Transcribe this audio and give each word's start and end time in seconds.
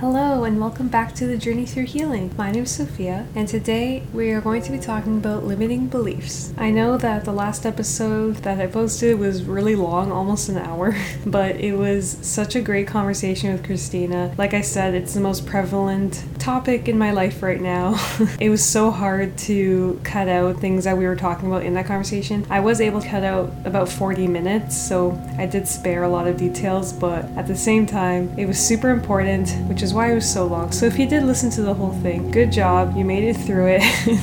Hello, 0.00 0.44
and 0.44 0.60
welcome 0.60 0.88
back 0.88 1.14
to 1.14 1.26
the 1.26 1.38
Journey 1.38 1.64
Through 1.64 1.86
Healing. 1.86 2.30
My 2.36 2.50
name 2.50 2.64
is 2.64 2.70
Sophia, 2.70 3.26
and 3.34 3.48
today 3.48 4.02
we 4.12 4.30
are 4.32 4.42
going 4.42 4.60
to 4.60 4.70
be 4.70 4.78
talking 4.78 5.16
about 5.16 5.44
limiting 5.44 5.86
beliefs. 5.86 6.52
I 6.58 6.70
know 6.70 6.98
that 6.98 7.24
the 7.24 7.32
last 7.32 7.64
episode 7.64 8.34
that 8.42 8.60
I 8.60 8.66
posted 8.66 9.18
was 9.18 9.44
really 9.44 9.74
long, 9.74 10.12
almost 10.12 10.50
an 10.50 10.58
hour, 10.58 10.94
but 11.26 11.56
it 11.56 11.72
was 11.72 12.18
such 12.20 12.56
a 12.56 12.60
great 12.60 12.86
conversation 12.86 13.50
with 13.52 13.64
Christina. 13.64 14.34
Like 14.36 14.52
I 14.52 14.60
said, 14.60 14.92
it's 14.92 15.14
the 15.14 15.20
most 15.20 15.46
prevalent 15.46 16.22
topic 16.38 16.88
in 16.88 16.98
my 16.98 17.12
life 17.12 17.42
right 17.42 17.60
now. 17.60 17.94
it 18.38 18.50
was 18.50 18.62
so 18.62 18.90
hard 18.90 19.38
to 19.38 19.98
cut 20.04 20.28
out 20.28 20.60
things 20.60 20.84
that 20.84 20.98
we 20.98 21.06
were 21.06 21.16
talking 21.16 21.48
about 21.48 21.62
in 21.62 21.72
that 21.72 21.86
conversation. 21.86 22.46
I 22.50 22.60
was 22.60 22.82
able 22.82 23.00
to 23.00 23.08
cut 23.08 23.24
out 23.24 23.50
about 23.64 23.88
40 23.88 24.28
minutes, 24.28 24.76
so 24.76 25.18
I 25.38 25.46
did 25.46 25.66
spare 25.66 26.02
a 26.02 26.08
lot 26.10 26.28
of 26.28 26.36
details, 26.36 26.92
but 26.92 27.24
at 27.38 27.46
the 27.46 27.56
same 27.56 27.86
time, 27.86 28.38
it 28.38 28.44
was 28.44 28.58
super 28.58 28.90
important, 28.90 29.52
which 29.70 29.82
is 29.85 29.85
why 29.92 30.10
it 30.10 30.14
was 30.14 30.30
so 30.30 30.46
long. 30.46 30.72
So 30.72 30.86
if 30.86 30.98
you 30.98 31.06
did 31.06 31.22
listen 31.22 31.50
to 31.50 31.62
the 31.62 31.74
whole 31.74 31.92
thing, 32.02 32.30
good 32.30 32.52
job. 32.52 32.96
You 32.96 33.04
made 33.04 33.24
it 33.24 33.36
through 33.36 33.68
it. 33.68 33.82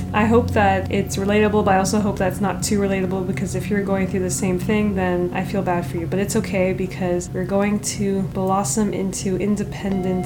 I 0.14 0.26
hope 0.26 0.52
that 0.52 0.92
it's 0.92 1.18
relatable, 1.18 1.66
but 1.66 1.76
I 1.76 1.78
also 1.78 2.00
hope 2.00 2.18
that's 2.18 2.42
not 2.42 2.64
too 2.64 2.80
relatable 2.80 3.28
because 3.28 3.56
if 3.56 3.70
you're 3.70 3.84
going 3.84 4.08
through 4.08 4.22
the 4.22 4.32
same 4.32 4.60
thing, 4.60 4.96
then 4.96 5.32
I 5.34 5.44
feel 5.44 5.62
bad 5.62 5.86
for 5.86 5.98
you. 5.98 6.08
But 6.08 6.20
it's 6.20 6.36
okay 6.36 6.74
because 6.74 7.30
we're 7.30 7.46
going 7.46 7.80
to 7.82 8.24
blossom 8.34 8.94
into 8.94 9.38
independent 9.38 10.26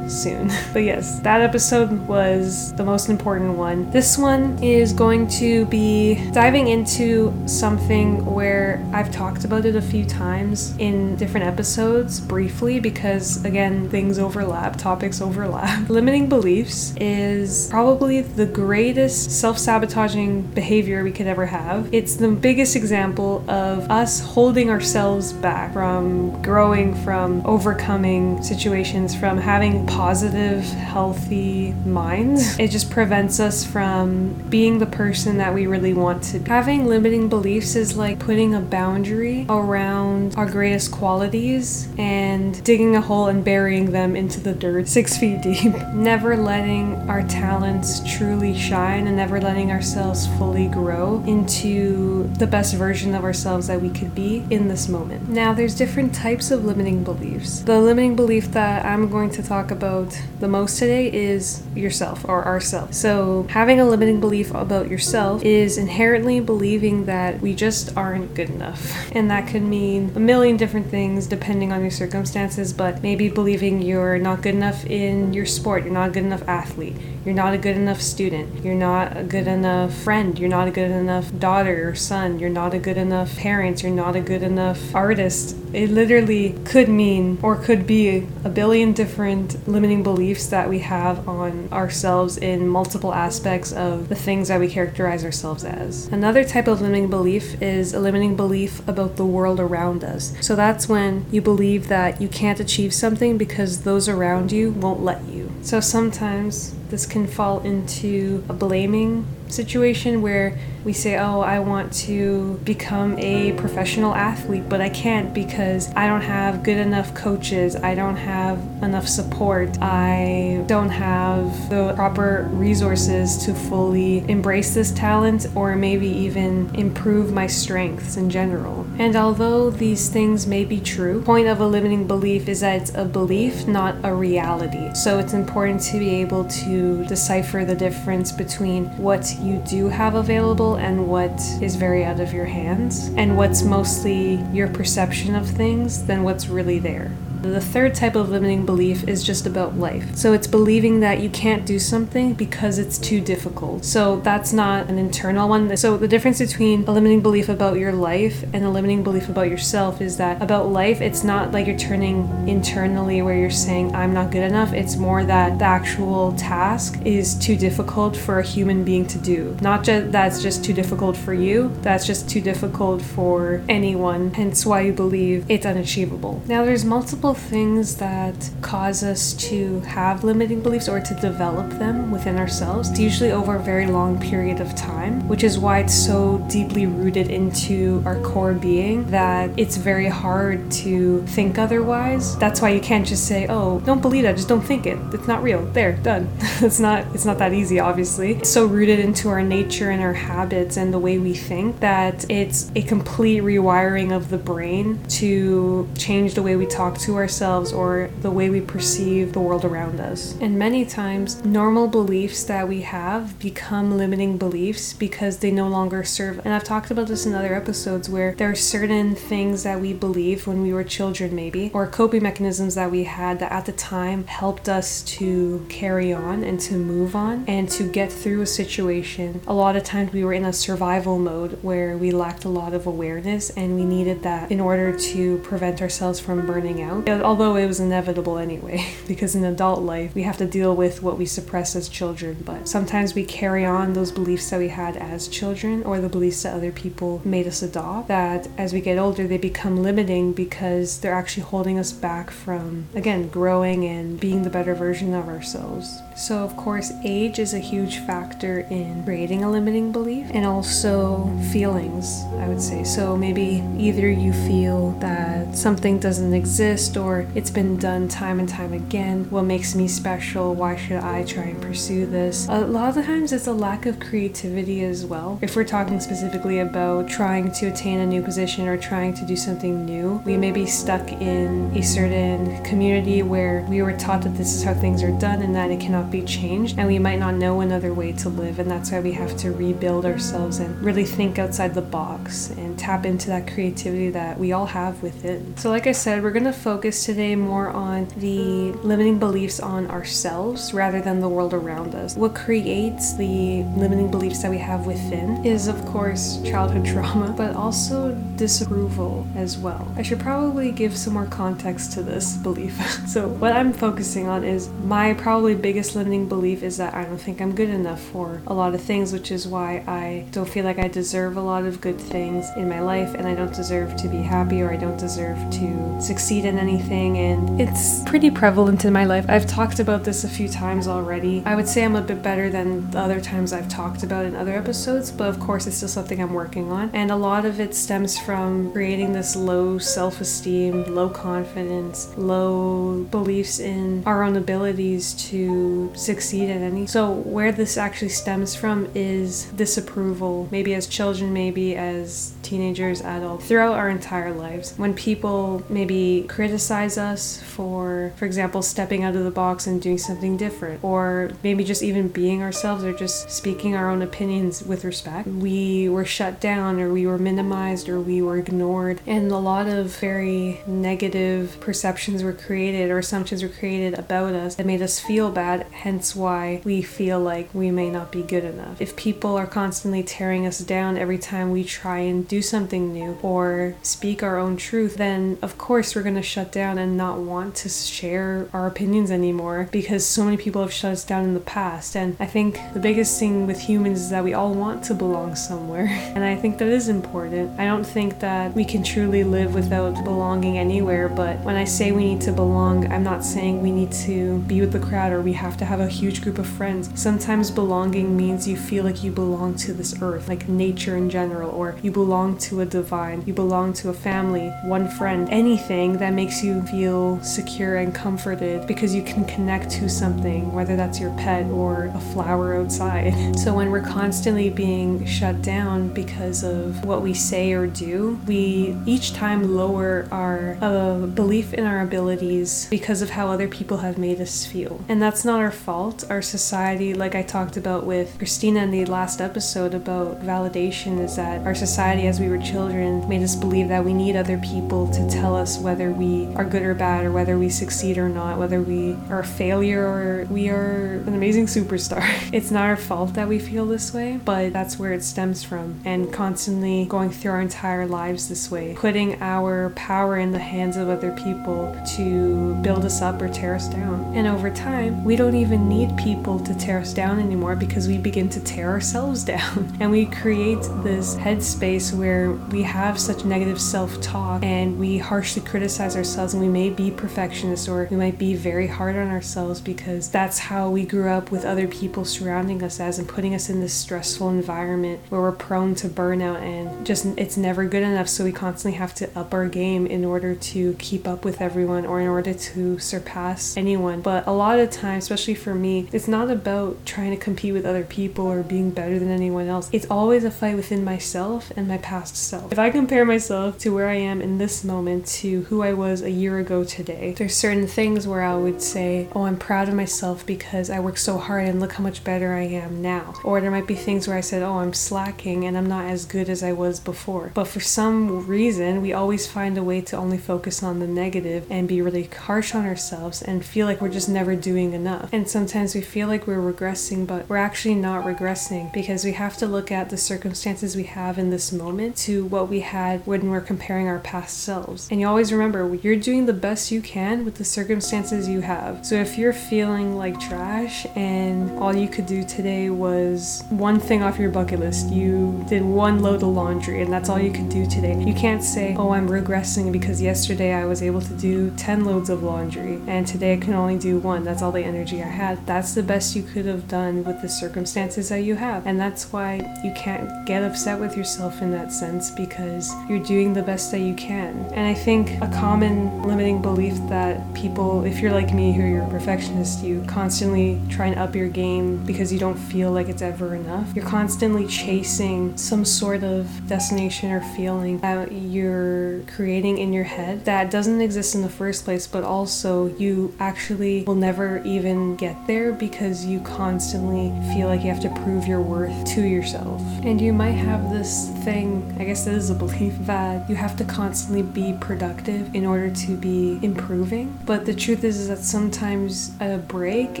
soon. 0.08 0.48
but 0.72 0.80
yes, 0.80 1.20
that 1.20 1.40
episode 1.40 1.90
was 2.06 2.72
the 2.74 2.84
most 2.84 3.08
important 3.08 3.56
one. 3.56 3.90
This 3.90 4.18
one 4.18 4.62
is 4.62 4.92
going 4.92 5.28
to 5.28 5.66
be 5.66 6.30
diving 6.32 6.68
into 6.68 7.32
something 7.46 8.24
where 8.24 8.84
I've 8.92 9.10
talked 9.10 9.44
about 9.44 9.64
it 9.64 9.76
a 9.76 9.82
few 9.82 10.04
times 10.04 10.76
in 10.78 11.16
different 11.16 11.46
episodes 11.46 12.20
briefly 12.20 12.80
because, 12.80 13.44
again, 13.44 13.88
things 13.90 14.18
overlap, 14.18 14.76
topics 14.76 15.20
overlap. 15.20 15.88
Limiting 15.88 16.28
beliefs 16.28 16.94
is 17.00 17.68
probably 17.70 18.22
the 18.22 18.46
greatest 18.46 19.30
self 19.30 19.58
sabotaging 19.58 20.42
behavior 20.42 21.04
we 21.04 21.12
could 21.12 21.26
ever 21.26 21.46
have. 21.46 21.92
It's 21.92 22.16
the 22.16 22.28
biggest 22.28 22.76
example 22.76 23.44
of 23.48 23.90
us 23.90 24.20
holding 24.20 24.70
ourselves 24.70 25.32
back 25.32 25.72
from 25.72 26.40
growing, 26.42 26.94
from 27.04 27.44
overcoming 27.46 28.42
situations, 28.42 29.14
from 29.14 29.38
having 29.50 29.84
positive, 29.84 30.62
healthy 30.62 31.72
minds. 31.84 32.56
It 32.60 32.70
just 32.70 32.88
prevents 32.88 33.40
us 33.40 33.64
from 33.64 34.32
being 34.48 34.78
the 34.78 34.86
person 34.86 35.38
that 35.38 35.52
we 35.52 35.66
really 35.66 35.92
want 35.92 36.22
to 36.30 36.38
be. 36.38 36.48
Having 36.48 36.86
limiting 36.86 37.28
beliefs 37.28 37.74
is 37.74 37.96
like 37.96 38.20
putting 38.20 38.54
a 38.54 38.60
boundary 38.60 39.46
around 39.48 40.36
our 40.36 40.46
greatest 40.46 40.92
qualities 40.92 41.88
and 41.98 42.62
digging 42.62 42.94
a 42.94 43.00
hole 43.00 43.26
and 43.26 43.44
burying 43.44 43.90
them 43.90 44.14
into 44.14 44.38
the 44.38 44.52
dirt 44.52 44.86
six 44.96 45.18
feet 45.18 45.42
deep. 45.42 45.74
never 45.94 46.36
letting 46.36 46.94
our 47.10 47.24
talents 47.24 48.02
truly 48.16 48.56
shine 48.56 49.08
and 49.08 49.16
never 49.16 49.40
letting 49.40 49.72
ourselves 49.72 50.28
fully 50.38 50.68
grow 50.68 51.24
into 51.26 52.28
the 52.38 52.46
best 52.46 52.76
version 52.76 53.16
of 53.16 53.24
ourselves 53.24 53.66
that 53.66 53.82
we 53.82 53.90
could 53.90 54.14
be 54.14 54.44
in 54.50 54.68
this 54.68 54.88
moment. 54.88 55.28
Now, 55.28 55.52
there's 55.52 55.74
different 55.74 56.14
types 56.14 56.52
of 56.52 56.64
limiting 56.64 57.02
beliefs. 57.02 57.62
The 57.62 57.80
limiting 57.80 58.14
belief 58.14 58.52
that 58.52 58.84
I'm 58.86 59.10
going 59.10 59.30
to 59.30 59.39
talk 59.42 59.70
about 59.70 60.18
the 60.40 60.48
most 60.48 60.78
today 60.78 61.12
is 61.12 61.62
yourself 61.74 62.24
or 62.24 62.44
ourself. 62.44 62.94
So, 62.94 63.46
having 63.50 63.80
a 63.80 63.84
limiting 63.84 64.20
belief 64.20 64.54
about 64.54 64.88
yourself 64.88 65.44
is 65.44 65.78
inherently 65.78 66.40
believing 66.40 67.06
that 67.06 67.40
we 67.40 67.54
just 67.54 67.96
aren't 67.96 68.34
good 68.34 68.50
enough. 68.50 68.80
And 69.20 69.30
that 69.30 69.48
could 69.48 69.62
mean 69.62 70.12
a 70.14 70.20
million 70.20 70.56
different 70.56 70.86
things 70.86 71.26
depending 71.26 71.72
on 71.72 71.82
your 71.82 71.90
circumstances, 71.90 72.72
but 72.72 73.02
maybe 73.02 73.28
believing 73.28 73.82
you're 73.82 74.18
not 74.18 74.40
good 74.40 74.54
enough 74.54 74.86
in 74.86 75.34
your 75.34 75.46
sport, 75.46 75.84
you're 75.84 75.92
not 75.92 76.10
a 76.10 76.12
good 76.12 76.24
enough 76.24 76.48
athlete, 76.48 76.96
you're 77.24 77.34
not 77.34 77.52
a 77.52 77.58
good 77.58 77.76
enough 77.76 78.00
student, 78.00 78.64
you're 78.64 78.74
not 78.74 79.16
a 79.16 79.24
good 79.24 79.46
enough 79.46 79.92
friend, 79.92 80.38
you're 80.38 80.48
not 80.48 80.68
a 80.68 80.70
good 80.70 80.90
enough 80.90 81.36
daughter 81.38 81.90
or 81.90 81.94
son, 81.94 82.38
you're 82.38 82.48
not 82.48 82.72
a 82.72 82.78
good 82.78 82.96
enough 82.96 83.36
parent, 83.36 83.82
you're 83.82 83.92
not 83.92 84.16
a 84.16 84.20
good 84.20 84.42
enough 84.42 84.94
artist. 84.94 85.56
It 85.72 85.90
literally 85.90 86.58
could 86.64 86.88
mean 86.88 87.38
or 87.42 87.56
could 87.56 87.86
be 87.86 88.26
a 88.44 88.48
billion 88.48 88.92
different 88.92 89.29
limiting 89.66 90.02
beliefs 90.02 90.46
that 90.48 90.68
we 90.68 90.80
have 90.80 91.28
on 91.28 91.68
ourselves 91.72 92.36
in 92.36 92.68
multiple 92.68 93.14
aspects 93.14 93.72
of 93.72 94.08
the 94.08 94.14
things 94.14 94.48
that 94.48 94.60
we 94.60 94.68
characterize 94.68 95.24
ourselves 95.24 95.64
as. 95.64 96.08
Another 96.08 96.44
type 96.44 96.68
of 96.68 96.80
limiting 96.80 97.08
belief 97.08 97.60
is 97.62 97.94
a 97.94 98.00
limiting 98.00 98.36
belief 98.36 98.86
about 98.88 99.16
the 99.16 99.24
world 99.24 99.60
around 99.60 100.04
us. 100.04 100.34
So 100.40 100.56
that's 100.56 100.88
when 100.88 101.26
you 101.30 101.40
believe 101.40 101.88
that 101.88 102.20
you 102.20 102.28
can't 102.28 102.60
achieve 102.60 102.92
something 102.92 103.38
because 103.38 103.82
those 103.82 104.08
around 104.08 104.52
you 104.52 104.70
won't 104.72 105.02
let 105.02 105.24
you. 105.24 105.50
So 105.62 105.80
sometimes 105.80 106.74
this 106.90 107.06
can 107.06 107.26
fall 107.26 107.60
into 107.60 108.44
a 108.48 108.52
blaming 108.52 109.26
situation 109.48 110.22
where 110.22 110.58
we 110.84 110.92
say, 110.92 111.18
Oh, 111.18 111.40
I 111.40 111.58
want 111.60 111.92
to 112.04 112.60
become 112.64 113.18
a 113.18 113.52
professional 113.52 114.14
athlete, 114.14 114.68
but 114.68 114.80
I 114.80 114.88
can't 114.88 115.34
because 115.34 115.92
I 115.94 116.06
don't 116.06 116.22
have 116.22 116.62
good 116.62 116.78
enough 116.78 117.14
coaches, 117.14 117.76
I 117.76 117.94
don't 117.94 118.16
have 118.16 118.58
enough 118.82 119.08
support, 119.08 119.80
I 119.80 120.64
don't 120.66 120.90
have 120.90 121.70
the 121.70 121.92
proper 121.94 122.48
resources 122.52 123.44
to 123.44 123.54
fully 123.54 124.18
embrace 124.28 124.74
this 124.74 124.92
talent 124.92 125.46
or 125.54 125.76
maybe 125.76 126.08
even 126.08 126.74
improve 126.74 127.32
my 127.32 127.46
strengths 127.46 128.16
in 128.16 128.30
general. 128.30 128.86
And 129.00 129.16
although 129.16 129.70
these 129.70 130.10
things 130.10 130.46
may 130.46 130.66
be 130.66 130.78
true, 130.78 131.22
point 131.22 131.48
of 131.48 131.58
a 131.58 131.66
limiting 131.66 132.06
belief 132.06 132.50
is 132.50 132.60
that 132.60 132.82
it's 132.82 132.94
a 132.94 133.06
belief, 133.06 133.66
not 133.66 133.96
a 134.04 134.14
reality. 134.14 134.92
So 134.92 135.18
it's 135.18 135.32
important 135.32 135.80
to 135.84 135.98
be 135.98 136.16
able 136.16 136.44
to 136.44 137.02
decipher 137.06 137.64
the 137.64 137.74
difference 137.74 138.30
between 138.30 138.84
what 138.98 139.34
you 139.40 139.56
do 139.66 139.88
have 139.88 140.16
available 140.16 140.74
and 140.74 141.08
what 141.08 141.32
is 141.62 141.76
very 141.76 142.04
out 142.04 142.20
of 142.20 142.34
your 142.34 142.44
hands, 142.44 143.10
and 143.16 143.38
what's 143.38 143.62
mostly 143.62 144.34
your 144.52 144.68
perception 144.68 145.34
of 145.34 145.48
things 145.48 146.04
than 146.04 146.22
what's 146.22 146.48
really 146.48 146.78
there. 146.78 147.10
The 147.42 147.60
third 147.60 147.94
type 147.94 148.16
of 148.16 148.28
limiting 148.28 148.66
belief 148.66 149.08
is 149.08 149.24
just 149.24 149.46
about 149.46 149.76
life. 149.76 150.14
So 150.16 150.32
it's 150.32 150.46
believing 150.46 151.00
that 151.00 151.20
you 151.20 151.30
can't 151.30 151.64
do 151.64 151.78
something 151.78 152.34
because 152.34 152.78
it's 152.78 152.98
too 152.98 153.20
difficult. 153.20 153.84
So 153.84 154.20
that's 154.20 154.52
not 154.52 154.88
an 154.88 154.98
internal 154.98 155.48
one. 155.48 155.76
So 155.76 155.96
the 155.96 156.08
difference 156.08 156.38
between 156.38 156.84
a 156.86 156.92
limiting 156.92 157.22
belief 157.22 157.48
about 157.48 157.78
your 157.78 157.92
life 157.92 158.42
and 158.52 158.64
a 158.64 158.70
limiting 158.70 159.02
belief 159.02 159.28
about 159.28 159.48
yourself 159.48 160.00
is 160.00 160.16
that 160.18 160.42
about 160.42 160.68
life, 160.68 161.00
it's 161.00 161.24
not 161.24 161.52
like 161.52 161.66
you're 161.66 161.78
turning 161.78 162.48
internally 162.48 163.22
where 163.22 163.36
you're 163.36 163.50
saying, 163.50 163.94
I'm 163.94 164.12
not 164.12 164.30
good 164.30 164.42
enough. 164.42 164.72
It's 164.72 164.96
more 164.96 165.24
that 165.24 165.58
the 165.58 165.64
actual 165.64 166.32
task 166.34 167.00
is 167.04 167.34
too 167.34 167.56
difficult 167.56 168.16
for 168.16 168.38
a 168.38 168.44
human 168.44 168.84
being 168.84 169.06
to 169.06 169.18
do. 169.18 169.56
Not 169.60 169.84
just 169.84 170.12
that's 170.12 170.42
just 170.42 170.64
too 170.64 170.72
difficult 170.72 171.16
for 171.16 171.32
you, 171.32 171.72
that's 171.82 172.06
just 172.06 172.28
too 172.28 172.40
difficult 172.40 173.02
for 173.02 173.62
anyone, 173.68 174.34
hence 174.34 174.66
why 174.66 174.82
you 174.82 174.92
believe 174.92 175.46
it's 175.48 175.66
unachievable. 175.66 176.42
Now, 176.46 176.64
there's 176.64 176.84
multiple 176.84 177.29
things 177.34 177.96
that 177.96 178.50
cause 178.62 179.02
us 179.02 179.34
to 179.34 179.80
have 179.80 180.24
limiting 180.24 180.60
beliefs 180.60 180.88
or 180.88 181.00
to 181.00 181.14
develop 181.14 181.68
them 181.78 182.10
within 182.10 182.36
ourselves. 182.36 182.98
Usually 182.98 183.32
over 183.32 183.56
a 183.56 183.62
very 183.62 183.86
long 183.86 184.20
period 184.20 184.60
of 184.60 184.74
time, 184.74 185.26
which 185.28 185.44
is 185.44 185.58
why 185.58 185.80
it's 185.80 185.94
so 185.94 186.38
deeply 186.50 186.86
rooted 186.86 187.30
into 187.30 188.02
our 188.04 188.20
core 188.20 188.54
being 188.54 189.10
that 189.10 189.50
it's 189.56 189.76
very 189.76 190.08
hard 190.08 190.70
to 190.72 191.22
think 191.26 191.58
otherwise. 191.58 192.36
That's 192.38 192.60
why 192.60 192.70
you 192.70 192.80
can't 192.80 193.06
just 193.06 193.26
say, 193.26 193.46
"Oh, 193.48 193.80
don't 193.80 194.02
believe 194.02 194.24
that, 194.24 194.36
just 194.36 194.48
don't 194.48 194.60
think 194.60 194.86
it. 194.86 194.98
It's 195.12 195.28
not 195.28 195.42
real." 195.42 195.64
There, 195.72 195.92
done. 195.92 196.28
it's 196.60 196.80
not 196.80 197.06
it's 197.14 197.24
not 197.24 197.38
that 197.38 197.52
easy, 197.52 197.80
obviously. 197.80 198.32
It's 198.32 198.50
so 198.50 198.66
rooted 198.66 198.98
into 198.98 199.28
our 199.28 199.42
nature 199.42 199.90
and 199.90 200.02
our 200.02 200.12
habits 200.12 200.76
and 200.76 200.92
the 200.92 200.98
way 200.98 201.18
we 201.18 201.34
think 201.34 201.80
that 201.80 202.30
it's 202.30 202.70
a 202.74 202.82
complete 202.82 203.42
rewiring 203.42 204.14
of 204.14 204.30
the 204.30 204.38
brain 204.38 205.00
to 205.08 205.88
change 205.96 206.34
the 206.34 206.42
way 206.42 206.56
we 206.56 206.66
talk 206.66 206.98
to 206.98 207.16
ourselves 207.20 207.72
or 207.72 208.10
the 208.22 208.30
way 208.30 208.50
we 208.50 208.60
perceive 208.60 209.32
the 209.32 209.40
world 209.40 209.64
around 209.64 210.00
us. 210.00 210.36
And 210.40 210.58
many 210.58 210.84
times, 210.84 211.44
normal 211.44 211.86
beliefs 211.86 212.44
that 212.44 212.68
we 212.68 212.82
have 212.82 213.38
become 213.38 213.96
limiting 213.96 214.38
beliefs 214.38 214.92
because 214.92 215.38
they 215.38 215.50
no 215.50 215.68
longer 215.68 216.02
serve. 216.02 216.40
And 216.44 216.52
I've 216.54 216.64
talked 216.64 216.90
about 216.90 217.08
this 217.08 217.26
in 217.26 217.34
other 217.34 217.54
episodes 217.54 218.08
where 218.08 218.34
there 218.34 218.50
are 218.50 218.54
certain 218.54 219.14
things 219.14 219.62
that 219.62 219.80
we 219.80 219.92
believed 219.92 220.46
when 220.46 220.62
we 220.62 220.72
were 220.72 220.84
children, 220.84 221.34
maybe, 221.34 221.70
or 221.72 221.86
coping 221.86 222.22
mechanisms 222.22 222.74
that 222.74 222.90
we 222.90 223.04
had 223.04 223.38
that 223.40 223.52
at 223.52 223.66
the 223.66 223.72
time 223.72 224.26
helped 224.26 224.68
us 224.68 225.02
to 225.02 225.64
carry 225.68 226.12
on 226.12 226.42
and 226.42 226.58
to 226.60 226.74
move 226.74 227.14
on 227.14 227.44
and 227.46 227.68
to 227.70 227.90
get 227.90 228.10
through 228.10 228.42
a 228.42 228.46
situation. 228.46 229.40
A 229.46 229.54
lot 229.54 229.76
of 229.76 229.84
times 229.84 230.12
we 230.12 230.24
were 230.24 230.32
in 230.32 230.44
a 230.44 230.52
survival 230.52 231.18
mode 231.18 231.62
where 231.62 231.96
we 231.96 232.10
lacked 232.10 232.44
a 232.44 232.48
lot 232.48 232.74
of 232.74 232.86
awareness 232.86 233.50
and 233.50 233.76
we 233.76 233.84
needed 233.84 234.22
that 234.22 234.50
in 234.50 234.60
order 234.60 234.96
to 234.98 235.38
prevent 235.38 235.82
ourselves 235.82 236.20
from 236.20 236.46
burning 236.46 236.82
out 236.82 237.08
Although 237.10 237.56
it 237.56 237.66
was 237.66 237.80
inevitable 237.80 238.38
anyway, 238.38 238.86
because 239.08 239.34
in 239.34 239.44
adult 239.44 239.82
life, 239.82 240.14
we 240.14 240.22
have 240.22 240.38
to 240.38 240.46
deal 240.46 240.74
with 240.74 241.02
what 241.02 241.18
we 241.18 241.26
suppress 241.26 241.74
as 241.76 241.88
children. 241.88 242.42
But 242.44 242.68
sometimes 242.68 243.14
we 243.14 243.24
carry 243.24 243.64
on 243.64 243.92
those 243.92 244.12
beliefs 244.12 244.50
that 244.50 244.58
we 244.58 244.68
had 244.68 244.96
as 244.96 245.28
children 245.28 245.82
or 245.84 246.00
the 246.00 246.08
beliefs 246.08 246.42
that 246.42 246.54
other 246.54 246.72
people 246.72 247.20
made 247.24 247.46
us 247.46 247.62
adopt. 247.62 248.08
That 248.08 248.48
as 248.58 248.72
we 248.72 248.80
get 248.80 248.98
older, 248.98 249.26
they 249.26 249.38
become 249.38 249.82
limiting 249.82 250.32
because 250.32 251.00
they're 251.00 251.14
actually 251.14 251.44
holding 251.44 251.78
us 251.78 251.92
back 251.92 252.30
from, 252.30 252.86
again, 252.94 253.28
growing 253.28 253.84
and 253.84 254.18
being 254.18 254.42
the 254.42 254.50
better 254.50 254.74
version 254.74 255.14
of 255.14 255.28
ourselves. 255.28 256.00
So, 256.16 256.38
of 256.38 256.56
course, 256.56 256.92
age 257.04 257.38
is 257.38 257.54
a 257.54 257.58
huge 257.58 257.98
factor 257.98 258.60
in 258.70 259.04
creating 259.04 259.42
a 259.42 259.50
limiting 259.50 259.92
belief 259.92 260.26
and 260.32 260.44
also 260.44 261.26
feelings, 261.52 262.22
I 262.38 262.48
would 262.48 262.60
say. 262.60 262.84
So, 262.84 263.16
maybe 263.16 263.62
either 263.78 264.10
you 264.10 264.32
feel 264.32 264.92
that 265.00 265.56
something 265.56 265.98
doesn't 265.98 266.34
exist 266.34 266.96
or 267.00 267.26
it's 267.34 267.50
been 267.50 267.76
done 267.76 268.08
time 268.08 268.38
and 268.38 268.48
time 268.48 268.72
again. 268.72 269.28
What 269.30 269.42
makes 269.42 269.74
me 269.74 269.88
special? 269.88 270.54
Why 270.54 270.76
should 270.76 270.98
I 270.98 271.24
try 271.24 271.44
and 271.44 271.60
pursue 271.60 272.06
this? 272.06 272.46
A 272.48 272.60
lot 272.60 272.90
of 272.90 272.94
the 272.96 273.02
times 273.02 273.32
it's 273.32 273.46
a 273.46 273.52
lack 273.52 273.86
of 273.86 273.98
creativity 273.98 274.84
as 274.84 275.04
well. 275.04 275.38
If 275.42 275.56
we're 275.56 275.64
talking 275.64 275.98
specifically 276.00 276.60
about 276.60 277.08
trying 277.08 277.50
to 277.52 277.66
attain 277.66 278.00
a 278.00 278.06
new 278.06 278.22
position 278.22 278.68
or 278.68 278.76
trying 278.76 279.14
to 279.14 279.26
do 279.26 279.36
something 279.36 279.84
new, 279.84 280.22
we 280.24 280.36
may 280.36 280.52
be 280.52 280.66
stuck 280.66 281.10
in 281.12 281.72
a 281.76 281.82
certain 281.82 282.62
community 282.64 283.22
where 283.22 283.66
we 283.68 283.82
were 283.82 283.96
taught 283.96 284.22
that 284.22 284.36
this 284.36 284.54
is 284.54 284.62
how 284.62 284.74
things 284.74 285.02
are 285.02 285.18
done 285.18 285.42
and 285.42 285.54
that 285.54 285.70
it 285.70 285.80
cannot 285.80 286.10
be 286.10 286.22
changed, 286.22 286.78
and 286.78 286.86
we 286.86 286.98
might 286.98 287.18
not 287.18 287.34
know 287.34 287.60
another 287.60 287.94
way 287.94 288.12
to 288.12 288.28
live. 288.28 288.58
And 288.58 288.70
that's 288.70 288.90
why 288.90 289.00
we 289.00 289.12
have 289.12 289.36
to 289.38 289.50
rebuild 289.52 290.04
ourselves 290.04 290.58
and 290.58 290.80
really 290.82 291.04
think 291.04 291.38
outside 291.38 291.74
the 291.74 291.82
box 291.82 292.50
and 292.50 292.78
tap 292.78 293.06
into 293.06 293.28
that 293.28 293.52
creativity 293.52 294.10
that 294.10 294.38
we 294.38 294.52
all 294.52 294.66
have 294.66 295.02
within. 295.02 295.56
So, 295.56 295.70
like 295.70 295.86
I 295.86 295.92
said, 295.92 296.22
we're 296.22 296.30
going 296.30 296.44
to 296.44 296.52
focus 296.90 297.06
today 297.06 297.36
more 297.36 297.68
on 297.68 298.08
the 298.16 298.72
limiting 298.82 299.16
beliefs 299.16 299.60
on 299.60 299.88
ourselves 299.92 300.74
rather 300.74 301.00
than 301.00 301.20
the 301.20 301.28
world 301.28 301.54
around 301.54 301.94
us. 301.94 302.16
What 302.16 302.34
creates 302.34 303.14
the 303.14 303.62
limiting 303.76 304.10
beliefs 304.10 304.42
that 304.42 304.50
we 304.50 304.58
have 304.58 304.86
within 304.86 305.46
is, 305.46 305.68
of 305.68 305.76
course, 305.86 306.42
childhood 306.42 306.84
trauma, 306.92 307.32
but 307.36 307.54
also 307.54 308.12
disapproval 308.34 309.24
as 309.36 309.56
well. 309.56 309.86
I 309.96 310.02
should 310.02 310.18
probably 310.18 310.72
give 310.72 310.96
some 310.96 311.12
more 311.12 311.26
context 311.26 311.92
to 311.92 312.02
this 312.02 312.36
belief. 312.48 312.74
so, 313.06 313.28
what 313.28 313.52
I'm 313.52 313.72
focusing 313.72 314.26
on 314.26 314.42
is 314.42 314.68
my 314.82 315.14
probably 315.14 315.54
biggest 315.54 315.94
limiting 315.94 316.28
belief 316.28 316.64
is 316.64 316.76
that 316.78 316.92
I 316.92 317.04
don't 317.04 317.18
think 317.18 317.40
I'm 317.40 317.54
good 317.54 317.70
enough 317.70 318.00
for 318.00 318.42
a 318.48 318.54
lot 318.54 318.74
of 318.74 318.80
things, 318.80 319.12
which 319.12 319.30
is 319.30 319.46
why 319.46 319.84
I 319.86 320.24
don't 320.32 320.48
feel 320.48 320.64
like 320.64 320.80
I 320.80 320.88
deserve 320.88 321.36
a 321.36 321.42
lot 321.42 321.66
of 321.66 321.80
good 321.80 322.00
things 322.00 322.46
in 322.56 322.68
my 322.68 322.80
life 322.80 323.14
and 323.14 323.28
I 323.28 323.36
don't 323.36 323.54
deserve 323.54 323.94
to 323.98 324.08
be 324.08 324.22
happy 324.22 324.60
or 324.62 324.72
I 324.72 324.76
don't 324.76 324.98
deserve 324.98 325.38
to 325.52 326.00
succeed 326.00 326.44
in 326.44 326.58
anything. 326.70 327.18
And 327.18 327.60
it's 327.60 328.02
pretty 328.04 328.30
prevalent 328.30 328.84
in 328.84 328.92
my 328.92 329.04
life. 329.04 329.24
I've 329.28 329.46
talked 329.46 329.80
about 329.80 330.04
this 330.04 330.24
a 330.24 330.28
few 330.28 330.48
times 330.48 330.86
already. 330.86 331.42
I 331.44 331.54
would 331.54 331.68
say 331.68 331.84
I'm 331.84 331.96
a 331.96 332.00
bit 332.00 332.22
better 332.22 332.48
than 332.50 332.90
the 332.90 333.00
other 333.00 333.20
times 333.20 333.52
I've 333.52 333.68
talked 333.68 334.02
about 334.02 334.24
in 334.24 334.36
other 334.36 334.52
episodes, 334.52 335.10
but 335.10 335.28
of 335.28 335.40
course, 335.40 335.66
it's 335.66 335.76
still 335.76 335.88
something 335.88 336.20
I'm 336.22 336.32
working 336.32 336.70
on. 336.70 336.90
And 336.92 337.10
a 337.10 337.16
lot 337.16 337.44
of 337.44 337.60
it 337.60 337.74
stems 337.74 338.18
from 338.18 338.72
creating 338.72 339.12
this 339.12 339.34
low 339.34 339.78
self 339.78 340.20
esteem, 340.20 340.94
low 340.94 341.08
confidence, 341.08 342.16
low 342.16 343.04
beliefs 343.10 343.58
in 343.58 344.02
our 344.06 344.22
own 344.22 344.36
abilities 344.36 345.14
to 345.30 345.92
succeed 345.94 346.50
at 346.50 346.60
any. 346.60 346.86
So, 346.86 347.10
where 347.10 347.52
this 347.52 347.76
actually 347.76 348.10
stems 348.10 348.54
from 348.54 348.88
is 348.94 349.46
disapproval, 349.56 350.48
maybe 350.50 350.74
as 350.74 350.86
children, 350.86 351.32
maybe 351.32 351.76
as 351.76 352.32
teenagers, 352.42 353.00
adults, 353.02 353.46
throughout 353.46 353.74
our 353.74 353.88
entire 353.88 354.32
lives. 354.32 354.74
When 354.76 354.94
people 354.94 355.62
maybe 355.68 356.24
criticize 356.28 356.59
us 356.68 357.40
for, 357.40 358.12
for 358.16 358.24
example, 358.24 358.62
stepping 358.62 359.04
out 359.04 359.14
of 359.14 359.22
the 359.22 359.30
box 359.30 359.66
and 359.66 359.80
doing 359.80 359.98
something 359.98 360.36
different, 360.36 360.82
or 360.82 361.30
maybe 361.44 361.62
just 361.62 361.82
even 361.82 362.08
being 362.08 362.42
ourselves 362.42 362.82
or 362.82 362.92
just 362.92 363.30
speaking 363.30 363.76
our 363.76 363.88
own 363.88 364.02
opinions 364.02 364.62
with 364.62 364.84
respect, 364.84 365.28
we 365.28 365.88
were 365.88 366.04
shut 366.04 366.40
down 366.40 366.80
or 366.80 366.92
we 366.92 367.06
were 367.06 367.18
minimized 367.18 367.88
or 367.88 368.00
we 368.00 368.20
were 368.20 368.38
ignored. 368.38 369.00
And 369.06 369.30
a 369.30 369.38
lot 369.38 369.68
of 369.68 369.96
very 369.98 370.60
negative 370.66 371.56
perceptions 371.60 372.22
were 372.22 372.32
created 372.32 372.90
or 372.90 372.98
assumptions 372.98 373.42
were 373.42 373.48
created 373.48 373.98
about 373.98 374.34
us 374.34 374.56
that 374.56 374.66
made 374.66 374.82
us 374.82 374.98
feel 374.98 375.30
bad 375.30 375.66
hence 375.70 376.16
why 376.16 376.62
we 376.64 376.82
feel 376.82 377.20
like 377.20 377.52
we 377.54 377.70
may 377.70 377.90
not 377.90 378.10
be 378.10 378.22
good 378.22 378.44
enough. 378.44 378.80
If 378.80 378.96
people 378.96 379.36
are 379.36 379.46
constantly 379.46 380.02
tearing 380.02 380.46
us 380.46 380.58
down 380.58 380.96
every 380.96 381.18
time 381.18 381.50
we 381.50 381.64
try 381.64 381.98
and 381.98 382.26
do 382.26 382.42
something 382.42 382.92
new 382.92 383.18
or 383.22 383.74
speak 383.82 384.22
our 384.22 384.38
own 384.38 384.56
truth, 384.56 384.96
then 384.96 385.38
of 385.42 385.58
course 385.58 385.94
we're 385.94 386.02
going 386.02 386.14
to 386.14 386.22
shut 386.22 386.49
down 386.52 386.78
and 386.78 386.96
not 386.96 387.18
want 387.18 387.54
to 387.56 387.68
share 387.68 388.48
our 388.52 388.66
opinions 388.66 389.10
anymore 389.10 389.68
because 389.72 390.04
so 390.06 390.24
many 390.24 390.36
people 390.36 390.62
have 390.62 390.72
shut 390.72 390.92
us 390.92 391.04
down 391.04 391.24
in 391.24 391.34
the 391.34 391.40
past. 391.40 391.96
And 391.96 392.16
I 392.20 392.26
think 392.26 392.58
the 392.72 392.80
biggest 392.80 393.18
thing 393.18 393.46
with 393.46 393.60
humans 393.60 394.00
is 394.00 394.10
that 394.10 394.24
we 394.24 394.34
all 394.34 394.54
want 394.54 394.82
to 394.84 394.94
belong 394.94 395.34
somewhere. 395.34 395.88
And 396.10 396.24
I 396.24 396.34
think 396.34 396.58
that 396.58 396.68
is 396.68 396.88
important. 396.88 397.58
I 397.58 397.66
don't 397.66 397.84
think 397.84 398.18
that 398.20 398.52
we 398.54 398.64
can 398.64 398.82
truly 398.82 399.22
live 399.22 399.54
without 399.54 400.04
belonging 400.04 400.58
anywhere, 400.58 401.08
but 401.08 401.38
when 401.40 401.56
I 401.56 401.64
say 401.64 401.92
we 401.92 402.04
need 402.04 402.20
to 402.22 402.32
belong, 402.32 402.90
I'm 402.92 403.04
not 403.04 403.24
saying 403.24 403.62
we 403.62 403.70
need 403.70 403.92
to 404.08 404.38
be 404.40 404.60
with 404.60 404.72
the 404.72 404.80
crowd 404.80 405.12
or 405.12 405.22
we 405.22 405.32
have 405.34 405.56
to 405.58 405.64
have 405.64 405.80
a 405.80 405.88
huge 405.88 406.20
group 406.22 406.38
of 406.38 406.46
friends. 406.46 406.90
Sometimes 407.00 407.50
belonging 407.50 408.16
means 408.16 408.48
you 408.48 408.56
feel 408.56 408.84
like 408.84 409.04
you 409.04 409.12
belong 409.12 409.54
to 409.56 409.72
this 409.72 410.02
earth, 410.02 410.28
like 410.28 410.48
nature 410.48 410.96
in 410.96 411.08
general, 411.08 411.50
or 411.50 411.76
you 411.82 411.90
belong 411.90 412.36
to 412.38 412.60
a 412.60 412.66
divine, 412.66 413.22
you 413.26 413.32
belong 413.32 413.72
to 413.74 413.88
a 413.88 413.94
family, 413.94 414.48
one 414.64 414.88
friend, 414.88 415.28
anything 415.30 415.98
that 415.98 416.12
makes 416.12 416.39
you 416.42 416.62
feel 416.62 417.20
secure 417.22 417.76
and 417.76 417.94
comforted 417.94 418.66
because 418.66 418.94
you 418.94 419.02
can 419.02 419.24
connect 419.24 419.70
to 419.70 419.88
something, 419.88 420.52
whether 420.52 420.76
that's 420.76 421.00
your 421.00 421.10
pet 421.16 421.46
or 421.46 421.90
a 421.94 422.00
flower 422.00 422.56
outside. 422.56 423.38
So 423.38 423.54
when 423.54 423.70
we're 423.70 423.80
constantly 423.80 424.50
being 424.50 425.04
shut 425.06 425.42
down 425.42 425.88
because 425.88 426.42
of 426.42 426.84
what 426.84 427.02
we 427.02 427.14
say 427.14 427.52
or 427.52 427.66
do, 427.66 428.20
we 428.26 428.76
each 428.86 429.12
time 429.12 429.54
lower 429.54 430.08
our 430.10 430.56
uh, 430.60 431.06
belief 431.06 431.54
in 431.54 431.64
our 431.64 431.80
abilities 431.80 432.66
because 432.70 433.02
of 433.02 433.10
how 433.10 433.28
other 433.28 433.48
people 433.48 433.78
have 433.78 433.98
made 433.98 434.20
us 434.20 434.44
feel. 434.44 434.84
And 434.88 435.00
that's 435.00 435.24
not 435.24 435.40
our 435.40 435.50
fault. 435.50 436.04
Our 436.10 436.22
society, 436.22 436.94
like 436.94 437.14
I 437.14 437.22
talked 437.22 437.56
about 437.56 437.84
with 437.86 438.16
Christina 438.18 438.62
in 438.62 438.70
the 438.70 438.84
last 438.86 439.20
episode 439.20 439.74
about 439.74 440.22
validation, 440.22 441.00
is 441.00 441.16
that 441.16 441.46
our 441.46 441.54
society 441.54 442.06
as 442.06 442.20
we 442.20 442.28
were 442.28 442.38
children 442.38 443.08
made 443.08 443.22
us 443.22 443.34
believe 443.34 443.68
that 443.68 443.84
we 443.84 443.94
need 443.94 444.16
other 444.16 444.38
people 444.38 444.90
to 444.92 445.08
tell 445.08 445.36
us 445.36 445.58
whether 445.58 445.92
we 445.92 446.26
are 446.36 446.44
good 446.44 446.62
or 446.62 446.74
bad, 446.74 447.04
or 447.04 447.12
whether 447.12 447.38
we 447.38 447.48
succeed 447.48 447.98
or 447.98 448.08
not, 448.08 448.38
whether 448.38 448.60
we 448.60 448.96
are 449.10 449.20
a 449.20 449.26
failure 449.26 449.84
or 449.84 450.26
we 450.30 450.48
are 450.48 451.02
an 451.06 451.14
amazing 451.14 451.46
superstar. 451.46 452.04
It's 452.32 452.50
not 452.50 452.64
our 452.64 452.76
fault 452.76 453.14
that 453.14 453.28
we 453.28 453.38
feel 453.38 453.66
this 453.66 453.92
way, 453.92 454.20
but 454.24 454.52
that's 454.52 454.78
where 454.78 454.92
it 454.92 455.02
stems 455.02 455.42
from. 455.42 455.80
And 455.84 456.12
constantly 456.12 456.84
going 456.86 457.10
through 457.10 457.32
our 457.32 457.40
entire 457.40 457.86
lives 457.86 458.28
this 458.28 458.50
way, 458.50 458.74
putting 458.78 459.20
our 459.20 459.70
power 459.70 460.16
in 460.16 460.30
the 460.30 460.38
hands 460.38 460.76
of 460.76 460.88
other 460.88 461.10
people 461.12 461.76
to 461.96 462.54
build 462.62 462.84
us 462.84 463.02
up 463.02 463.20
or 463.20 463.28
tear 463.28 463.56
us 463.56 463.68
down. 463.68 464.12
And 464.14 464.26
over 464.26 464.48
time, 464.50 465.04
we 465.04 465.16
don't 465.16 465.34
even 465.34 465.68
need 465.68 465.96
people 465.96 466.38
to 466.40 466.54
tear 466.54 466.78
us 466.78 466.94
down 466.94 467.18
anymore 467.18 467.56
because 467.56 467.88
we 467.88 467.98
begin 467.98 468.28
to 468.30 468.40
tear 468.40 468.70
ourselves 468.70 469.24
down. 469.34 469.76
And 469.80 469.90
we 469.90 470.06
create 470.06 470.62
this 470.84 471.16
headspace 471.16 471.92
where 471.92 472.32
we 472.32 472.62
have 472.62 472.98
such 472.98 473.24
negative 473.24 473.60
self 473.60 474.00
talk 474.00 474.42
and 474.44 474.78
we 474.78 474.98
harshly 474.98 475.42
criticize 475.42 475.96
ourselves 475.96 476.19
and 476.20 476.42
we 476.42 476.48
may 476.48 476.68
be 476.68 476.90
perfectionists 476.90 477.66
or 477.66 477.88
we 477.90 477.96
might 477.96 478.18
be 478.18 478.34
very 478.34 478.66
hard 478.66 478.94
on 478.94 479.08
ourselves 479.08 479.58
because 479.58 480.10
that's 480.10 480.38
how 480.38 480.68
we 480.68 480.84
grew 480.84 481.08
up 481.08 481.30
with 481.30 481.46
other 481.46 481.66
people 481.66 482.04
surrounding 482.04 482.62
us 482.62 482.78
as 482.78 482.98
and 482.98 483.08
putting 483.08 483.34
us 483.34 483.48
in 483.48 483.60
this 483.60 483.72
stressful 483.72 484.28
environment 484.28 485.00
where 485.08 485.22
we're 485.22 485.32
prone 485.32 485.74
to 485.74 485.88
burnout 485.88 486.36
and 486.42 486.86
just 486.86 487.06
it's 487.16 487.38
never 487.38 487.64
good 487.64 487.82
enough. 487.82 488.06
So 488.06 488.24
we 488.24 488.32
constantly 488.32 488.76
have 488.78 488.94
to 488.96 489.18
up 489.18 489.32
our 489.32 489.48
game 489.48 489.86
in 489.86 490.04
order 490.04 490.34
to 490.34 490.74
keep 490.74 491.08
up 491.08 491.24
with 491.24 491.40
everyone 491.40 491.86
or 491.86 492.02
in 492.02 492.06
order 492.06 492.34
to 492.34 492.78
surpass 492.78 493.56
anyone. 493.56 494.02
But 494.02 494.26
a 494.26 494.32
lot 494.32 494.58
of 494.58 494.70
times, 494.70 495.04
especially 495.04 495.36
for 495.36 495.54
me, 495.54 495.88
it's 495.90 496.06
not 496.06 496.30
about 496.30 496.84
trying 496.84 497.12
to 497.12 497.16
compete 497.16 497.54
with 497.54 497.64
other 497.64 497.84
people 497.84 498.26
or 498.26 498.42
being 498.42 498.70
better 498.70 498.98
than 498.98 499.10
anyone 499.10 499.48
else. 499.48 499.70
It's 499.72 499.86
always 499.86 500.24
a 500.24 500.30
fight 500.30 500.56
within 500.56 500.84
myself 500.84 501.50
and 501.56 501.66
my 501.66 501.78
past 501.78 502.14
self. 502.14 502.52
If 502.52 502.58
I 502.58 502.68
compare 502.68 503.06
myself 503.06 503.56
to 503.60 503.74
where 503.74 503.88
I 503.88 503.94
am 503.94 504.20
in 504.20 504.36
this 504.36 504.62
moment 504.62 505.06
to 505.06 505.42
who 505.44 505.62
I 505.62 505.72
was 505.72 506.02
a 506.02 506.09
year 506.10 506.38
ago 506.38 506.64
today, 506.64 507.14
there's 507.16 507.34
certain 507.34 507.66
things 507.66 508.06
where 508.06 508.22
I 508.22 508.36
would 508.36 508.62
say, 508.62 509.08
Oh, 509.14 509.24
I'm 509.24 509.38
proud 509.38 509.68
of 509.68 509.74
myself 509.74 510.24
because 510.26 510.70
I 510.70 510.80
worked 510.80 510.98
so 510.98 511.18
hard 511.18 511.46
and 511.46 511.60
look 511.60 511.72
how 511.72 511.82
much 511.82 512.04
better 512.04 512.32
I 512.32 512.42
am 512.42 512.82
now. 512.82 513.14
Or 513.24 513.40
there 513.40 513.50
might 513.50 513.66
be 513.66 513.74
things 513.74 514.06
where 514.06 514.16
I 514.16 514.20
said, 514.20 514.42
Oh, 514.42 514.58
I'm 514.58 514.72
slacking 514.72 515.44
and 515.44 515.56
I'm 515.56 515.66
not 515.66 515.86
as 515.86 516.04
good 516.04 516.28
as 516.28 516.42
I 516.42 516.52
was 516.52 516.80
before. 516.80 517.30
But 517.34 517.48
for 517.48 517.60
some 517.60 518.26
reason, 518.26 518.82
we 518.82 518.92
always 518.92 519.26
find 519.26 519.56
a 519.56 519.62
way 519.62 519.80
to 519.82 519.96
only 519.96 520.18
focus 520.18 520.62
on 520.62 520.80
the 520.80 520.86
negative 520.86 521.46
and 521.50 521.68
be 521.68 521.82
really 521.82 522.04
harsh 522.04 522.54
on 522.54 522.66
ourselves 522.66 523.22
and 523.22 523.44
feel 523.44 523.66
like 523.66 523.80
we're 523.80 523.88
just 523.88 524.08
never 524.08 524.34
doing 524.36 524.72
enough. 524.72 525.10
And 525.12 525.28
sometimes 525.28 525.74
we 525.74 525.80
feel 525.80 526.08
like 526.08 526.26
we're 526.26 526.52
regressing, 526.52 527.06
but 527.06 527.28
we're 527.28 527.36
actually 527.36 527.74
not 527.74 528.04
regressing 528.04 528.72
because 528.72 529.04
we 529.04 529.12
have 529.12 529.36
to 529.38 529.46
look 529.46 529.72
at 529.72 529.90
the 529.90 529.96
circumstances 529.96 530.76
we 530.76 530.84
have 530.84 531.18
in 531.18 531.30
this 531.30 531.52
moment 531.52 531.96
to 531.96 532.26
what 532.26 532.48
we 532.48 532.60
had 532.60 533.06
when 533.06 533.30
we're 533.30 533.40
comparing 533.40 533.88
our 533.88 533.98
past 533.98 534.38
selves. 534.38 534.88
And 534.90 535.00
you 535.00 535.06
always 535.06 535.32
remember 535.32 535.74
you're 535.74 535.96
doing 536.00 536.26
the 536.26 536.32
best 536.32 536.70
you 536.70 536.80
can 536.80 537.24
with 537.24 537.36
the 537.36 537.44
circumstances 537.44 538.28
you 538.28 538.40
have. 538.40 538.84
So 538.84 538.96
if 538.96 539.18
you're 539.18 539.32
feeling 539.32 539.96
like 539.96 540.18
trash 540.18 540.86
and 540.96 541.58
all 541.58 541.74
you 541.74 541.88
could 541.88 542.06
do 542.06 542.24
today 542.24 542.70
was 542.70 543.44
one 543.50 543.78
thing 543.78 544.02
off 544.02 544.18
your 544.18 544.30
bucket 544.30 544.60
list, 544.60 544.90
you 544.90 545.44
did 545.48 545.62
one 545.62 546.00
load 546.00 546.22
of 546.22 546.28
laundry 546.28 546.82
and 546.82 546.92
that's 546.92 547.08
all 547.08 547.20
you 547.20 547.32
could 547.32 547.48
do 547.48 547.66
today. 547.66 548.02
You 548.02 548.14
can't 548.14 548.42
say, 548.42 548.74
"Oh, 548.78 548.90
I'm 548.90 549.08
regressing 549.08 549.72
because 549.72 550.00
yesterday 550.00 550.54
I 550.54 550.64
was 550.64 550.82
able 550.82 551.00
to 551.02 551.14
do 551.14 551.50
10 551.56 551.84
loads 551.84 552.10
of 552.10 552.22
laundry 552.22 552.80
and 552.86 553.06
today 553.06 553.34
I 553.34 553.36
can 553.36 553.54
only 553.54 553.78
do 553.78 553.98
one. 553.98 554.24
That's 554.24 554.42
all 554.42 554.52
the 554.52 554.64
energy 554.64 555.02
I 555.02 555.08
had." 555.08 555.46
That's 555.46 555.74
the 555.74 555.82
best 555.82 556.16
you 556.16 556.22
could 556.22 556.46
have 556.46 556.68
done 556.68 557.04
with 557.04 557.20
the 557.22 557.28
circumstances 557.28 558.08
that 558.08 558.22
you 558.24 558.36
have. 558.36 558.66
And 558.66 558.80
that's 558.80 559.12
why 559.12 559.40
you 559.62 559.72
can't 559.74 560.08
get 560.26 560.42
upset 560.42 560.80
with 560.80 560.96
yourself 560.96 561.42
in 561.42 561.50
that 561.52 561.72
sense 561.72 562.10
because 562.10 562.72
you're 562.88 563.04
doing 563.04 563.32
the 563.32 563.42
best 563.42 563.70
that 563.72 563.80
you 563.80 563.94
can. 563.94 564.46
And 564.54 564.66
I 564.66 564.74
think 564.74 565.20
a 565.20 565.28
common 565.28 565.89
limiting 566.04 566.40
belief 566.40 566.74
that 566.88 567.32
people, 567.34 567.84
if 567.84 568.00
you're 568.00 568.12
like 568.12 568.32
me, 568.32 568.52
who 568.52 568.62
you're 568.62 568.82
a 568.82 568.88
perfectionist, 568.88 569.62
you 569.62 569.82
constantly 569.86 570.60
try 570.68 570.86
and 570.86 570.98
up 570.98 571.14
your 571.14 571.28
game 571.28 571.84
because 571.84 572.12
you 572.12 572.18
don't 572.18 572.36
feel 572.36 572.70
like 572.70 572.88
it's 572.88 573.02
ever 573.02 573.34
enough. 573.34 573.74
You're 573.74 573.86
constantly 573.86 574.46
chasing 574.46 575.36
some 575.36 575.64
sort 575.64 576.02
of 576.02 576.46
destination 576.46 577.10
or 577.10 577.20
feeling 577.36 577.78
that 577.80 578.12
you're 578.12 579.00
creating 579.02 579.58
in 579.58 579.72
your 579.72 579.84
head 579.84 580.24
that 580.24 580.50
doesn't 580.50 580.80
exist 580.80 581.14
in 581.14 581.22
the 581.22 581.28
first 581.28 581.64
place, 581.64 581.86
but 581.86 582.04
also 582.04 582.66
you 582.76 583.14
actually 583.20 583.84
will 583.84 583.94
never 583.94 584.42
even 584.44 584.96
get 584.96 585.16
there 585.26 585.52
because 585.52 586.04
you 586.04 586.20
constantly 586.20 587.10
feel 587.32 587.48
like 587.48 587.62
you 587.62 587.70
have 587.70 587.80
to 587.80 587.90
prove 588.02 588.26
your 588.26 588.40
worth 588.40 588.84
to 588.86 589.02
yourself. 589.02 589.60
And 589.82 590.00
you 590.00 590.12
might 590.12 590.32
have 590.32 590.70
this 590.70 591.08
thing, 591.24 591.74
I 591.78 591.84
guess 591.84 592.04
that 592.04 592.14
is 592.14 592.30
a 592.30 592.34
belief, 592.34 592.74
that 592.80 593.28
you 593.28 593.36
have 593.36 593.56
to 593.56 593.64
constantly 593.64 594.22
be 594.22 594.56
productive 594.60 595.34
in 595.34 595.46
order 595.46 595.69
to 595.76 595.96
be 595.96 596.38
improving. 596.42 597.18
But 597.26 597.46
the 597.46 597.54
truth 597.54 597.84
is, 597.84 597.98
is 597.98 598.08
that 598.08 598.18
sometimes 598.18 599.12
a 599.20 599.38
break 599.38 600.00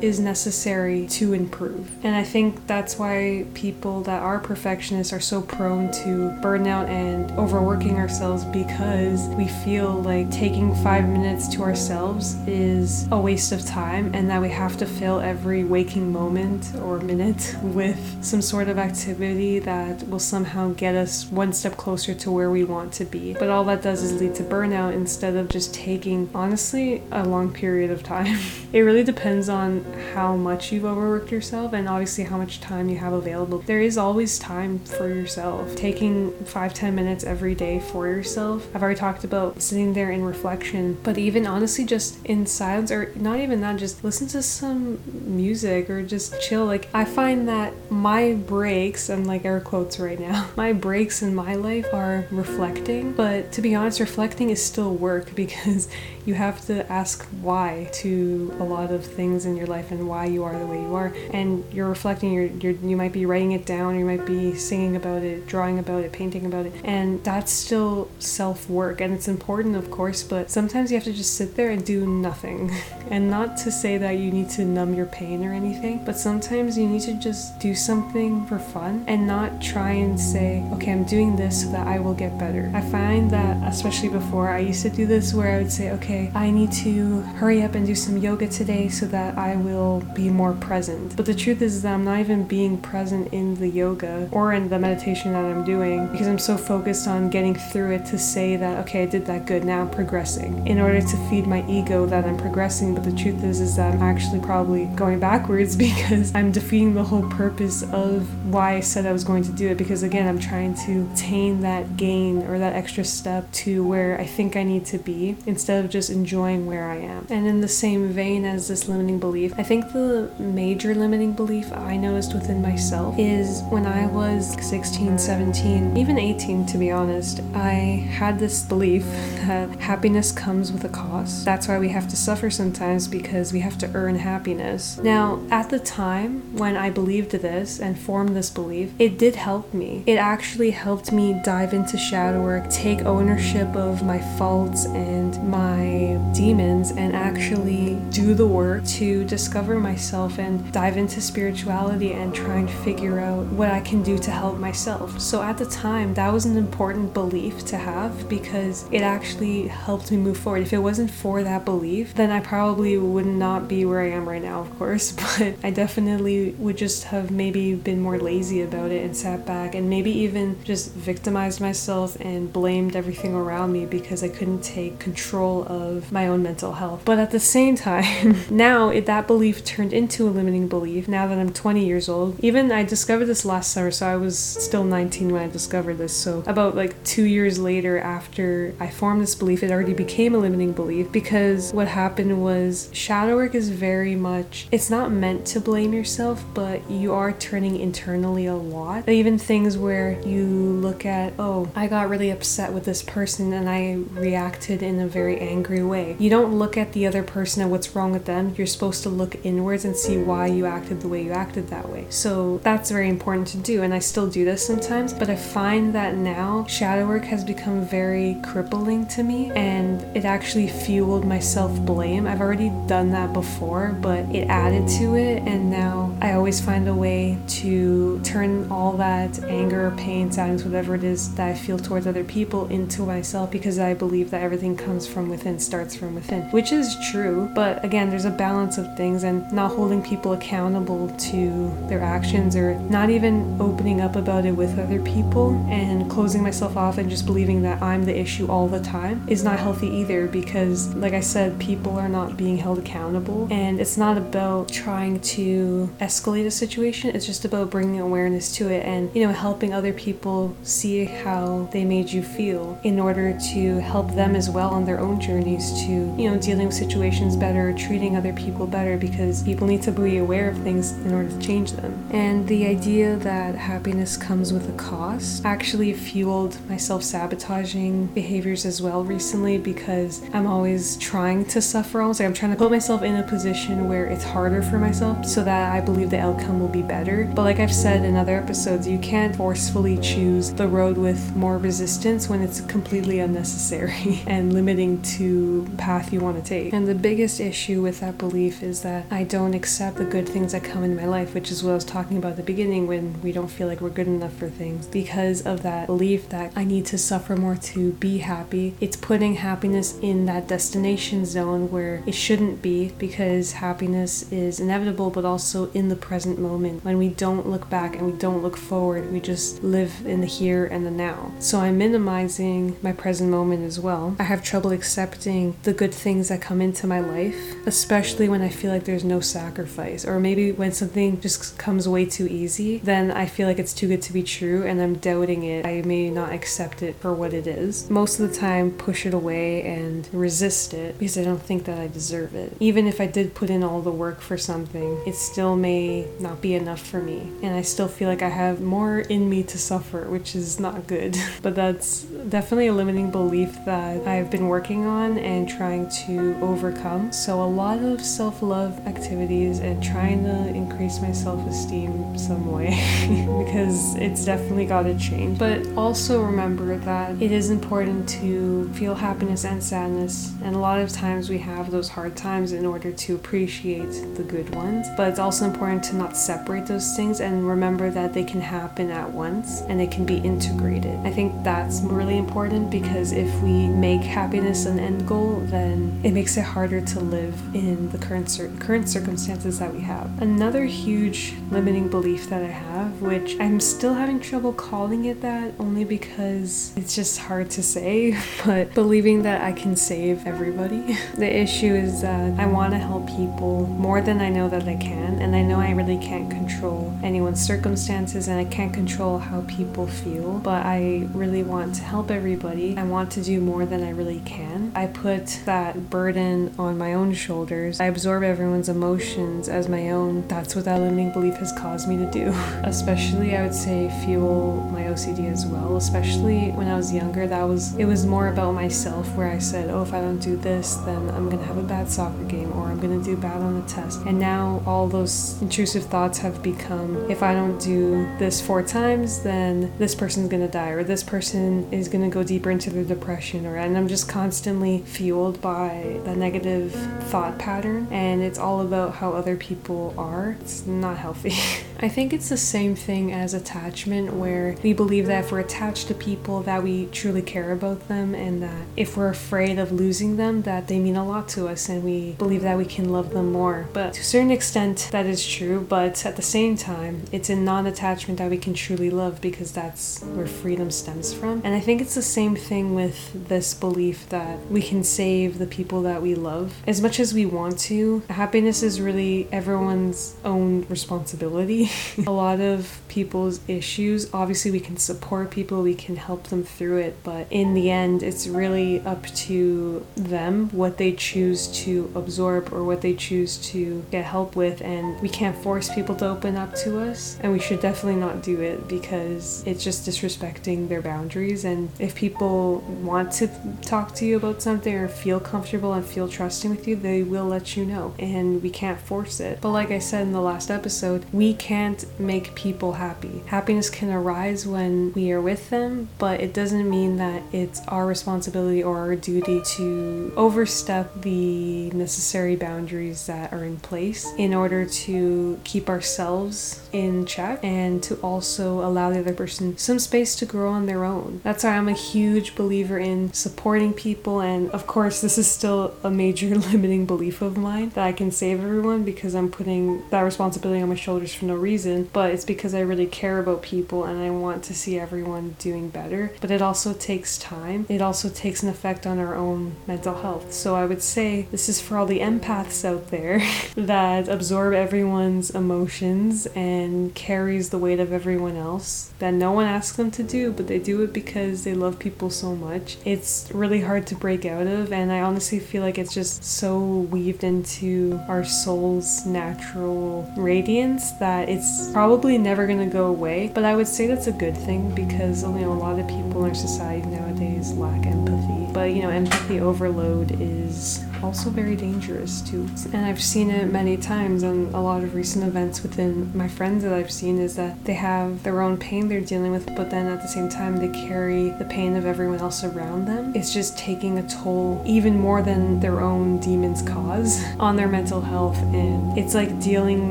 is 0.00 0.20
necessary 0.20 1.06
to 1.08 1.32
improve. 1.32 1.90
And 2.04 2.14
I 2.14 2.24
think 2.24 2.66
that's 2.66 2.98
why 2.98 3.46
people 3.54 4.02
that 4.02 4.22
are 4.22 4.38
perfectionists 4.38 5.12
are 5.12 5.20
so 5.20 5.42
prone 5.42 5.90
to 5.92 6.34
burnout 6.40 6.88
and 6.88 7.30
overworking 7.32 7.96
ourselves 7.96 8.44
because 8.46 9.26
we 9.36 9.48
feel 9.48 9.92
like 10.02 10.30
taking 10.30 10.74
five 10.76 11.08
minutes 11.08 11.48
to 11.48 11.62
ourselves 11.62 12.36
is 12.46 13.06
a 13.10 13.18
waste 13.18 13.52
of 13.52 13.64
time 13.64 14.14
and 14.14 14.28
that 14.30 14.40
we 14.40 14.48
have 14.48 14.76
to 14.78 14.86
fill 14.86 15.20
every 15.20 15.64
waking 15.64 16.12
moment 16.12 16.74
or 16.82 16.98
minute 17.00 17.56
with 17.62 18.24
some 18.24 18.42
sort 18.42 18.68
of 18.68 18.78
activity 18.78 19.58
that 19.58 20.06
will 20.08 20.18
somehow 20.18 20.72
get 20.74 20.94
us 20.94 21.26
one 21.26 21.52
step 21.52 21.76
closer 21.76 22.14
to 22.14 22.30
where 22.30 22.50
we 22.50 22.64
want 22.64 22.92
to 22.92 23.04
be. 23.04 23.34
But 23.34 23.48
all 23.48 23.64
that 23.64 23.82
does 23.82 24.02
is 24.02 24.20
lead 24.20 24.34
to 24.36 24.42
burnout 24.42 24.92
instead 24.94 25.36
of 25.36 25.48
just 25.50 25.74
taking, 25.74 26.30
honestly, 26.32 27.02
a 27.10 27.24
long 27.24 27.52
period 27.52 27.90
of 27.90 28.02
time. 28.04 28.38
it 28.72 28.80
really 28.80 29.02
depends 29.02 29.48
on 29.48 29.84
how 30.14 30.36
much 30.36 30.70
you've 30.70 30.84
overworked 30.84 31.32
yourself 31.32 31.72
and 31.72 31.88
obviously 31.88 32.22
how 32.24 32.38
much 32.38 32.60
time 32.60 32.88
you 32.88 32.96
have 32.96 33.12
available. 33.12 33.58
There 33.58 33.80
is 33.80 33.98
always 33.98 34.38
time 34.38 34.78
for 34.78 35.08
yourself. 35.08 35.74
Taking 35.74 36.32
five, 36.44 36.72
ten 36.72 36.94
minutes 36.94 37.24
every 37.24 37.56
day 37.56 37.80
for 37.80 38.06
yourself. 38.06 38.68
I've 38.74 38.82
already 38.82 38.98
talked 38.98 39.24
about 39.24 39.60
sitting 39.60 39.92
there 39.92 40.12
in 40.12 40.22
reflection, 40.22 40.98
but 41.02 41.18
even 41.18 41.46
honestly, 41.46 41.84
just 41.84 42.24
in 42.24 42.46
silence, 42.46 42.92
or 42.92 43.12
not 43.16 43.40
even 43.40 43.60
that, 43.62 43.76
just 43.76 44.04
listen 44.04 44.28
to 44.28 44.42
some 44.42 45.00
music 45.08 45.90
or 45.90 46.02
just 46.02 46.40
chill. 46.40 46.64
Like, 46.64 46.88
I 46.94 47.04
find 47.04 47.48
that 47.48 47.74
my 47.90 48.34
breaks, 48.34 49.10
I'm 49.10 49.24
like 49.24 49.44
air 49.44 49.60
quotes 49.60 49.98
right 49.98 50.18
now, 50.18 50.48
my 50.56 50.72
breaks 50.72 51.22
in 51.22 51.34
my 51.34 51.56
life 51.56 51.92
are 51.92 52.26
reflecting, 52.30 53.12
but 53.14 53.50
to 53.52 53.62
be 53.62 53.74
honest, 53.74 53.98
reflecting 53.98 54.50
is 54.50 54.64
still 54.64 54.94
work 54.94 55.34
because 55.46 55.88
you 56.26 56.34
have 56.34 56.64
to 56.66 56.90
ask 56.92 57.24
why 57.40 57.88
to 57.92 58.54
a 58.60 58.64
lot 58.64 58.90
of 58.90 59.04
things 59.04 59.46
in 59.46 59.56
your 59.56 59.66
life 59.66 59.90
and 59.90 60.08
why 60.08 60.26
you 60.26 60.44
are 60.44 60.58
the 60.58 60.66
way 60.66 60.80
you 60.80 60.94
are. 60.94 61.12
And 61.32 61.64
you're 61.72 61.88
reflecting, 61.88 62.32
you're, 62.32 62.46
you're, 62.46 62.72
you 62.72 62.96
might 62.96 63.12
be 63.12 63.26
writing 63.26 63.52
it 63.52 63.64
down, 63.66 63.98
you 63.98 64.04
might 64.04 64.26
be 64.26 64.54
singing 64.54 64.96
about 64.96 65.22
it, 65.22 65.46
drawing 65.46 65.78
about 65.78 66.04
it, 66.04 66.12
painting 66.12 66.46
about 66.46 66.66
it. 66.66 66.72
And 66.84 67.22
that's 67.24 67.50
still 67.50 68.10
self 68.18 68.68
work. 68.68 69.00
And 69.00 69.14
it's 69.14 69.28
important, 69.28 69.76
of 69.76 69.90
course, 69.90 70.22
but 70.22 70.50
sometimes 70.50 70.90
you 70.90 70.96
have 70.96 71.04
to 71.04 71.12
just 71.12 71.34
sit 71.34 71.56
there 71.56 71.70
and 71.70 71.84
do 71.84 72.06
nothing. 72.06 72.70
and 73.10 73.30
not 73.30 73.56
to 73.58 73.72
say 73.72 73.98
that 73.98 74.12
you 74.12 74.30
need 74.30 74.50
to 74.50 74.64
numb 74.64 74.94
your 74.94 75.06
pain 75.06 75.44
or 75.44 75.52
anything, 75.52 76.04
but 76.04 76.16
sometimes 76.16 76.76
you 76.76 76.86
need 76.86 77.02
to 77.02 77.14
just 77.14 77.58
do 77.58 77.74
something 77.74 78.46
for 78.46 78.58
fun 78.58 79.04
and 79.06 79.26
not 79.26 79.60
try 79.60 79.92
and 79.92 80.18
say, 80.18 80.64
okay, 80.72 80.92
I'm 80.92 81.04
doing 81.04 81.36
this 81.36 81.62
so 81.62 81.72
that 81.72 81.86
I 81.86 81.98
will 81.98 82.14
get 82.14 82.38
better. 82.38 82.70
I 82.74 82.82
find 82.82 83.30
that, 83.30 83.56
especially 83.68 84.10
before, 84.10 84.48
I 84.48 84.58
used 84.58 84.82
to 84.82 84.90
do 84.90 85.06
this 85.06 85.29
where 85.34 85.54
I 85.54 85.58
would 85.58 85.72
say, 85.72 85.90
okay, 85.92 86.30
I 86.34 86.50
need 86.50 86.72
to 86.72 87.20
hurry 87.38 87.62
up 87.62 87.74
and 87.74 87.86
do 87.86 87.94
some 87.94 88.16
yoga 88.16 88.48
today 88.48 88.88
so 88.88 89.06
that 89.06 89.36
I 89.38 89.56
will 89.56 90.00
be 90.14 90.28
more 90.30 90.52
present. 90.54 91.16
But 91.16 91.26
the 91.26 91.34
truth 91.34 91.62
is 91.62 91.82
that 91.82 91.94
I'm 91.94 92.04
not 92.04 92.20
even 92.20 92.46
being 92.46 92.78
present 92.78 93.32
in 93.32 93.54
the 93.56 93.68
yoga 93.68 94.28
or 94.32 94.52
in 94.52 94.68
the 94.68 94.78
meditation 94.78 95.32
that 95.32 95.44
I'm 95.44 95.64
doing 95.64 96.08
because 96.08 96.26
I'm 96.26 96.38
so 96.38 96.56
focused 96.56 97.06
on 97.06 97.30
getting 97.30 97.54
through 97.54 97.92
it 97.92 98.06
to 98.06 98.18
say 98.18 98.56
that, 98.56 98.78
okay, 98.80 99.02
I 99.02 99.06
did 99.06 99.26
that 99.26 99.46
good, 99.46 99.64
now 99.64 99.82
I'm 99.82 99.90
progressing 99.90 100.66
in 100.66 100.80
order 100.80 101.00
to 101.00 101.28
feed 101.28 101.46
my 101.46 101.66
ego 101.68 102.06
that 102.06 102.24
I'm 102.24 102.36
progressing. 102.36 102.94
But 102.94 103.04
the 103.04 103.12
truth 103.12 103.42
is, 103.44 103.60
is 103.60 103.76
that 103.76 103.94
I'm 103.94 104.02
actually 104.02 104.40
probably 104.40 104.86
going 104.96 105.20
backwards 105.20 105.76
because 105.90 106.34
I'm 106.34 106.52
defeating 106.52 106.94
the 106.94 107.04
whole 107.04 107.28
purpose 107.30 107.82
of 107.92 108.26
why 108.52 108.74
I 108.76 108.80
said 108.80 109.06
I 109.06 109.12
was 109.12 109.24
going 109.24 109.44
to 109.44 109.52
do 109.52 109.68
it 109.68 109.78
because 109.78 110.02
again, 110.02 110.26
I'm 110.26 110.40
trying 110.40 110.74
to 110.86 111.08
attain 111.12 111.60
that 111.60 111.96
gain 111.96 112.42
or 112.42 112.58
that 112.58 112.74
extra 112.74 113.04
step 113.04 113.50
to 113.52 113.86
where 113.86 114.18
I 114.18 114.26
think 114.26 114.56
I 114.56 114.62
need 114.62 114.86
to 114.86 114.98
be 114.98 115.19
instead 115.46 115.84
of 115.84 115.90
just 115.90 116.10
enjoying 116.10 116.66
where 116.66 116.88
I 116.88 116.96
am. 116.96 117.26
And 117.30 117.46
in 117.46 117.60
the 117.60 117.68
same 117.68 118.08
vein 118.08 118.44
as 118.44 118.68
this 118.68 118.88
limiting 118.88 119.18
belief, 119.18 119.52
I 119.58 119.62
think 119.62 119.92
the 119.92 120.30
major 120.38 120.94
limiting 120.94 121.32
belief 121.32 121.72
I 121.72 121.96
noticed 121.96 122.32
within 122.34 122.62
myself 122.62 123.14
is 123.18 123.62
when 123.70 123.86
I 123.86 124.06
was 124.06 124.54
16, 124.68 125.18
17, 125.18 125.96
even 125.96 126.18
18 126.18 126.66
to 126.66 126.78
be 126.78 126.90
honest, 126.90 127.40
I 127.54 128.06
had 128.18 128.38
this 128.38 128.62
belief 128.62 129.04
that 129.46 129.68
happiness 129.80 130.32
comes 130.32 130.72
with 130.72 130.84
a 130.84 130.88
cost. 130.88 131.44
That's 131.44 131.68
why 131.68 131.78
we 131.78 131.88
have 131.88 132.08
to 132.08 132.16
suffer 132.16 132.50
sometimes 132.50 133.08
because 133.08 133.52
we 133.52 133.60
have 133.60 133.78
to 133.78 133.90
earn 133.94 134.16
happiness. 134.16 134.98
Now, 134.98 135.42
at 135.50 135.70
the 135.70 135.78
time 135.78 136.56
when 136.56 136.76
I 136.76 136.90
believed 136.90 137.32
this 137.32 137.80
and 137.80 137.98
formed 137.98 138.36
this 138.36 138.50
belief, 138.50 138.92
it 138.98 139.18
did 139.18 139.36
help 139.36 139.72
me. 139.74 140.04
It 140.06 140.16
actually 140.16 140.70
helped 140.70 141.12
me 141.12 141.40
dive 141.44 141.72
into 141.74 141.96
shadow 141.98 142.42
work, 142.42 142.68
take 142.70 143.02
ownership 143.02 143.74
of 143.76 144.02
my 144.04 144.18
faults 144.38 144.86
and 144.86 145.09
my 145.42 146.20
demons, 146.34 146.90
and 146.92 147.14
actually 147.14 147.94
do 148.10 148.34
the 148.34 148.46
work 148.46 148.84
to 148.84 149.24
discover 149.24 149.78
myself 149.78 150.38
and 150.38 150.72
dive 150.72 150.96
into 150.96 151.20
spirituality 151.20 152.12
and 152.12 152.34
try 152.34 152.56
and 152.56 152.70
figure 152.70 153.20
out 153.20 153.46
what 153.46 153.70
I 153.70 153.80
can 153.80 154.02
do 154.02 154.18
to 154.18 154.30
help 154.30 154.58
myself. 154.58 155.20
So 155.20 155.42
at 155.42 155.58
the 155.58 155.66
time, 155.66 156.14
that 156.14 156.32
was 156.32 156.46
an 156.46 156.56
important 156.56 157.14
belief 157.14 157.64
to 157.66 157.76
have 157.76 158.28
because 158.28 158.86
it 158.90 159.02
actually 159.02 159.68
helped 159.68 160.10
me 160.10 160.16
move 160.16 160.38
forward. 160.38 160.62
If 160.62 160.72
it 160.72 160.78
wasn't 160.78 161.10
for 161.10 161.42
that 161.42 161.64
belief, 161.64 162.14
then 162.14 162.30
I 162.30 162.40
probably 162.40 162.96
would 162.98 163.26
not 163.26 163.68
be 163.68 163.84
where 163.84 164.00
I 164.00 164.10
am 164.10 164.28
right 164.28 164.42
now, 164.42 164.60
of 164.60 164.78
course, 164.78 165.12
but 165.38 165.56
I 165.62 165.70
definitely 165.70 166.50
would 166.58 166.76
just 166.76 167.04
have 167.04 167.30
maybe 167.30 167.74
been 167.74 168.00
more 168.00 168.18
lazy 168.18 168.62
about 168.62 168.90
it 168.90 169.04
and 169.04 169.16
sat 169.16 169.46
back 169.46 169.74
and 169.74 169.88
maybe 169.88 170.10
even 170.10 170.62
just 170.64 170.92
victimized 170.92 171.60
myself 171.60 172.16
and 172.20 172.52
blamed 172.52 172.96
everything 172.96 173.34
around 173.34 173.72
me 173.72 173.86
because 173.86 174.22
I 174.22 174.28
couldn't 174.28 174.62
take 174.62 174.99
control 175.00 175.64
of 175.66 176.12
my 176.12 176.26
own 176.26 176.42
mental 176.42 176.74
health. 176.74 177.02
But 177.04 177.18
at 177.18 177.30
the 177.30 177.40
same 177.40 177.74
time, 177.74 178.36
now 178.50 178.90
it, 178.90 179.06
that 179.06 179.26
belief 179.26 179.64
turned 179.64 179.92
into 179.92 180.28
a 180.28 180.30
limiting 180.30 180.68
belief 180.68 181.08
now 181.08 181.26
that 181.26 181.38
I'm 181.38 181.52
20 181.52 181.84
years 181.84 182.08
old. 182.08 182.38
Even 182.40 182.70
I 182.70 182.84
discovered 182.84 183.26
this 183.26 183.44
last 183.44 183.72
summer, 183.72 183.90
so 183.90 184.06
I 184.06 184.16
was 184.16 184.38
still 184.38 184.84
19 184.84 185.32
when 185.32 185.42
I 185.42 185.48
discovered 185.48 185.94
this. 185.94 186.16
So 186.16 186.44
about 186.46 186.76
like 186.76 187.02
two 187.04 187.24
years 187.24 187.58
later 187.58 187.98
after 187.98 188.74
I 188.78 188.88
formed 188.88 189.22
this 189.22 189.34
belief, 189.34 189.62
it 189.62 189.70
already 189.70 189.94
became 189.94 190.34
a 190.34 190.38
limiting 190.38 190.72
belief 190.72 191.10
because 191.10 191.72
what 191.72 191.88
happened 191.88 192.42
was 192.42 192.90
shadow 192.92 193.36
work 193.36 193.54
is 193.54 193.70
very 193.70 194.14
much, 194.14 194.68
it's 194.70 194.90
not 194.90 195.10
meant 195.10 195.46
to 195.46 195.60
blame 195.60 195.92
yourself, 195.92 196.44
but 196.54 196.88
you 196.90 197.12
are 197.12 197.32
turning 197.32 197.78
internally 197.78 198.46
a 198.46 198.54
lot. 198.54 199.08
Even 199.08 199.38
things 199.38 199.78
where 199.78 200.20
you 200.26 200.44
look 200.44 201.06
at, 201.06 201.32
oh, 201.38 201.70
I 201.74 201.86
got 201.86 202.08
really 202.08 202.30
upset 202.30 202.72
with 202.72 202.84
this 202.84 203.02
person 203.02 203.52
and 203.52 203.68
I 203.68 203.94
reacted 204.18 204.82
in 204.90 205.00
a 205.00 205.08
very 205.08 205.38
angry 205.38 205.82
way. 205.82 206.16
You 206.18 206.30
don't 206.30 206.58
look 206.58 206.76
at 206.76 206.92
the 206.92 207.06
other 207.06 207.22
person 207.22 207.62
and 207.62 207.70
what's 207.70 207.94
wrong 207.94 208.12
with 208.12 208.24
them. 208.24 208.54
You're 208.56 208.66
supposed 208.66 209.02
to 209.04 209.08
look 209.08 209.44
inwards 209.44 209.84
and 209.84 209.96
see 209.96 210.18
why 210.18 210.46
you 210.46 210.66
acted 210.66 211.00
the 211.00 211.08
way 211.08 211.22
you 211.22 211.32
acted 211.32 211.68
that 211.68 211.88
way. 211.88 212.06
So 212.10 212.58
that's 212.58 212.90
very 212.90 213.08
important 213.08 213.46
to 213.48 213.58
do. 213.58 213.82
And 213.82 213.94
I 213.94 214.00
still 214.00 214.28
do 214.28 214.44
this 214.44 214.66
sometimes, 214.66 215.12
but 215.12 215.30
I 215.30 215.36
find 215.36 215.94
that 215.94 216.16
now 216.16 216.66
shadow 216.66 217.06
work 217.06 217.24
has 217.24 217.44
become 217.44 217.86
very 217.86 218.36
crippling 218.44 219.06
to 219.08 219.22
me 219.22 219.50
and 219.52 220.02
it 220.16 220.24
actually 220.24 220.68
fueled 220.68 221.24
my 221.24 221.38
self 221.38 221.78
blame. 221.80 222.26
I've 222.26 222.40
already 222.40 222.70
done 222.86 223.10
that 223.12 223.32
before, 223.32 223.96
but 224.00 224.24
it 224.34 224.48
added 224.48 224.88
to 224.98 225.14
it. 225.14 225.42
And 225.46 225.70
now 225.70 226.16
I 226.20 226.32
always 226.32 226.60
find 226.60 226.88
a 226.88 226.94
way 226.94 227.38
to 227.60 228.20
turn 228.20 228.70
all 228.70 228.96
that 228.96 229.38
anger, 229.44 229.92
pain, 229.96 230.30
sadness, 230.32 230.64
whatever 230.64 230.94
it 230.94 231.04
is 231.04 231.34
that 231.36 231.48
I 231.48 231.54
feel 231.54 231.78
towards 231.78 232.06
other 232.06 232.24
people 232.24 232.66
into 232.68 233.02
myself 233.02 233.50
because 233.50 233.78
I 233.78 233.94
believe 233.94 234.30
that 234.30 234.42
everything 234.42 234.69
everything 234.70 234.86
comes 234.86 235.06
from 235.06 235.28
within, 235.28 235.58
starts 235.58 235.96
from 235.96 236.14
within, 236.14 236.42
which 236.50 236.72
is 236.72 236.96
true. 237.10 237.50
But 237.54 237.84
again, 237.84 238.10
there's 238.10 238.24
a 238.24 238.30
balance 238.30 238.78
of 238.78 238.96
things 238.96 239.24
and 239.24 239.50
not 239.52 239.72
holding 239.72 240.02
people 240.02 240.32
accountable 240.32 241.08
to 241.30 241.86
their 241.88 242.00
actions 242.00 242.56
or 242.56 242.74
not 242.90 243.10
even 243.10 243.56
opening 243.60 244.00
up 244.00 244.16
about 244.16 244.44
it 244.44 244.52
with 244.52 244.78
other 244.78 245.00
people 245.02 245.50
and 245.68 246.10
closing 246.10 246.42
myself 246.42 246.76
off 246.76 246.98
and 246.98 247.10
just 247.10 247.26
believing 247.26 247.62
that 247.62 247.82
I'm 247.82 248.04
the 248.04 248.16
issue 248.16 248.46
all 248.48 248.68
the 248.68 248.80
time 248.80 249.26
is 249.28 249.42
not 249.42 249.58
healthy 249.58 249.88
either 249.88 250.26
because, 250.26 250.94
like 250.94 251.14
I 251.14 251.20
said, 251.20 251.58
people 251.58 251.98
are 251.98 252.08
not 252.08 252.36
being 252.36 252.58
held 252.58 252.78
accountable. 252.78 253.48
And 253.50 253.80
it's 253.80 253.96
not 253.96 254.16
about 254.16 254.68
trying 254.68 255.20
to 255.36 255.90
escalate 256.00 256.46
a 256.46 256.50
situation, 256.50 257.14
it's 257.14 257.26
just 257.26 257.44
about 257.44 257.70
bringing 257.70 258.00
awareness 258.00 258.54
to 258.56 258.68
it 258.68 258.84
and, 258.84 259.10
you 259.14 259.26
know, 259.26 259.32
helping 259.32 259.72
other 259.72 259.92
people 259.92 260.54
see 260.62 261.04
how 261.04 261.68
they 261.72 261.84
made 261.84 262.10
you 262.10 262.22
feel 262.22 262.78
in 262.84 263.00
order 263.00 263.36
to 263.52 263.80
help 263.80 264.14
them 264.14 264.36
as 264.36 264.48
well 264.48 264.59
on 264.68 264.84
their 264.84 265.00
own 265.00 265.20
journeys 265.20 265.72
to, 265.84 265.90
you 265.90 266.30
know, 266.30 266.38
dealing 266.38 266.66
with 266.66 266.74
situations 266.74 267.36
better, 267.36 267.72
treating 267.72 268.16
other 268.16 268.32
people 268.32 268.66
better 268.66 268.96
because 268.96 269.42
people 269.42 269.66
need 269.66 269.82
to 269.82 269.92
be 269.92 270.18
aware 270.18 270.48
of 270.50 270.58
things 270.58 270.92
in 270.92 271.12
order 271.12 271.28
to 271.28 271.38
change 271.38 271.72
them. 271.72 272.06
And 272.10 272.46
the 272.46 272.66
idea 272.66 273.16
that 273.16 273.54
happiness 273.54 274.16
comes 274.16 274.52
with 274.52 274.68
a 274.68 274.72
cost 274.72 275.44
actually 275.44 275.92
fueled 275.94 276.58
my 276.68 276.76
self 276.76 277.02
sabotaging 277.02 278.06
behaviors 278.08 278.64
as 278.66 278.82
well 278.82 279.04
recently 279.04 279.58
because 279.58 280.22
I'm 280.32 280.46
always 280.46 280.96
trying 280.96 281.44
to 281.46 281.62
suffer 281.62 282.00
almost 282.00 282.20
like 282.20 282.26
I'm 282.26 282.34
trying 282.34 282.52
to 282.52 282.58
put 282.58 282.70
myself 282.70 283.02
in 283.02 283.16
a 283.16 283.22
position 283.22 283.88
where 283.88 284.06
it's 284.06 284.24
harder 284.24 284.62
for 284.62 284.78
myself 284.78 285.24
so 285.24 285.42
that 285.44 285.72
I 285.72 285.80
believe 285.80 286.10
the 286.10 286.18
outcome 286.18 286.60
will 286.60 286.68
be 286.68 286.82
better. 286.82 287.30
But 287.34 287.42
like 287.42 287.60
I've 287.60 287.74
said 287.74 288.04
in 288.04 288.16
other 288.16 288.36
episodes, 288.36 288.86
you 288.86 288.98
can't 288.98 289.34
forcefully 289.34 289.98
choose 289.98 290.52
the 290.52 290.68
road 290.68 290.98
with 290.98 291.34
more 291.36 291.58
resistance 291.58 292.28
when 292.28 292.42
it's 292.42 292.60
completely 292.62 293.20
unnecessary 293.20 294.22
and 294.26 294.49
limiting 294.50 295.02
to 295.02 295.68
path 295.78 296.12
you 296.12 296.20
want 296.20 296.42
to 296.42 296.48
take. 296.48 296.72
And 296.72 296.86
the 296.86 296.94
biggest 296.94 297.40
issue 297.40 297.82
with 297.82 298.00
that 298.00 298.18
belief 298.18 298.62
is 298.62 298.82
that 298.82 299.06
I 299.10 299.24
don't 299.24 299.54
accept 299.54 299.96
the 299.96 300.04
good 300.04 300.28
things 300.28 300.52
that 300.52 300.64
come 300.64 300.84
in 300.84 300.96
my 300.96 301.06
life, 301.06 301.34
which 301.34 301.50
is 301.50 301.62
what 301.62 301.72
I 301.72 301.74
was 301.74 301.84
talking 301.84 302.16
about 302.16 302.32
at 302.32 302.36
the 302.36 302.42
beginning 302.42 302.86
when 302.86 303.20
we 303.22 303.32
don't 303.32 303.48
feel 303.48 303.68
like 303.68 303.80
we're 303.80 303.90
good 303.90 304.06
enough 304.06 304.34
for 304.34 304.48
things 304.48 304.86
because 304.86 305.42
of 305.46 305.62
that 305.62 305.86
belief 305.86 306.28
that 306.30 306.52
I 306.56 306.64
need 306.64 306.86
to 306.86 306.98
suffer 306.98 307.36
more 307.36 307.56
to 307.56 307.92
be 307.92 308.18
happy. 308.18 308.74
It's 308.80 308.96
putting 308.96 309.36
happiness 309.36 309.98
in 310.00 310.26
that 310.26 310.48
destination 310.48 311.24
zone 311.24 311.70
where 311.70 312.02
it 312.06 312.14
shouldn't 312.14 312.62
be 312.62 312.92
because 312.98 313.52
happiness 313.52 314.30
is 314.32 314.60
inevitable 314.60 315.10
but 315.10 315.24
also 315.24 315.70
in 315.72 315.88
the 315.88 315.96
present 315.96 316.38
moment. 316.38 316.84
When 316.84 316.98
we 316.98 317.08
don't 317.08 317.46
look 317.48 317.68
back 317.70 317.96
and 317.96 318.06
we 318.06 318.18
don't 318.18 318.42
look 318.42 318.56
forward, 318.56 319.12
we 319.12 319.20
just 319.20 319.62
live 319.62 320.06
in 320.06 320.20
the 320.20 320.26
here 320.26 320.66
and 320.66 320.86
the 320.86 320.90
now. 320.90 321.32
So 321.38 321.60
I'm 321.60 321.78
minimizing 321.78 322.76
my 322.82 322.92
present 322.92 323.30
moment 323.30 323.64
as 323.64 323.78
well. 323.78 324.16
I 324.18 324.24
have 324.24 324.39
trouble 324.42 324.72
accepting 324.72 325.56
the 325.62 325.72
good 325.72 325.94
things 325.94 326.28
that 326.28 326.40
come 326.40 326.60
into 326.60 326.86
my 326.86 327.00
life, 327.00 327.36
especially 327.66 328.28
when 328.28 328.42
I 328.42 328.48
feel 328.48 328.70
like 328.70 328.84
there's 328.84 329.04
no 329.04 329.20
sacrifice 329.20 330.04
or 330.04 330.18
maybe 330.20 330.52
when 330.52 330.72
something 330.72 331.20
just 331.20 331.58
comes 331.58 331.88
way 331.88 332.04
too 332.06 332.26
easy, 332.26 332.78
then 332.78 333.10
I 333.10 333.26
feel 333.26 333.46
like 333.46 333.58
it's 333.58 333.72
too 333.72 333.88
good 333.88 334.02
to 334.02 334.12
be 334.12 334.22
true 334.22 334.66
and 334.66 334.80
I'm 334.80 334.94
doubting 334.94 335.44
it. 335.44 335.66
I 335.66 335.82
may 335.82 336.10
not 336.10 336.32
accept 336.32 336.82
it 336.82 336.96
for 336.96 337.12
what 337.12 337.32
it 337.32 337.46
is. 337.46 337.88
Most 337.90 338.20
of 338.20 338.28
the 338.28 338.36
time, 338.36 338.70
push 338.72 339.06
it 339.06 339.14
away 339.14 339.62
and 339.62 340.08
resist 340.12 340.74
it 340.74 340.98
because 340.98 341.18
I 341.18 341.24
don't 341.24 341.42
think 341.42 341.64
that 341.64 341.78
I 341.78 341.88
deserve 341.88 342.34
it. 342.34 342.56
Even 342.60 342.86
if 342.86 343.00
I 343.00 343.06
did 343.06 343.34
put 343.34 343.50
in 343.50 343.62
all 343.62 343.80
the 343.80 343.90
work 343.90 344.20
for 344.20 344.38
something, 344.38 345.00
it 345.06 345.14
still 345.14 345.56
may 345.56 346.06
not 346.18 346.40
be 346.40 346.54
enough 346.54 346.80
for 346.80 347.00
me. 347.00 347.20
And 347.42 347.54
I 347.54 347.62
still 347.62 347.88
feel 347.88 348.08
like 348.08 348.22
I 348.22 348.28
have 348.28 348.60
more 348.60 349.00
in 349.00 349.28
me 349.28 349.42
to 349.44 349.58
suffer, 349.58 350.08
which 350.08 350.34
is 350.34 350.58
not 350.60 350.86
good. 350.86 351.16
but 351.42 351.54
that's 351.54 352.02
definitely 352.28 352.68
a 352.68 352.72
limiting 352.72 353.10
belief 353.10 353.56
that 353.64 354.06
I've 354.06 354.29
been 354.30 354.48
working 354.48 354.86
on 354.86 355.18
and 355.18 355.48
trying 355.48 355.88
to 355.88 356.36
overcome. 356.40 357.12
So, 357.12 357.42
a 357.42 357.44
lot 357.44 357.82
of 357.82 358.04
self 358.04 358.42
love 358.42 358.86
activities 358.86 359.58
and 359.58 359.82
trying 359.82 360.24
to 360.24 360.48
increase 360.48 361.00
my 361.00 361.12
self 361.12 361.46
esteem 361.48 362.16
some 362.16 362.50
way 362.50 362.70
because 363.44 363.96
it's 363.96 364.24
definitely 364.24 364.66
got 364.66 364.84
to 364.84 364.96
change. 364.98 365.38
But 365.38 365.66
also 365.76 366.22
remember 366.22 366.76
that 366.78 367.20
it 367.20 367.32
is 367.32 367.50
important 367.50 368.08
to 368.20 368.68
feel 368.74 368.94
happiness 368.94 369.44
and 369.44 369.62
sadness, 369.62 370.32
and 370.42 370.54
a 370.54 370.58
lot 370.58 370.80
of 370.80 370.90
times 370.90 371.28
we 371.28 371.38
have 371.38 371.70
those 371.70 371.88
hard 371.88 372.16
times 372.16 372.52
in 372.52 372.64
order 372.64 372.92
to 372.92 373.14
appreciate 373.14 373.90
the 374.16 374.22
good 374.22 374.54
ones. 374.54 374.86
But 374.96 375.08
it's 375.08 375.18
also 375.18 375.44
important 375.44 375.82
to 375.84 375.96
not 375.96 376.16
separate 376.16 376.66
those 376.66 376.96
things 376.96 377.20
and 377.20 377.46
remember 377.46 377.90
that 377.90 378.12
they 378.12 378.24
can 378.24 378.40
happen 378.40 378.90
at 378.90 379.10
once 379.10 379.62
and 379.62 379.78
they 379.78 379.86
can 379.86 380.04
be 380.04 380.18
integrated. 380.18 380.94
I 381.04 381.10
think 381.10 381.42
that's 381.42 381.80
really 381.82 382.18
important 382.18 382.70
because 382.70 383.12
if 383.12 383.30
we 383.42 383.68
make 383.68 384.02
happiness 384.20 384.66
an 384.66 384.78
end 384.78 385.08
goal, 385.08 385.40
then 385.46 385.98
it 386.04 386.12
makes 386.12 386.36
it 386.36 386.42
harder 386.42 386.78
to 386.78 387.00
live 387.00 387.34
in 387.54 387.88
the 387.88 387.96
current 387.96 388.28
cir- 388.28 388.52
current 388.58 388.86
circumstances 388.86 389.58
that 389.58 389.72
we 389.72 389.80
have. 389.80 390.10
Another 390.20 390.66
huge 390.66 391.34
limiting 391.50 391.88
belief 391.88 392.28
that 392.28 392.42
I 392.42 392.48
have, 392.48 393.00
which 393.00 393.40
I'm 393.40 393.60
still 393.60 393.94
having 393.94 394.20
trouble 394.20 394.52
calling 394.52 395.06
it 395.06 395.22
that 395.22 395.54
only 395.58 395.84
because 395.84 396.72
it's 396.76 396.94
just 396.94 397.18
hard 397.18 397.50
to 397.52 397.62
say, 397.62 398.18
but 398.44 398.74
believing 398.74 399.22
that 399.22 399.40
I 399.40 399.52
can 399.52 399.74
save 399.74 400.26
everybody. 400.26 400.98
the 401.14 401.34
issue 401.44 401.74
is 401.74 402.02
that 402.02 402.38
I 402.38 402.44
want 402.44 402.72
to 402.72 402.78
help 402.78 403.06
people 403.06 403.66
more 403.68 404.02
than 404.02 404.20
I 404.20 404.28
know 404.28 404.50
that 404.50 404.68
I 404.68 404.76
can, 404.76 405.18
and 405.22 405.34
I 405.34 405.40
know 405.40 405.58
I 405.58 405.70
really 405.70 405.96
can't 405.96 406.30
control 406.30 406.94
anyone's 407.02 407.40
circumstances 407.40 408.28
and 408.28 408.38
I 408.38 408.44
can't 408.44 408.74
control 408.74 409.18
how 409.18 409.42
people 409.48 409.86
feel, 409.86 410.38
but 410.40 410.66
I 410.66 411.08
really 411.14 411.42
want 411.42 411.74
to 411.76 411.82
help 411.82 412.10
everybody. 412.10 412.76
I 412.76 412.84
want 412.84 413.10
to 413.12 413.22
do 413.22 413.40
more 413.40 413.64
than 413.64 413.82
I 413.82 413.90
really 413.90 414.09
can. 414.18 414.72
I 414.74 414.88
put 414.88 415.40
that 415.44 415.88
burden 415.88 416.52
on 416.58 416.76
my 416.76 416.94
own 416.94 417.14
shoulders. 417.14 417.80
I 417.80 417.84
absorb 417.84 418.24
everyone's 418.24 418.68
emotions 418.68 419.48
as 419.48 419.68
my 419.68 419.90
own. 419.90 420.26
That's 420.26 420.56
what 420.56 420.64
that 420.64 420.80
limiting 420.80 421.12
belief 421.12 421.36
has 421.36 421.52
caused 421.52 421.88
me 421.88 421.96
to 421.98 422.10
do. 422.10 422.28
Especially, 422.64 423.36
I 423.36 423.42
would 423.42 423.54
say, 423.54 423.88
fuel 424.04 424.68
my 424.72 424.82
OCD 424.82 425.30
as 425.30 425.46
well. 425.46 425.76
Especially 425.76 426.50
when 426.50 426.66
I 426.66 426.76
was 426.76 426.92
younger, 426.92 427.28
that 427.28 427.44
was 427.44 427.76
it 427.76 427.84
was 427.84 428.04
more 428.04 428.28
about 428.28 428.52
myself 428.52 429.08
where 429.14 429.30
I 429.30 429.38
said, 429.38 429.70
oh, 429.70 429.82
if 429.82 429.94
I 429.94 430.00
don't 430.00 430.18
do 430.18 430.36
this, 430.36 430.74
then 430.86 431.08
I'm 431.10 431.30
gonna 431.30 431.44
have 431.44 431.58
a 431.58 431.62
bad 431.62 431.88
soccer 431.88 432.24
game 432.24 432.52
or 432.52 432.69
I'm 432.80 432.88
gonna 432.88 433.04
do 433.04 433.14
bad 433.14 433.42
on 433.42 433.60
the 433.60 433.68
test. 433.68 434.00
And 434.06 434.18
now 434.18 434.62
all 434.64 434.88
those 434.88 435.40
intrusive 435.42 435.84
thoughts 435.84 436.16
have 436.18 436.42
become, 436.42 437.10
if 437.10 437.22
I 437.22 437.34
don't 437.34 437.60
do 437.60 438.08
this 438.18 438.40
four 438.40 438.62
times, 438.62 439.22
then 439.22 439.70
this 439.76 439.94
person's 439.94 440.30
gonna 440.30 440.48
die 440.48 440.70
or 440.70 440.82
this 440.82 441.02
person 441.02 441.70
is 441.70 441.88
gonna 441.88 442.08
go 442.08 442.22
deeper 442.22 442.50
into 442.50 442.70
their 442.70 442.84
depression 442.84 443.44
or 443.44 443.56
and 443.56 443.76
I'm 443.76 443.86
just 443.86 444.08
constantly 444.08 444.78
fueled 444.86 445.42
by 445.42 446.00
the 446.04 446.16
negative 446.16 446.72
thought 447.10 447.38
pattern 447.38 447.86
and 447.90 448.22
it's 448.22 448.38
all 448.38 448.62
about 448.62 448.94
how 448.94 449.12
other 449.12 449.36
people 449.36 449.92
are. 449.98 450.38
It's 450.40 450.64
not 450.64 450.96
healthy. 450.96 451.34
I 451.82 451.88
think 451.88 452.12
it's 452.12 452.28
the 452.28 452.36
same 452.36 452.74
thing 452.76 453.10
as 453.10 453.32
attachment 453.32 454.12
where 454.12 454.54
we 454.62 454.74
believe 454.74 455.06
that 455.06 455.24
if 455.24 455.32
we're 455.32 455.40
attached 455.40 455.88
to 455.88 455.94
people 455.94 456.42
that 456.42 456.62
we 456.62 456.86
truly 456.86 457.22
care 457.22 457.52
about 457.52 457.88
them 457.88 458.14
and 458.14 458.42
that 458.42 458.66
if 458.76 458.98
we're 458.98 459.08
afraid 459.08 459.58
of 459.58 459.72
losing 459.72 460.16
them 460.16 460.42
that 460.42 460.68
they 460.68 460.78
mean 460.78 460.96
a 460.96 461.06
lot 461.06 461.26
to 461.28 461.48
us 461.48 461.70
and 461.70 461.82
we 461.82 462.12
believe 462.12 462.42
that 462.42 462.58
we 462.58 462.66
can 462.66 462.90
love 462.90 463.10
them 463.14 463.32
more. 463.32 463.66
But 463.72 463.94
to 463.94 464.00
a 464.02 464.04
certain 464.04 464.30
extent 464.30 464.88
that 464.92 465.06
is 465.06 465.26
true, 465.26 465.64
but 465.66 466.04
at 466.04 466.16
the 466.16 466.22
same 466.22 466.54
time 466.54 467.04
it's 467.12 467.30
in 467.30 467.46
non-attachment 467.46 468.18
that 468.18 468.28
we 468.28 468.36
can 468.36 468.52
truly 468.52 468.90
love 468.90 469.22
because 469.22 469.50
that's 469.50 470.02
where 470.02 470.26
freedom 470.26 470.70
stems 470.70 471.14
from. 471.14 471.40
And 471.44 471.54
I 471.54 471.60
think 471.60 471.80
it's 471.80 471.94
the 471.94 472.02
same 472.02 472.36
thing 472.36 472.74
with 472.74 473.28
this 473.28 473.54
belief 473.54 474.06
that 474.10 474.38
we 474.50 474.60
can 474.60 474.84
save 474.84 475.38
the 475.38 475.46
people 475.46 475.80
that 475.82 476.02
we 476.02 476.14
love 476.14 476.54
as 476.66 476.82
much 476.82 477.00
as 477.00 477.14
we 477.14 477.24
want 477.24 477.58
to. 477.60 478.02
Happiness 478.10 478.62
is 478.62 478.82
really 478.82 479.28
everyone's 479.32 480.14
own 480.26 480.66
responsibility. 480.68 481.69
a 482.06 482.10
lot 482.10 482.40
of 482.40 482.80
people's 482.88 483.40
issues, 483.48 484.12
obviously, 484.12 484.50
we 484.50 484.60
can 484.60 484.76
support 484.76 485.30
people, 485.30 485.62
we 485.62 485.74
can 485.74 485.96
help 485.96 486.24
them 486.24 486.42
through 486.42 486.78
it, 486.78 486.96
but 487.04 487.26
in 487.30 487.54
the 487.54 487.70
end, 487.70 488.02
it's 488.02 488.26
really 488.26 488.80
up 488.80 489.06
to 489.06 489.86
them 489.94 490.48
what 490.50 490.76
they 490.78 490.92
choose 490.92 491.46
to 491.64 491.90
absorb 491.94 492.52
or 492.52 492.64
what 492.64 492.80
they 492.80 492.94
choose 492.94 493.38
to 493.38 493.84
get 493.90 494.04
help 494.04 494.36
with. 494.36 494.60
And 494.60 495.00
we 495.00 495.08
can't 495.08 495.36
force 495.36 495.72
people 495.72 495.94
to 495.96 496.08
open 496.08 496.36
up 496.36 496.54
to 496.56 496.80
us, 496.80 497.18
and 497.20 497.32
we 497.32 497.38
should 497.38 497.60
definitely 497.60 498.00
not 498.00 498.22
do 498.22 498.40
it 498.40 498.68
because 498.68 499.44
it's 499.46 499.62
just 499.62 499.86
disrespecting 499.86 500.68
their 500.68 500.82
boundaries. 500.82 501.44
And 501.44 501.70
if 501.78 501.94
people 501.94 502.58
want 502.82 503.12
to 503.12 503.28
talk 503.62 503.94
to 503.96 504.06
you 504.06 504.16
about 504.16 504.42
something 504.42 504.74
or 504.74 504.88
feel 504.88 505.20
comfortable 505.20 505.72
and 505.72 505.84
feel 505.84 506.08
trusting 506.08 506.50
with 506.50 506.66
you, 506.66 506.76
they 506.76 507.02
will 507.02 507.26
let 507.26 507.56
you 507.56 507.64
know, 507.64 507.94
and 507.98 508.42
we 508.42 508.50
can't 508.50 508.80
force 508.80 509.20
it. 509.20 509.40
But 509.40 509.50
like 509.50 509.70
I 509.70 509.78
said 509.78 510.02
in 510.02 510.12
the 510.12 510.20
last 510.20 510.50
episode, 510.50 511.04
we 511.12 511.34
can 511.34 511.59
can't 511.60 512.00
make 512.00 512.34
people 512.34 512.72
happy. 512.72 513.22
Happiness 513.26 513.68
can 513.68 513.90
arise 513.90 514.46
when 514.46 514.94
we 514.94 515.12
are 515.12 515.20
with 515.20 515.50
them, 515.50 515.90
but 515.98 516.18
it 516.18 516.32
doesn't 516.32 516.68
mean 516.70 516.96
that 516.96 517.22
it's 517.32 517.60
our 517.68 517.86
responsibility 517.86 518.62
or 518.62 518.78
our 518.78 518.96
duty 518.96 519.42
to 519.56 520.10
overstep 520.16 521.02
the 521.02 521.68
necessary 521.70 522.34
boundaries 522.34 523.06
that 523.06 523.30
are 523.34 523.44
in 523.44 523.58
place 523.58 524.10
in 524.16 524.32
order 524.32 524.64
to 524.64 525.38
keep 525.44 525.68
ourselves 525.68 526.66
in 526.72 527.04
check 527.04 527.38
and 527.44 527.82
to 527.82 527.94
also 527.96 528.60
allow 528.60 528.88
the 528.88 529.00
other 529.00 529.12
person 529.12 529.58
some 529.58 529.78
space 529.78 530.16
to 530.16 530.24
grow 530.24 530.50
on 530.50 530.64
their 530.64 530.82
own. 530.82 531.20
That's 531.24 531.44
why 531.44 531.50
I'm 531.50 531.68
a 531.68 531.72
huge 531.72 532.34
believer 532.36 532.78
in 532.78 533.12
supporting 533.12 533.74
people, 533.74 534.20
and 534.20 534.50
of 534.52 534.66
course, 534.66 535.02
this 535.02 535.18
is 535.18 535.30
still 535.30 535.74
a 535.84 535.90
major 535.90 536.34
limiting 536.52 536.86
belief 536.86 537.20
of 537.20 537.36
mine 537.36 537.68
that 537.74 537.84
I 537.84 537.92
can 537.92 538.10
save 538.10 538.42
everyone 538.42 538.82
because 538.84 539.14
I'm 539.14 539.30
putting 539.30 539.86
that 539.90 540.00
responsibility 540.00 540.62
on 540.62 540.70
my 540.70 540.74
shoulders 540.74 541.12
for 541.12 541.26
no 541.26 541.34
reason, 541.34 541.49
but 541.92 542.12
it's 542.12 542.24
because 542.24 542.54
I 542.54 542.60
really 542.60 542.86
care 542.86 543.18
about 543.18 543.42
people 543.42 543.84
and 543.84 544.00
I 544.00 544.10
want 544.10 544.44
to 544.44 544.54
see 544.54 544.78
everyone 544.78 545.34
doing 545.38 545.68
better. 545.68 546.12
But 546.20 546.30
it 546.30 546.40
also 546.40 546.72
takes 546.72 547.18
time, 547.18 547.66
it 547.68 547.82
also 547.82 548.08
takes 548.08 548.42
an 548.42 548.48
effect 548.48 548.86
on 548.86 548.98
our 548.98 549.16
own 549.16 549.56
mental 549.66 549.94
health. 549.94 550.32
So 550.32 550.54
I 550.54 550.64
would 550.64 550.82
say 550.82 551.26
this 551.30 551.48
is 551.48 551.60
for 551.60 551.76
all 551.76 551.86
the 551.86 552.00
empaths 552.00 552.64
out 552.64 552.88
there 552.90 553.20
that 553.56 554.08
absorb 554.08 554.54
everyone's 554.54 555.30
emotions 555.30 556.26
and 556.36 556.94
carries 556.94 557.50
the 557.50 557.58
weight 557.58 557.80
of 557.80 557.92
everyone 557.92 558.36
else 558.36 558.92
that 559.00 559.14
no 559.14 559.32
one 559.32 559.46
asks 559.46 559.76
them 559.76 559.90
to 559.90 560.02
do, 560.02 560.32
but 560.32 560.46
they 560.46 560.58
do 560.58 560.82
it 560.82 560.92
because 560.92 561.44
they 561.44 561.54
love 561.54 561.78
people 561.78 562.10
so 562.10 562.36
much. 562.36 562.76
It's 562.84 563.30
really 563.32 563.60
hard 563.60 563.86
to 563.88 563.94
break 563.94 564.24
out 564.24 564.46
of, 564.46 564.72
and 564.72 564.92
I 564.92 565.00
honestly 565.00 565.40
feel 565.40 565.62
like 565.62 565.78
it's 565.78 565.94
just 565.94 566.22
so 566.22 566.58
weaved 566.60 567.24
into 567.24 568.00
our 568.08 568.24
soul's 568.24 569.04
natural 569.06 570.10
radiance 570.16 570.92
that 570.92 571.28
it's 571.40 571.70
probably 571.72 572.18
never 572.18 572.46
going 572.46 572.58
to 572.58 572.66
go 572.66 572.86
away. 572.86 573.28
But 573.28 573.44
I 573.44 573.56
would 573.56 573.66
say 573.66 573.86
that's 573.86 574.06
a 574.06 574.12
good 574.12 574.36
thing 574.36 574.74
because 574.74 575.22
you 575.22 575.30
know 575.30 575.52
a 575.52 575.54
lot 575.54 575.78
of 575.78 575.88
people 575.88 576.24
in 576.24 576.28
our 576.28 576.34
society 576.34 576.86
nowadays 576.86 577.52
lack 577.52 577.86
empathy. 577.86 578.52
But 578.52 578.72
you 578.72 578.82
know, 578.82 578.90
empathy 578.90 579.40
overload 579.40 580.20
is 580.20 580.84
also 581.02 581.30
very 581.30 581.56
dangerous 581.56 582.20
too. 582.20 582.46
And 582.72 582.84
I've 582.86 583.02
seen 583.02 583.30
it 583.30 583.50
many 583.52 583.76
times 583.76 584.22
and 584.22 584.54
a 584.54 584.60
lot 584.60 584.82
of 584.82 584.94
recent 584.94 585.24
events 585.24 585.62
within 585.62 586.16
my 586.16 586.28
friends 586.28 586.62
that 586.64 586.72
I've 586.72 586.90
seen 586.90 587.18
is 587.18 587.36
that 587.36 587.64
they 587.64 587.74
have 587.74 588.22
their 588.22 588.40
own 588.42 588.56
pain 588.56 588.88
they're 588.88 589.00
dealing 589.00 589.32
with, 589.32 589.46
but 589.56 589.70
then 589.70 589.86
at 589.86 590.02
the 590.02 590.08
same 590.08 590.28
time 590.28 590.56
they 590.56 590.68
carry 590.68 591.30
the 591.30 591.44
pain 591.44 591.76
of 591.76 591.86
everyone 591.86 592.18
else 592.18 592.44
around 592.44 592.86
them. 592.86 593.12
It's 593.14 593.32
just 593.32 593.56
taking 593.56 593.98
a 593.98 594.08
toll 594.08 594.62
even 594.66 594.98
more 594.98 595.22
than 595.22 595.60
their 595.60 595.80
own 595.80 596.18
demons 596.18 596.62
cause 596.62 597.24
on 597.40 597.56
their 597.56 597.68
mental 597.68 598.00
health 598.00 598.38
and 598.54 598.98
it's 598.98 599.14
like 599.14 599.40
dealing 599.40 599.90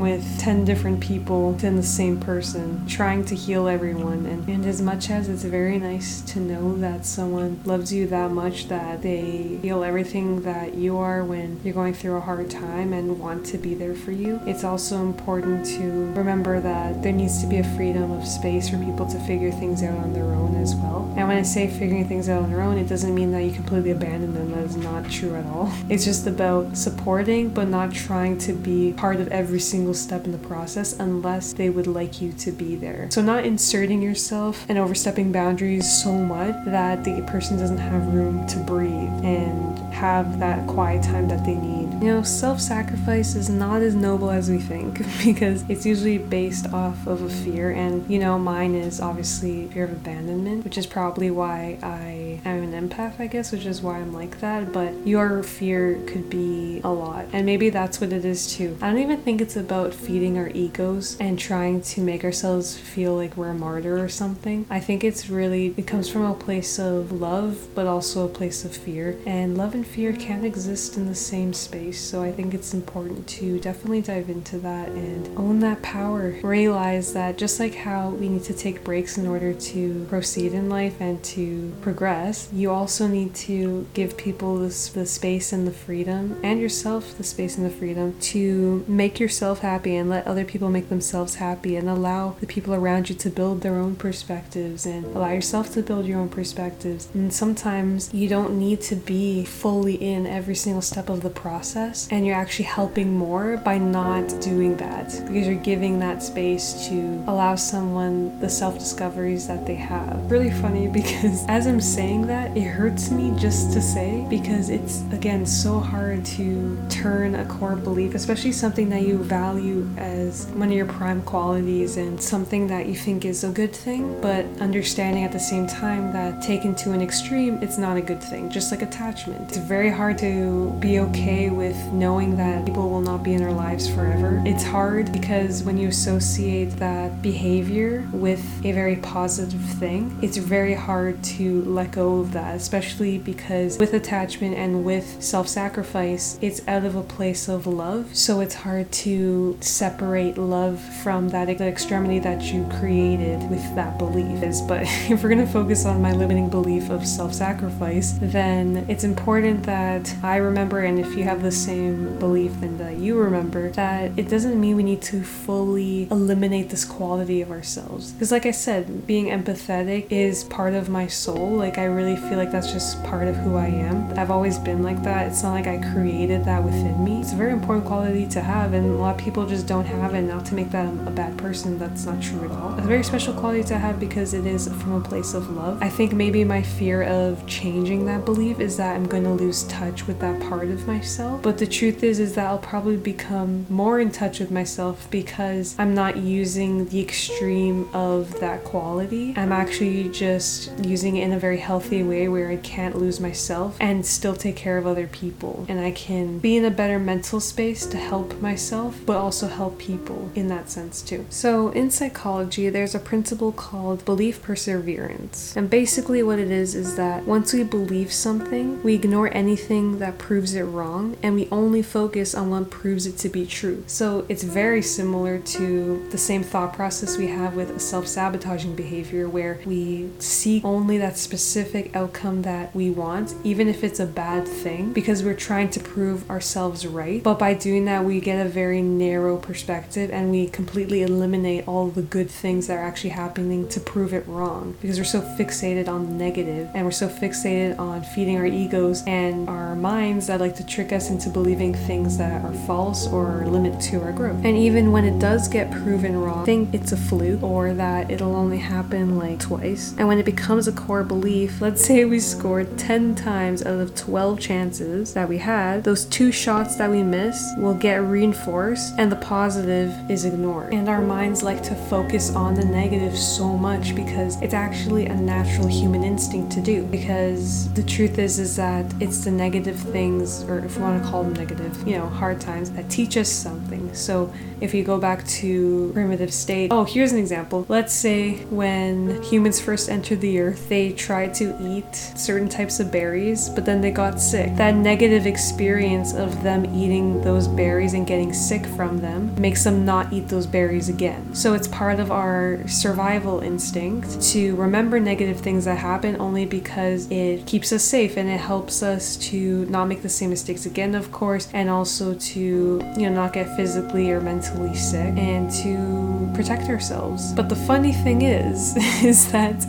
with 0.00 0.24
10 0.38 0.64
different 0.64 1.00
people 1.00 1.52
within 1.52 1.76
the 1.76 1.82
same 1.82 2.18
person 2.20 2.86
trying 2.86 3.24
to 3.24 3.34
heal 3.34 3.68
everyone 3.68 4.26
and, 4.26 4.48
and 4.48 4.66
as 4.66 4.80
much 4.80 5.10
as 5.10 5.28
it's 5.28 5.44
very 5.44 5.78
nice 5.78 6.20
to 6.22 6.40
know 6.40 6.76
that 6.76 7.04
someone 7.04 7.60
loves 7.64 7.92
you 7.92 8.06
that 8.06 8.30
much 8.30 8.68
that 8.68 9.02
they 9.02 9.58
feel 9.62 9.82
everything 9.82 10.42
that 10.42 10.74
you 10.74 10.96
are 11.00 11.24
when 11.24 11.60
you're 11.64 11.74
going 11.74 11.94
through 11.94 12.16
a 12.16 12.20
hard 12.20 12.50
time 12.50 12.92
and 12.92 13.18
want 13.18 13.44
to 13.46 13.58
be 13.58 13.74
there 13.74 13.94
for 13.94 14.12
you. 14.12 14.40
It's 14.46 14.64
also 14.64 15.02
important 15.02 15.64
to 15.76 15.82
remember 16.12 16.60
that 16.60 17.02
there 17.02 17.12
needs 17.12 17.40
to 17.40 17.46
be 17.46 17.58
a 17.58 17.64
freedom 17.76 18.10
of 18.12 18.26
space 18.26 18.68
for 18.68 18.78
people 18.78 19.06
to 19.06 19.18
figure 19.20 19.50
things 19.50 19.82
out 19.82 19.98
on 19.98 20.12
their 20.12 20.24
own 20.24 20.56
as 20.56 20.74
well. 20.74 21.12
And 21.16 21.26
when 21.28 21.36
I 21.36 21.42
say 21.42 21.68
figuring 21.68 22.06
things 22.06 22.28
out 22.28 22.42
on 22.42 22.50
their 22.50 22.60
own, 22.60 22.78
it 22.78 22.88
doesn't 22.88 23.14
mean 23.14 23.32
that 23.32 23.42
you 23.42 23.52
completely 23.52 23.90
abandon 23.90 24.34
them. 24.34 24.52
That 24.52 24.64
is 24.64 24.76
not 24.76 25.10
true 25.10 25.34
at 25.34 25.46
all. 25.46 25.72
It's 25.90 26.04
just 26.04 26.26
about 26.26 26.76
supporting 26.76 27.48
but 27.48 27.68
not 27.68 27.92
trying 27.92 28.38
to 28.38 28.52
be 28.52 28.92
part 28.92 29.16
of 29.20 29.28
every 29.28 29.60
single 29.60 29.94
step 29.94 30.24
in 30.24 30.32
the 30.32 30.38
process 30.38 30.98
unless 30.98 31.52
they 31.52 31.68
would 31.68 31.86
like 31.86 32.22
you 32.22 32.32
to 32.32 32.52
be 32.52 32.76
there. 32.76 33.08
So, 33.10 33.22
not 33.22 33.44
inserting 33.44 34.00
yourself 34.02 34.64
and 34.68 34.78
overstepping 34.78 35.32
boundaries 35.32 36.02
so 36.02 36.12
much 36.12 36.54
that 36.66 37.04
the 37.04 37.22
person 37.22 37.58
doesn't 37.58 37.78
have 37.78 38.14
room 38.14 38.46
to 38.48 38.58
breathe 38.58 39.10
and 39.24 39.89
have 40.00 40.38
that 40.38 40.66
quiet 40.66 41.02
time 41.02 41.28
that 41.28 41.44
they 41.44 41.54
need. 41.54 41.79
You 42.00 42.06
know, 42.06 42.22
self 42.22 42.62
sacrifice 42.62 43.34
is 43.34 43.50
not 43.50 43.82
as 43.82 43.94
noble 43.94 44.30
as 44.30 44.48
we 44.48 44.56
think 44.56 45.00
because 45.24 45.68
it's 45.68 45.84
usually 45.84 46.16
based 46.16 46.72
off 46.72 47.06
of 47.06 47.20
a 47.20 47.28
fear, 47.28 47.72
and 47.72 48.10
you 48.10 48.18
know, 48.18 48.38
mine 48.38 48.74
is 48.74 49.02
obviously 49.02 49.66
fear 49.68 49.84
of 49.84 49.92
abandonment, 49.92 50.64
which 50.64 50.78
is 50.78 50.86
probably 50.86 51.30
why 51.30 51.78
I 51.82 52.40
am 52.46 52.62
an 52.62 52.88
empath, 52.88 53.20
I 53.20 53.26
guess, 53.26 53.52
which 53.52 53.66
is 53.66 53.82
why 53.82 53.98
I'm 53.98 54.14
like 54.14 54.40
that. 54.40 54.72
But 54.72 55.06
your 55.06 55.42
fear 55.42 56.00
could 56.06 56.30
be 56.30 56.80
a 56.84 56.88
lot, 56.88 57.26
and 57.34 57.44
maybe 57.44 57.68
that's 57.68 58.00
what 58.00 58.14
it 58.14 58.24
is 58.24 58.50
too. 58.50 58.78
I 58.80 58.88
don't 58.88 59.02
even 59.02 59.20
think 59.20 59.42
it's 59.42 59.56
about 59.56 59.92
feeding 59.92 60.38
our 60.38 60.48
egos 60.54 61.18
and 61.20 61.38
trying 61.38 61.82
to 61.82 62.00
make 62.00 62.24
ourselves 62.24 62.78
feel 62.78 63.14
like 63.14 63.36
we're 63.36 63.50
a 63.50 63.54
martyr 63.54 64.02
or 64.02 64.08
something. 64.08 64.64
I 64.70 64.80
think 64.80 65.04
it's 65.04 65.28
really, 65.28 65.74
it 65.76 65.86
comes 65.86 66.08
from 66.08 66.24
a 66.24 66.32
place 66.32 66.78
of 66.78 67.12
love, 67.12 67.68
but 67.74 67.86
also 67.86 68.24
a 68.24 68.28
place 68.28 68.64
of 68.64 68.74
fear, 68.74 69.18
and 69.26 69.58
love 69.58 69.74
and 69.74 69.86
fear 69.86 70.14
can't 70.14 70.46
exist 70.46 70.96
in 70.96 71.04
the 71.04 71.14
same 71.14 71.52
space. 71.52 71.89
So 71.98 72.22
I 72.22 72.32
think 72.32 72.54
it's 72.54 72.74
important 72.74 73.26
to 73.28 73.58
definitely 73.60 74.02
dive 74.02 74.28
into 74.28 74.58
that 74.58 74.88
and 74.88 75.38
own 75.38 75.60
that 75.60 75.82
power. 75.82 76.36
Realize 76.42 77.12
that 77.14 77.38
just 77.38 77.60
like 77.60 77.74
how 77.74 78.10
we 78.10 78.28
need 78.28 78.44
to 78.44 78.54
take 78.54 78.84
breaks 78.84 79.18
in 79.18 79.26
order 79.26 79.52
to 79.52 80.06
proceed 80.08 80.52
in 80.52 80.68
life 80.68 81.00
and 81.00 81.22
to 81.24 81.72
progress, 81.80 82.48
you 82.52 82.70
also 82.70 83.06
need 83.06 83.34
to 83.34 83.86
give 83.94 84.16
people 84.16 84.58
this, 84.58 84.88
the 84.88 85.06
space 85.06 85.52
and 85.52 85.66
the 85.66 85.72
freedom, 85.72 86.38
and 86.42 86.60
yourself 86.60 87.16
the 87.16 87.24
space 87.24 87.56
and 87.56 87.66
the 87.66 87.70
freedom 87.70 88.18
to 88.20 88.84
make 88.86 89.18
yourself 89.18 89.60
happy 89.60 89.96
and 89.96 90.10
let 90.10 90.26
other 90.26 90.44
people 90.44 90.68
make 90.68 90.88
themselves 90.88 91.36
happy 91.36 91.76
and 91.76 91.88
allow 91.88 92.36
the 92.40 92.46
people 92.46 92.74
around 92.74 93.08
you 93.08 93.14
to 93.14 93.30
build 93.30 93.60
their 93.62 93.76
own 93.76 93.96
perspectives 93.96 94.86
and 94.86 95.04
allow 95.16 95.30
yourself 95.32 95.72
to 95.72 95.82
build 95.82 96.06
your 96.06 96.18
own 96.18 96.28
perspectives. 96.28 97.08
And 97.14 97.32
sometimes 97.32 98.12
you 98.12 98.28
don't 98.28 98.58
need 98.58 98.80
to 98.82 98.96
be 98.96 99.44
fully 99.44 99.94
in 99.94 100.26
every 100.26 100.54
single 100.54 100.82
step 100.82 101.08
of 101.08 101.22
the 101.22 101.30
process 101.30 101.79
and 102.10 102.26
you're 102.26 102.36
actually 102.36 102.66
helping 102.66 103.16
more 103.16 103.56
by 103.58 103.78
not 103.78 104.28
doing 104.40 104.76
that 104.76 105.06
because 105.26 105.46
you're 105.46 105.54
giving 105.56 105.98
that 106.00 106.22
space 106.22 106.88
to 106.88 107.22
allow 107.26 107.54
someone 107.54 108.38
the 108.40 108.48
self 108.48 108.78
discoveries 108.78 109.46
that 109.46 109.66
they 109.66 109.74
have. 109.74 110.30
Really 110.30 110.50
funny 110.50 110.88
because 111.00 111.44
as 111.48 111.66
I'm 111.66 111.80
saying 111.80 112.26
that, 112.26 112.56
it 112.56 112.66
hurts 112.66 113.10
me 113.10 113.32
just 113.38 113.72
to 113.72 113.80
say 113.80 114.26
because 114.28 114.70
it's 114.70 115.02
again 115.12 115.46
so 115.46 115.78
hard 115.78 116.24
to 116.36 116.78
turn 116.88 117.34
a 117.34 117.44
core 117.46 117.76
belief, 117.76 118.14
especially 118.14 118.52
something 118.52 118.88
that 118.90 119.02
you 119.02 119.18
value 119.18 119.88
as 119.96 120.46
one 120.48 120.68
of 120.68 120.74
your 120.74 120.86
prime 120.86 121.22
qualities 121.22 121.96
and 121.96 122.20
something 122.20 122.66
that 122.66 122.86
you 122.86 122.94
think 122.94 123.24
is 123.24 123.44
a 123.44 123.50
good 123.50 123.74
thing, 123.74 124.20
but 124.20 124.44
understanding 124.60 125.24
at 125.24 125.32
the 125.32 125.40
same 125.40 125.66
time 125.66 126.12
that 126.12 126.42
taken 126.42 126.74
to 126.74 126.92
an 126.92 127.02
extreme, 127.02 127.58
it's 127.62 127.78
not 127.78 127.96
a 127.96 128.00
good 128.00 128.22
thing, 128.22 128.50
just 128.50 128.70
like 128.70 128.82
attachment. 128.82 129.48
It's 129.48 129.58
very 129.58 129.90
hard 129.90 130.18
to 130.18 130.70
be 130.80 131.00
okay 131.00 131.50
with 131.50 131.69
knowing 131.92 132.36
that 132.36 132.66
people 132.66 132.88
will 132.88 133.00
not 133.00 133.22
be 133.22 133.34
in 133.34 133.42
our 133.42 133.52
lives 133.52 133.88
forever. 133.88 134.42
It's 134.46 134.62
hard 134.62 135.12
because 135.12 135.62
when 135.62 135.78
you 135.78 135.88
associate 135.88 136.70
that 136.76 137.22
behavior 137.22 138.08
with 138.12 138.44
a 138.64 138.72
very 138.72 138.96
positive 138.96 139.60
thing, 139.78 140.18
it's 140.22 140.36
very 140.36 140.74
hard 140.74 141.22
to 141.24 141.62
let 141.62 141.92
go 141.92 142.20
of 142.20 142.32
that, 142.32 142.56
especially 142.56 143.18
because 143.18 143.78
with 143.78 143.94
attachment 143.94 144.54
and 144.56 144.84
with 144.84 145.22
self 145.22 145.48
sacrifice, 145.48 146.38
it's 146.40 146.66
out 146.68 146.84
of 146.84 146.94
a 146.94 147.02
place 147.02 147.48
of 147.48 147.66
love. 147.66 148.14
So 148.14 148.40
it's 148.40 148.54
hard 148.54 148.90
to 148.92 149.56
separate 149.60 150.38
love 150.38 150.80
from 151.02 151.28
that 151.30 151.48
extremity 151.48 152.18
that 152.20 152.42
you 152.52 152.68
created 152.78 153.48
with 153.50 153.62
that 153.74 153.98
belief 153.98 154.42
is. 154.42 154.60
But 154.60 154.82
if 155.10 155.22
we're 155.22 155.30
to 155.40 155.46
focus 155.46 155.86
on 155.86 156.02
my 156.02 156.12
limiting 156.12 156.48
belief 156.48 156.90
of 156.90 157.06
self 157.06 157.34
sacrifice, 157.34 158.18
then 158.20 158.84
it's 158.88 159.04
important 159.04 159.62
that 159.64 160.14
I 160.22 160.36
remember, 160.36 160.80
and 160.80 160.98
if 160.98 161.14
you 161.14 161.24
have 161.24 161.42
the 161.42 161.52
same 161.64 162.18
belief, 162.18 162.52
then 162.60 162.78
that 162.78 162.96
you 162.98 163.18
remember 163.18 163.70
that 163.70 164.18
it 164.18 164.28
doesn't 164.28 164.60
mean 164.60 164.76
we 164.76 164.82
need 164.82 165.02
to 165.02 165.22
fully 165.22 166.08
eliminate 166.10 166.70
this 166.70 166.84
quality 166.84 167.42
of 167.42 167.50
ourselves. 167.50 168.12
Because, 168.12 168.32
like 168.32 168.46
I 168.46 168.50
said, 168.50 169.06
being 169.06 169.26
empathetic 169.26 170.06
is 170.10 170.44
part 170.44 170.74
of 170.74 170.88
my 170.88 171.06
soul. 171.06 171.50
Like, 171.50 171.78
I 171.78 171.84
really 171.84 172.16
feel 172.16 172.36
like 172.36 172.50
that's 172.50 172.72
just 172.72 173.02
part 173.04 173.28
of 173.28 173.36
who 173.36 173.56
I 173.56 173.66
am. 173.66 174.18
I've 174.18 174.30
always 174.30 174.58
been 174.58 174.82
like 174.82 175.02
that. 175.02 175.28
It's 175.28 175.42
not 175.42 175.52
like 175.52 175.66
I 175.66 175.78
created 175.92 176.44
that 176.44 176.62
within 176.62 177.04
me. 177.04 177.20
It's 177.20 177.32
a 177.32 177.36
very 177.36 177.52
important 177.52 177.86
quality 177.86 178.26
to 178.28 178.40
have, 178.40 178.72
and 178.72 178.86
a 178.86 178.94
lot 178.94 179.18
of 179.18 179.24
people 179.24 179.46
just 179.46 179.66
don't 179.66 179.86
have 179.86 180.14
it. 180.14 180.22
Not 180.22 180.44
to 180.46 180.54
make 180.54 180.70
them 180.70 181.06
a 181.06 181.10
bad 181.10 181.36
person, 181.38 181.78
that's 181.78 182.04
not 182.06 182.22
true 182.22 182.44
at 182.44 182.50
all. 182.50 182.74
It's 182.74 182.84
a 182.84 182.88
very 182.88 183.02
special 183.02 183.34
quality 183.34 183.64
to 183.64 183.78
have 183.78 183.98
because 183.98 184.34
it 184.34 184.46
is 184.46 184.68
from 184.68 184.94
a 184.94 185.00
place 185.00 185.34
of 185.34 185.50
love. 185.50 185.82
I 185.82 185.88
think 185.88 186.12
maybe 186.12 186.44
my 186.44 186.62
fear 186.62 187.02
of 187.02 187.46
changing 187.46 188.06
that 188.06 188.24
belief 188.24 188.60
is 188.60 188.76
that 188.76 188.94
I'm 188.94 189.06
going 189.06 189.24
to 189.24 189.32
lose 189.32 189.64
touch 189.64 190.06
with 190.06 190.20
that 190.20 190.40
part 190.48 190.68
of 190.68 190.86
myself. 190.86 191.42
But 191.42 191.49
But 191.50 191.58
the 191.58 191.66
truth 191.66 192.04
is 192.04 192.20
is 192.20 192.36
that 192.36 192.46
I'll 192.46 192.58
probably 192.58 192.96
become 192.96 193.66
more 193.68 193.98
in 193.98 194.12
touch 194.12 194.38
with 194.38 194.52
myself 194.52 195.10
because 195.10 195.74
I'm 195.80 195.96
not 195.96 196.16
using 196.16 196.86
the 196.86 197.00
extreme 197.00 197.88
of 197.92 198.38
that 198.38 198.62
quality. 198.62 199.34
I'm 199.36 199.50
actually 199.50 200.10
just 200.10 200.70
using 200.78 201.16
it 201.16 201.24
in 201.24 201.32
a 201.32 201.40
very 201.40 201.58
healthy 201.58 202.04
way 202.04 202.28
where 202.28 202.50
I 202.50 202.58
can't 202.58 202.96
lose 202.96 203.18
myself 203.18 203.76
and 203.80 204.06
still 204.06 204.36
take 204.36 204.54
care 204.54 204.78
of 204.78 204.86
other 204.86 205.08
people. 205.08 205.66
And 205.68 205.80
I 205.80 205.90
can 205.90 206.38
be 206.38 206.56
in 206.56 206.64
a 206.64 206.70
better 206.70 207.00
mental 207.00 207.40
space 207.40 207.84
to 207.86 207.96
help 207.96 208.40
myself, 208.40 209.00
but 209.04 209.16
also 209.16 209.48
help 209.48 209.76
people 209.76 210.30
in 210.36 210.46
that 210.46 210.70
sense 210.70 211.02
too. 211.02 211.26
So 211.30 211.70
in 211.70 211.90
psychology, 211.90 212.68
there's 212.68 212.94
a 212.94 213.00
principle 213.00 213.50
called 213.50 214.04
belief 214.04 214.40
perseverance. 214.40 215.56
And 215.56 215.68
basically 215.68 216.22
what 216.22 216.38
it 216.38 216.52
is 216.52 216.76
is 216.76 216.94
that 216.94 217.24
once 217.24 217.52
we 217.52 217.64
believe 217.64 218.12
something, 218.12 218.80
we 218.84 218.94
ignore 218.94 219.34
anything 219.34 219.98
that 219.98 220.16
proves 220.16 220.54
it 220.54 220.62
wrong 220.62 221.16
and 221.24 221.29
we 221.34 221.48
only 221.50 221.82
focus 221.82 222.34
on 222.34 222.50
what 222.50 222.70
proves 222.70 223.06
it 223.06 223.18
to 223.18 223.28
be 223.28 223.46
true. 223.46 223.84
So 223.86 224.26
it's 224.28 224.42
very 224.42 224.82
similar 224.82 225.38
to 225.38 226.08
the 226.10 226.18
same 226.18 226.42
thought 226.42 226.72
process 226.72 227.16
we 227.16 227.26
have 227.28 227.54
with 227.54 227.70
a 227.70 227.80
self-sabotaging 227.80 228.74
behavior 228.76 229.28
where 229.28 229.60
we 229.66 230.10
seek 230.18 230.64
only 230.64 230.98
that 230.98 231.16
specific 231.16 231.94
outcome 231.94 232.42
that 232.42 232.74
we 232.74 232.90
want, 232.90 233.34
even 233.44 233.68
if 233.68 233.84
it's 233.84 234.00
a 234.00 234.06
bad 234.06 234.46
thing, 234.46 234.92
because 234.92 235.22
we're 235.22 235.34
trying 235.34 235.70
to 235.70 235.80
prove 235.80 236.28
ourselves 236.30 236.86
right. 236.86 237.22
But 237.22 237.38
by 237.38 237.54
doing 237.54 237.84
that, 237.86 238.04
we 238.04 238.20
get 238.20 238.44
a 238.44 238.48
very 238.48 238.82
narrow 238.82 239.36
perspective 239.36 240.10
and 240.10 240.30
we 240.30 240.48
completely 240.48 241.02
eliminate 241.02 241.66
all 241.66 241.88
the 241.88 242.02
good 242.02 242.30
things 242.30 242.66
that 242.66 242.78
are 242.78 242.84
actually 242.84 243.10
happening 243.10 243.68
to 243.68 243.80
prove 243.80 244.14
it 244.14 244.26
wrong 244.26 244.76
because 244.80 244.98
we're 244.98 245.04
so 245.04 245.20
fixated 245.20 245.88
on 245.88 246.06
the 246.06 246.12
negative 246.12 246.70
and 246.74 246.84
we're 246.84 246.90
so 246.90 247.08
fixated 247.08 247.78
on 247.78 248.02
feeding 248.02 248.36
our 248.36 248.46
egos 248.46 249.02
and 249.06 249.48
our 249.48 249.74
minds 249.74 250.26
that 250.28 250.40
like 250.40 250.56
to 250.56 250.64
trick 250.64 250.92
us 250.92 251.10
into 251.10 251.19
believing 251.28 251.74
things 251.74 252.16
that 252.18 252.44
are 252.44 252.54
false 252.66 253.06
or 253.06 253.44
limit 253.46 253.80
to 253.80 254.00
our 254.02 254.12
growth. 254.12 254.44
And 254.44 254.56
even 254.56 254.92
when 254.92 255.04
it 255.04 255.18
does 255.18 255.48
get 255.48 255.70
proven 255.70 256.18
wrong, 256.18 256.44
think 256.44 256.72
it's 256.72 256.92
a 256.92 256.96
fluke 256.96 257.42
or 257.42 257.74
that 257.74 258.10
it'll 258.10 258.34
only 258.34 258.58
happen 258.58 259.18
like 259.18 259.40
twice. 259.40 259.94
And 259.98 260.08
when 260.08 260.18
it 260.18 260.24
becomes 260.24 260.68
a 260.68 260.72
core 260.72 261.04
belief, 261.04 261.60
let's 261.60 261.84
say 261.84 262.04
we 262.04 262.20
scored 262.20 262.78
10 262.78 263.14
times 263.14 263.64
out 263.64 263.80
of 263.80 263.94
12 263.94 264.40
chances 264.40 265.14
that 265.14 265.28
we 265.28 265.38
had, 265.38 265.84
those 265.84 266.04
two 266.06 266.32
shots 266.32 266.76
that 266.76 266.90
we 266.90 267.02
missed 267.02 267.58
will 267.58 267.74
get 267.74 267.96
reinforced 268.02 268.94
and 268.98 269.10
the 269.10 269.16
positive 269.16 269.92
is 270.10 270.24
ignored. 270.24 270.72
And 270.72 270.88
our 270.88 271.00
minds 271.00 271.42
like 271.42 271.62
to 271.64 271.74
focus 271.74 272.34
on 272.34 272.54
the 272.54 272.64
negative 272.64 273.16
so 273.16 273.56
much 273.56 273.94
because 273.94 274.40
it's 274.40 274.54
actually 274.54 275.06
a 275.06 275.14
natural 275.14 275.66
human 275.66 276.04
instinct 276.04 276.52
to 276.52 276.60
do. 276.60 276.84
Because 276.84 277.72
the 277.74 277.82
truth 277.82 278.18
is 278.18 278.38
is 278.38 278.56
that 278.56 278.86
it's 279.00 279.24
the 279.24 279.30
negative 279.30 279.78
things 279.78 280.44
or 280.44 280.58
if 280.60 280.76
you 280.76 280.82
want 280.82 281.02
to 281.02 281.08
call 281.10 281.24
them 281.24 281.32
negative, 281.34 281.76
you 281.86 281.98
know, 281.98 282.06
hard 282.06 282.40
times 282.40 282.70
that 282.70 282.88
teach 282.88 283.16
us 283.16 283.28
something. 283.28 283.79
So 283.92 284.32
if 284.60 284.74
you 284.74 284.84
go 284.84 284.98
back 284.98 285.26
to 285.26 285.90
primitive 285.92 286.32
state, 286.32 286.70
oh, 286.72 286.84
here's 286.84 287.12
an 287.12 287.18
example. 287.18 287.64
Let's 287.68 287.92
say 287.92 288.44
when 288.50 289.22
humans 289.22 289.60
first 289.60 289.88
entered 289.88 290.20
the 290.20 290.38
earth, 290.40 290.68
they 290.68 290.92
tried 290.92 291.34
to 291.34 291.56
eat 291.60 291.94
certain 291.94 292.48
types 292.48 292.80
of 292.80 292.92
berries, 292.92 293.48
but 293.48 293.64
then 293.64 293.80
they 293.80 293.90
got 293.90 294.20
sick. 294.20 294.54
That 294.56 294.74
negative 294.74 295.26
experience 295.26 296.14
of 296.14 296.42
them 296.42 296.64
eating 296.74 297.22
those 297.22 297.48
berries 297.48 297.94
and 297.94 298.06
getting 298.06 298.32
sick 298.32 298.66
from 298.66 298.98
them 298.98 299.34
makes 299.40 299.64
them 299.64 299.84
not 299.84 300.12
eat 300.12 300.28
those 300.28 300.46
berries 300.46 300.88
again. 300.88 301.34
So 301.34 301.54
it's 301.54 301.68
part 301.68 301.98
of 302.00 302.10
our 302.10 302.66
survival 302.68 303.40
instinct 303.40 304.20
to 304.32 304.54
remember 304.56 305.00
negative 305.00 305.40
things 305.40 305.64
that 305.64 305.78
happen 305.78 306.16
only 306.20 306.46
because 306.46 307.10
it 307.10 307.46
keeps 307.46 307.72
us 307.72 307.82
safe 307.82 308.16
and 308.16 308.28
it 308.28 308.40
helps 308.40 308.82
us 308.82 309.16
to 309.16 309.64
not 309.66 309.86
make 309.86 310.02
the 310.02 310.08
same 310.08 310.30
mistakes 310.30 310.66
again, 310.66 310.94
of 310.94 311.10
course, 311.12 311.48
and 311.52 311.70
also 311.70 312.14
to, 312.14 312.40
you 312.40 313.08
know, 313.08 313.14
not 313.14 313.32
get 313.32 313.56
physically 313.56 313.79
or 313.80 314.20
mentally 314.20 314.74
sick 314.74 315.16
and 315.16 315.50
to 315.50 316.30
protect 316.34 316.68
ourselves. 316.68 317.32
But 317.32 317.48
the 317.48 317.56
funny 317.56 317.92
thing 317.92 318.22
is, 318.22 318.76
is 319.02 319.30
that 319.32 319.64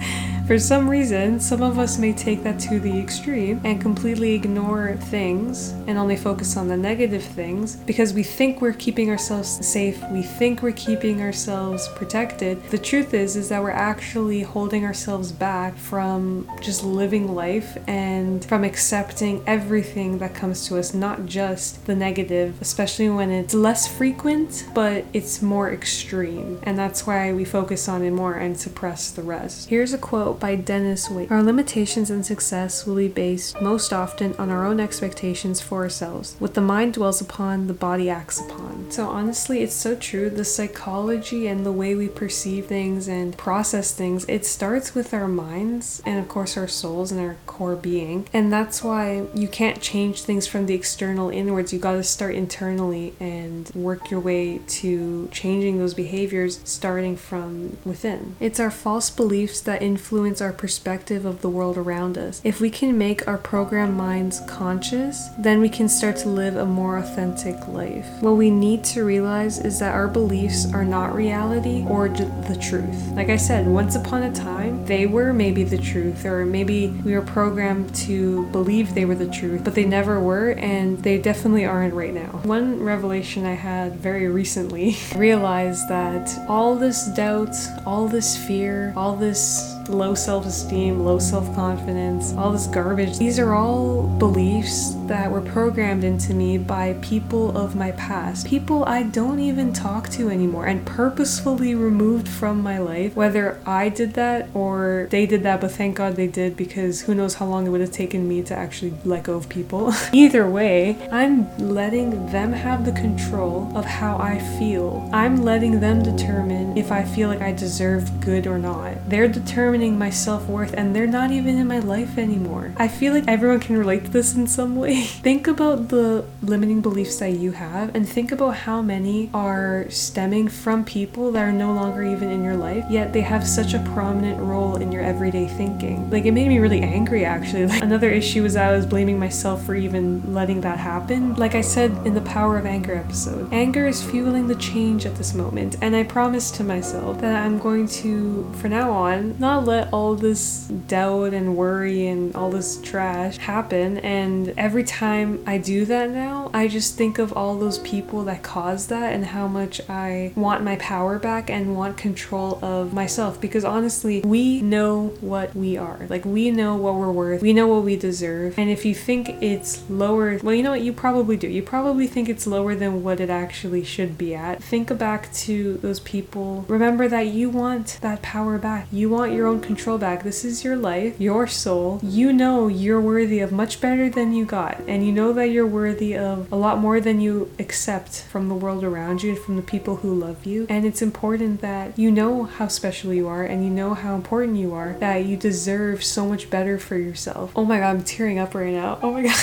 for 0.51 0.59
some 0.59 0.89
reason, 0.89 1.39
some 1.39 1.63
of 1.63 1.79
us 1.79 1.97
may 1.97 2.11
take 2.11 2.43
that 2.43 2.59
to 2.61 2.77
the 2.79 2.99
extreme 2.99 3.61
and 3.63 3.79
completely 3.79 4.33
ignore 4.33 4.97
things 4.97 5.69
and 5.87 5.97
only 5.97 6.17
focus 6.17 6.57
on 6.57 6.67
the 6.67 6.75
negative 6.75 7.23
things 7.23 7.77
because 7.77 8.13
we 8.13 8.21
think 8.21 8.59
we're 8.59 8.73
keeping 8.73 9.09
ourselves 9.09 9.65
safe, 9.65 10.03
we 10.11 10.21
think 10.21 10.61
we're 10.61 10.73
keeping 10.73 11.21
ourselves 11.21 11.87
protected. 11.95 12.61
The 12.65 12.77
truth 12.77 13.13
is 13.13 13.37
is 13.37 13.47
that 13.47 13.63
we're 13.63 13.71
actually 13.71 14.41
holding 14.41 14.83
ourselves 14.83 15.31
back 15.31 15.77
from 15.77 16.49
just 16.59 16.83
living 16.83 17.33
life 17.33 17.77
and 17.87 18.43
from 18.43 18.65
accepting 18.65 19.41
everything 19.47 20.17
that 20.17 20.35
comes 20.35 20.67
to 20.67 20.77
us, 20.77 20.93
not 20.93 21.25
just 21.25 21.85
the 21.85 21.95
negative, 21.95 22.61
especially 22.61 23.09
when 23.09 23.31
it's 23.31 23.53
less 23.53 23.87
frequent, 24.01 24.67
but 24.73 25.05
it's 25.13 25.43
more 25.43 25.71
extreme. 25.71 26.59
And 26.63 26.75
that's 26.75 27.05
why 27.05 27.31
we 27.33 27.45
focus 27.45 27.87
on 27.87 28.01
it 28.01 28.09
more 28.09 28.33
and 28.33 28.59
suppress 28.59 29.11
the 29.11 29.21
rest. 29.21 29.69
Here's 29.69 29.93
a 29.93 29.97
quote 29.99 30.39
by 30.39 30.55
Dennis 30.55 31.07
Waitley. 31.09 31.29
Our 31.29 31.43
limitations 31.43 32.09
and 32.09 32.25
success 32.25 32.87
will 32.87 32.95
be 32.95 33.07
based 33.07 33.61
most 33.61 33.93
often 33.93 34.33
on 34.39 34.49
our 34.49 34.65
own 34.65 34.79
expectations 34.79 35.61
for 35.61 35.83
ourselves. 35.83 36.35
What 36.39 36.55
the 36.55 36.61
mind 36.61 36.95
dwells 36.95 37.21
upon, 37.21 37.67
the 37.67 37.75
body 37.75 38.09
acts 38.09 38.41
upon. 38.41 38.89
So 38.89 39.07
honestly, 39.07 39.61
it's 39.61 39.75
so 39.75 39.95
true. 39.95 40.31
The 40.31 40.45
psychology 40.45 41.45
and 41.45 41.63
the 41.63 41.71
way 41.71 41.93
we 41.93 42.07
perceive 42.07 42.65
things 42.65 43.07
and 43.07 43.37
process 43.37 43.93
things, 43.93 44.25
it 44.27 44.47
starts 44.47 44.95
with 44.95 45.13
our 45.13 45.27
minds 45.27 46.01
and 46.07 46.17
of 46.17 46.27
course 46.27 46.57
our 46.57 46.67
souls 46.67 47.11
and 47.11 47.21
our 47.21 47.37
core 47.45 47.75
being. 47.75 48.27
And 48.33 48.51
that's 48.51 48.83
why 48.83 49.27
you 49.35 49.47
can't 49.47 49.79
change 49.79 50.23
things 50.23 50.47
from 50.47 50.65
the 50.65 50.73
external 50.73 51.29
inwards. 51.29 51.71
You 51.71 51.77
got 51.77 51.93
to 51.93 52.03
start 52.03 52.33
internally 52.33 53.13
and 53.19 53.69
work 53.75 53.90
your 54.09 54.19
way 54.19 54.59
to 54.67 55.27
changing 55.31 55.77
those 55.77 55.93
behaviors 55.93 56.59
starting 56.63 57.15
from 57.15 57.77
within. 57.83 58.35
It's 58.39 58.59
our 58.59 58.71
false 58.71 59.09
beliefs 59.09 59.61
that 59.61 59.81
influence 59.81 60.41
our 60.41 60.53
perspective 60.53 61.25
of 61.25 61.41
the 61.41 61.49
world 61.49 61.77
around 61.77 62.17
us. 62.17 62.41
If 62.43 62.61
we 62.61 62.69
can 62.69 62.97
make 62.97 63.27
our 63.27 63.37
programmed 63.37 63.97
minds 63.97 64.41
conscious, 64.47 65.29
then 65.37 65.59
we 65.61 65.69
can 65.69 65.89
start 65.89 66.17
to 66.17 66.29
live 66.29 66.55
a 66.55 66.65
more 66.65 66.97
authentic 66.97 67.67
life. 67.67 68.07
What 68.21 68.37
we 68.37 68.49
need 68.49 68.83
to 68.85 69.03
realize 69.03 69.59
is 69.59 69.79
that 69.79 69.93
our 69.93 70.07
beliefs 70.07 70.71
are 70.73 70.85
not 70.85 71.15
reality 71.15 71.85
or 71.87 72.09
the 72.09 72.57
truth. 72.61 73.09
Like 73.13 73.29
I 73.29 73.37
said, 73.37 73.67
once 73.67 73.95
upon 73.95 74.23
a 74.23 74.33
time, 74.33 74.85
they 74.85 75.05
were 75.05 75.33
maybe 75.33 75.63
the 75.63 75.77
truth, 75.77 76.25
or 76.25 76.45
maybe 76.45 76.87
we 77.05 77.13
were 77.13 77.21
programmed 77.21 77.93
to 77.95 78.45
believe 78.47 78.93
they 78.93 79.05
were 79.05 79.15
the 79.15 79.27
truth, 79.27 79.63
but 79.63 79.75
they 79.75 79.85
never 79.85 80.19
were, 80.19 80.51
and 80.51 81.01
they 81.03 81.17
definitely 81.17 81.65
aren't 81.65 81.93
right 81.93 82.13
now. 82.13 82.39
One 82.43 82.81
revelation 82.83 83.45
I 83.45 83.53
had 83.53 83.80
very 83.89 84.27
recently 84.27 84.95
realized 85.15 85.87
that 85.89 86.29
all 86.47 86.75
this 86.75 87.07
doubt, 87.07 87.55
all 87.85 88.07
this 88.07 88.37
fear, 88.37 88.93
all 88.95 89.15
this 89.15 89.75
low 89.89 90.15
self 90.15 90.45
esteem, 90.45 91.03
low 91.03 91.19
self 91.19 91.53
confidence, 91.55 92.33
all 92.33 92.51
this 92.51 92.67
garbage. 92.67 93.17
These 93.17 93.39
are 93.39 93.53
all 93.53 94.03
beliefs 94.03 94.95
that 95.07 95.29
were 95.29 95.41
programmed 95.41 96.03
into 96.03 96.33
me 96.33 96.57
by 96.57 96.93
people 97.01 97.57
of 97.57 97.75
my 97.75 97.91
past. 97.91 98.47
People 98.47 98.85
I 98.85 99.03
don't 99.03 99.39
even 99.39 99.73
talk 99.73 100.09
to 100.11 100.29
anymore 100.29 100.65
and 100.67 100.85
purposefully 100.85 101.75
removed 101.75 102.27
from 102.27 102.61
my 102.61 102.77
life. 102.77 103.15
Whether 103.15 103.59
I 103.65 103.89
did 103.89 104.13
that 104.13 104.47
or 104.53 105.07
they 105.09 105.25
did 105.25 105.43
that, 105.43 105.59
but 105.59 105.71
thank 105.71 105.97
God 105.97 106.15
they 106.15 106.27
did 106.27 106.55
because 106.55 107.01
who 107.01 107.13
knows 107.13 107.35
how 107.35 107.45
long 107.45 107.67
it 107.67 107.69
would 107.71 107.81
have 107.81 107.91
taken 107.91 108.27
me 108.27 108.41
to 108.43 108.55
actually 108.55 108.93
let 109.03 109.23
go 109.23 109.35
of 109.35 109.49
people. 109.49 109.93
Either 110.13 110.49
way, 110.49 110.97
I'm 111.11 111.57
letting 111.57 112.27
them 112.27 112.53
have 112.53 112.85
the 112.85 112.93
control 112.93 113.71
of 113.75 113.85
how 113.85 114.17
I 114.17 114.39
feel. 114.57 115.09
I'm 115.11 115.43
letting 115.43 115.79
them 115.79 116.03
determine 116.03 116.77
if 116.77 116.91
I 116.91 117.03
feel 117.03 117.27
like 117.27 117.41
I 117.41 117.51
deserve 117.51 118.21
good 118.21 118.47
or 118.47 118.57
not. 118.57 119.09
They're 119.09 119.27
determining 119.27 119.80
my 119.89 120.09
self 120.09 120.47
worth 120.47 120.73
and 120.73 120.95
they're 120.95 121.07
not 121.07 121.31
even 121.31 121.57
in 121.57 121.67
my 121.67 121.79
life 121.79 122.17
anymore. 122.17 122.73
I 122.77 122.87
feel 122.87 123.13
like 123.13 123.27
everyone 123.27 123.59
can 123.59 123.77
relate 123.77 124.05
to 124.05 124.11
this 124.11 124.35
in 124.35 124.47
some 124.47 124.75
way. 124.75 125.01
think 125.29 125.47
about 125.47 125.89
the 125.89 126.25
limiting 126.41 126.81
beliefs 126.81 127.17
that 127.19 127.31
you 127.31 127.51
have 127.53 127.95
and 127.95 128.07
think 128.07 128.31
about 128.31 128.55
how 128.57 128.81
many 128.81 129.29
are 129.33 129.89
stemming 129.89 130.47
from 130.47 130.85
people 130.85 131.31
that 131.31 131.41
are 131.41 131.51
no 131.51 131.73
longer 131.73 132.03
even 132.03 132.29
in 132.29 132.43
your 132.43 132.55
life, 132.55 132.85
yet 132.89 133.13
they 133.13 133.21
have 133.21 133.47
such 133.47 133.73
a 133.73 133.79
prominent 133.93 134.39
role 134.39 134.75
in 134.75 134.91
your 134.91 135.01
everyday 135.01 135.47
thinking. 135.47 136.09
Like 136.09 136.25
it 136.25 136.31
made 136.31 136.47
me 136.47 136.59
really 136.59 136.81
angry 136.81 137.25
actually. 137.25 137.65
Like 137.71 137.83
another 137.83 138.09
issue 138.09 138.43
was 138.43 138.57
I 138.57 138.75
was 138.75 138.85
blaming 138.85 139.17
myself 139.17 139.65
for 139.65 139.75
even 139.75 140.33
letting 140.33 140.61
that 140.61 140.77
happen. 140.77 141.35
Like 141.35 141.55
I 141.55 141.61
said 141.61 141.91
in 142.05 142.13
the 142.13 142.21
Power 142.21 142.57
of 142.57 142.65
Anger 142.65 142.95
episode, 142.95 143.51
anger 143.53 143.87
is 143.87 144.03
fueling 144.03 144.47
the 144.47 144.55
change 144.55 145.05
at 145.05 145.15
this 145.15 145.33
moment, 145.33 145.77
and 145.81 145.95
I 145.95 146.03
promised 146.03 146.55
to 146.55 146.63
myself 146.63 147.21
that 147.21 147.35
I'm 147.35 147.59
going 147.59 147.87
to, 147.87 148.51
for 148.55 148.67
now 148.67 148.91
on, 148.91 149.37
not 149.39 149.60
let 149.65 149.91
all 149.91 150.15
this 150.15 150.67
doubt 150.87 151.33
and 151.33 151.55
worry 151.55 152.07
and 152.07 152.35
all 152.35 152.49
this 152.49 152.79
trash 152.81 153.37
happen. 153.37 153.97
And 153.99 154.53
every 154.57 154.83
time 154.83 155.43
I 155.45 155.57
do 155.57 155.85
that 155.85 156.09
now, 156.09 156.49
I 156.53 156.67
just 156.67 156.97
think 156.97 157.19
of 157.19 157.33
all 157.33 157.57
those 157.57 157.79
people 157.79 158.23
that 158.25 158.43
caused 158.43 158.89
that 158.89 159.13
and 159.13 159.25
how 159.25 159.47
much 159.47 159.81
I 159.89 160.33
want 160.35 160.63
my 160.63 160.75
power 160.77 161.19
back 161.19 161.49
and 161.49 161.75
want 161.75 161.97
control 161.97 162.63
of 162.63 162.93
myself. 162.93 163.41
Because 163.41 163.65
honestly, 163.65 164.21
we 164.21 164.61
know 164.61 165.07
what 165.21 165.55
we 165.55 165.77
are. 165.77 166.05
Like, 166.09 166.25
we 166.25 166.51
know 166.51 166.75
what 166.75 166.95
we're 166.95 167.11
worth, 167.11 167.41
we 167.41 167.53
know 167.53 167.67
what 167.67 167.83
we 167.83 167.95
deserve. 167.95 168.57
And 168.57 168.69
if 168.69 168.85
you 168.85 168.95
think 168.95 169.29
it's 169.41 169.89
lower, 169.89 170.39
well, 170.43 170.55
you 170.55 170.63
know 170.63 170.71
what? 170.71 170.81
You 170.81 170.93
probably 170.93 171.37
do. 171.37 171.47
You 171.47 171.63
probably 171.63 172.07
think 172.07 172.29
it's 172.29 172.47
lower 172.47 172.75
than 172.75 173.03
what 173.03 173.19
it 173.19 173.29
actually 173.29 173.83
should 173.83 174.17
be 174.17 174.35
at. 174.35 174.63
Think 174.63 174.97
back 174.97 175.31
to 175.33 175.77
those 175.77 175.99
people. 175.99 176.65
Remember 176.67 177.07
that 177.07 177.27
you 177.27 177.49
want 177.49 177.99
that 178.01 178.21
power 178.21 178.57
back. 178.57 178.87
You 178.91 179.09
want 179.09 179.33
your 179.33 179.47
own 179.51 179.59
control 179.59 179.97
back. 179.97 180.23
This 180.23 180.45
is 180.45 180.63
your 180.63 180.77
life, 180.77 181.19
your 181.19 181.45
soul. 181.45 181.99
You 182.01 182.31
know 182.31 182.69
you're 182.69 183.01
worthy 183.01 183.41
of 183.41 183.51
much 183.51 183.81
better 183.81 184.09
than 184.09 184.31
you 184.31 184.45
got. 184.45 184.79
And 184.87 185.05
you 185.05 185.11
know 185.11 185.33
that 185.33 185.49
you're 185.49 185.67
worthy 185.67 186.15
of 186.17 186.49
a 186.53 186.55
lot 186.55 186.79
more 186.79 187.01
than 187.01 187.19
you 187.19 187.51
accept 187.59 188.23
from 188.23 188.47
the 188.47 188.55
world 188.55 188.83
around 188.83 189.23
you 189.23 189.31
and 189.31 189.39
from 189.39 189.57
the 189.57 189.61
people 189.61 189.97
who 189.97 190.13
love 190.13 190.45
you. 190.45 190.65
And 190.69 190.85
it's 190.85 191.01
important 191.01 191.59
that 191.61 191.99
you 191.99 192.11
know 192.11 192.45
how 192.45 192.69
special 192.69 193.13
you 193.13 193.27
are 193.27 193.43
and 193.43 193.65
you 193.65 193.69
know 193.69 193.93
how 193.93 194.15
important 194.15 194.57
you 194.57 194.73
are, 194.73 194.93
that 194.99 195.25
you 195.25 195.35
deserve 195.35 196.01
so 196.01 196.25
much 196.25 196.49
better 196.49 196.79
for 196.79 196.95
yourself. 196.95 197.51
Oh 197.53 197.65
my 197.65 197.79
god, 197.79 197.89
I'm 197.89 198.03
tearing 198.03 198.39
up 198.39 198.55
right 198.55 198.73
now. 198.73 198.99
Oh 199.03 199.11
my 199.11 199.23
god. 199.23 199.39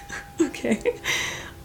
okay. 0.40 0.98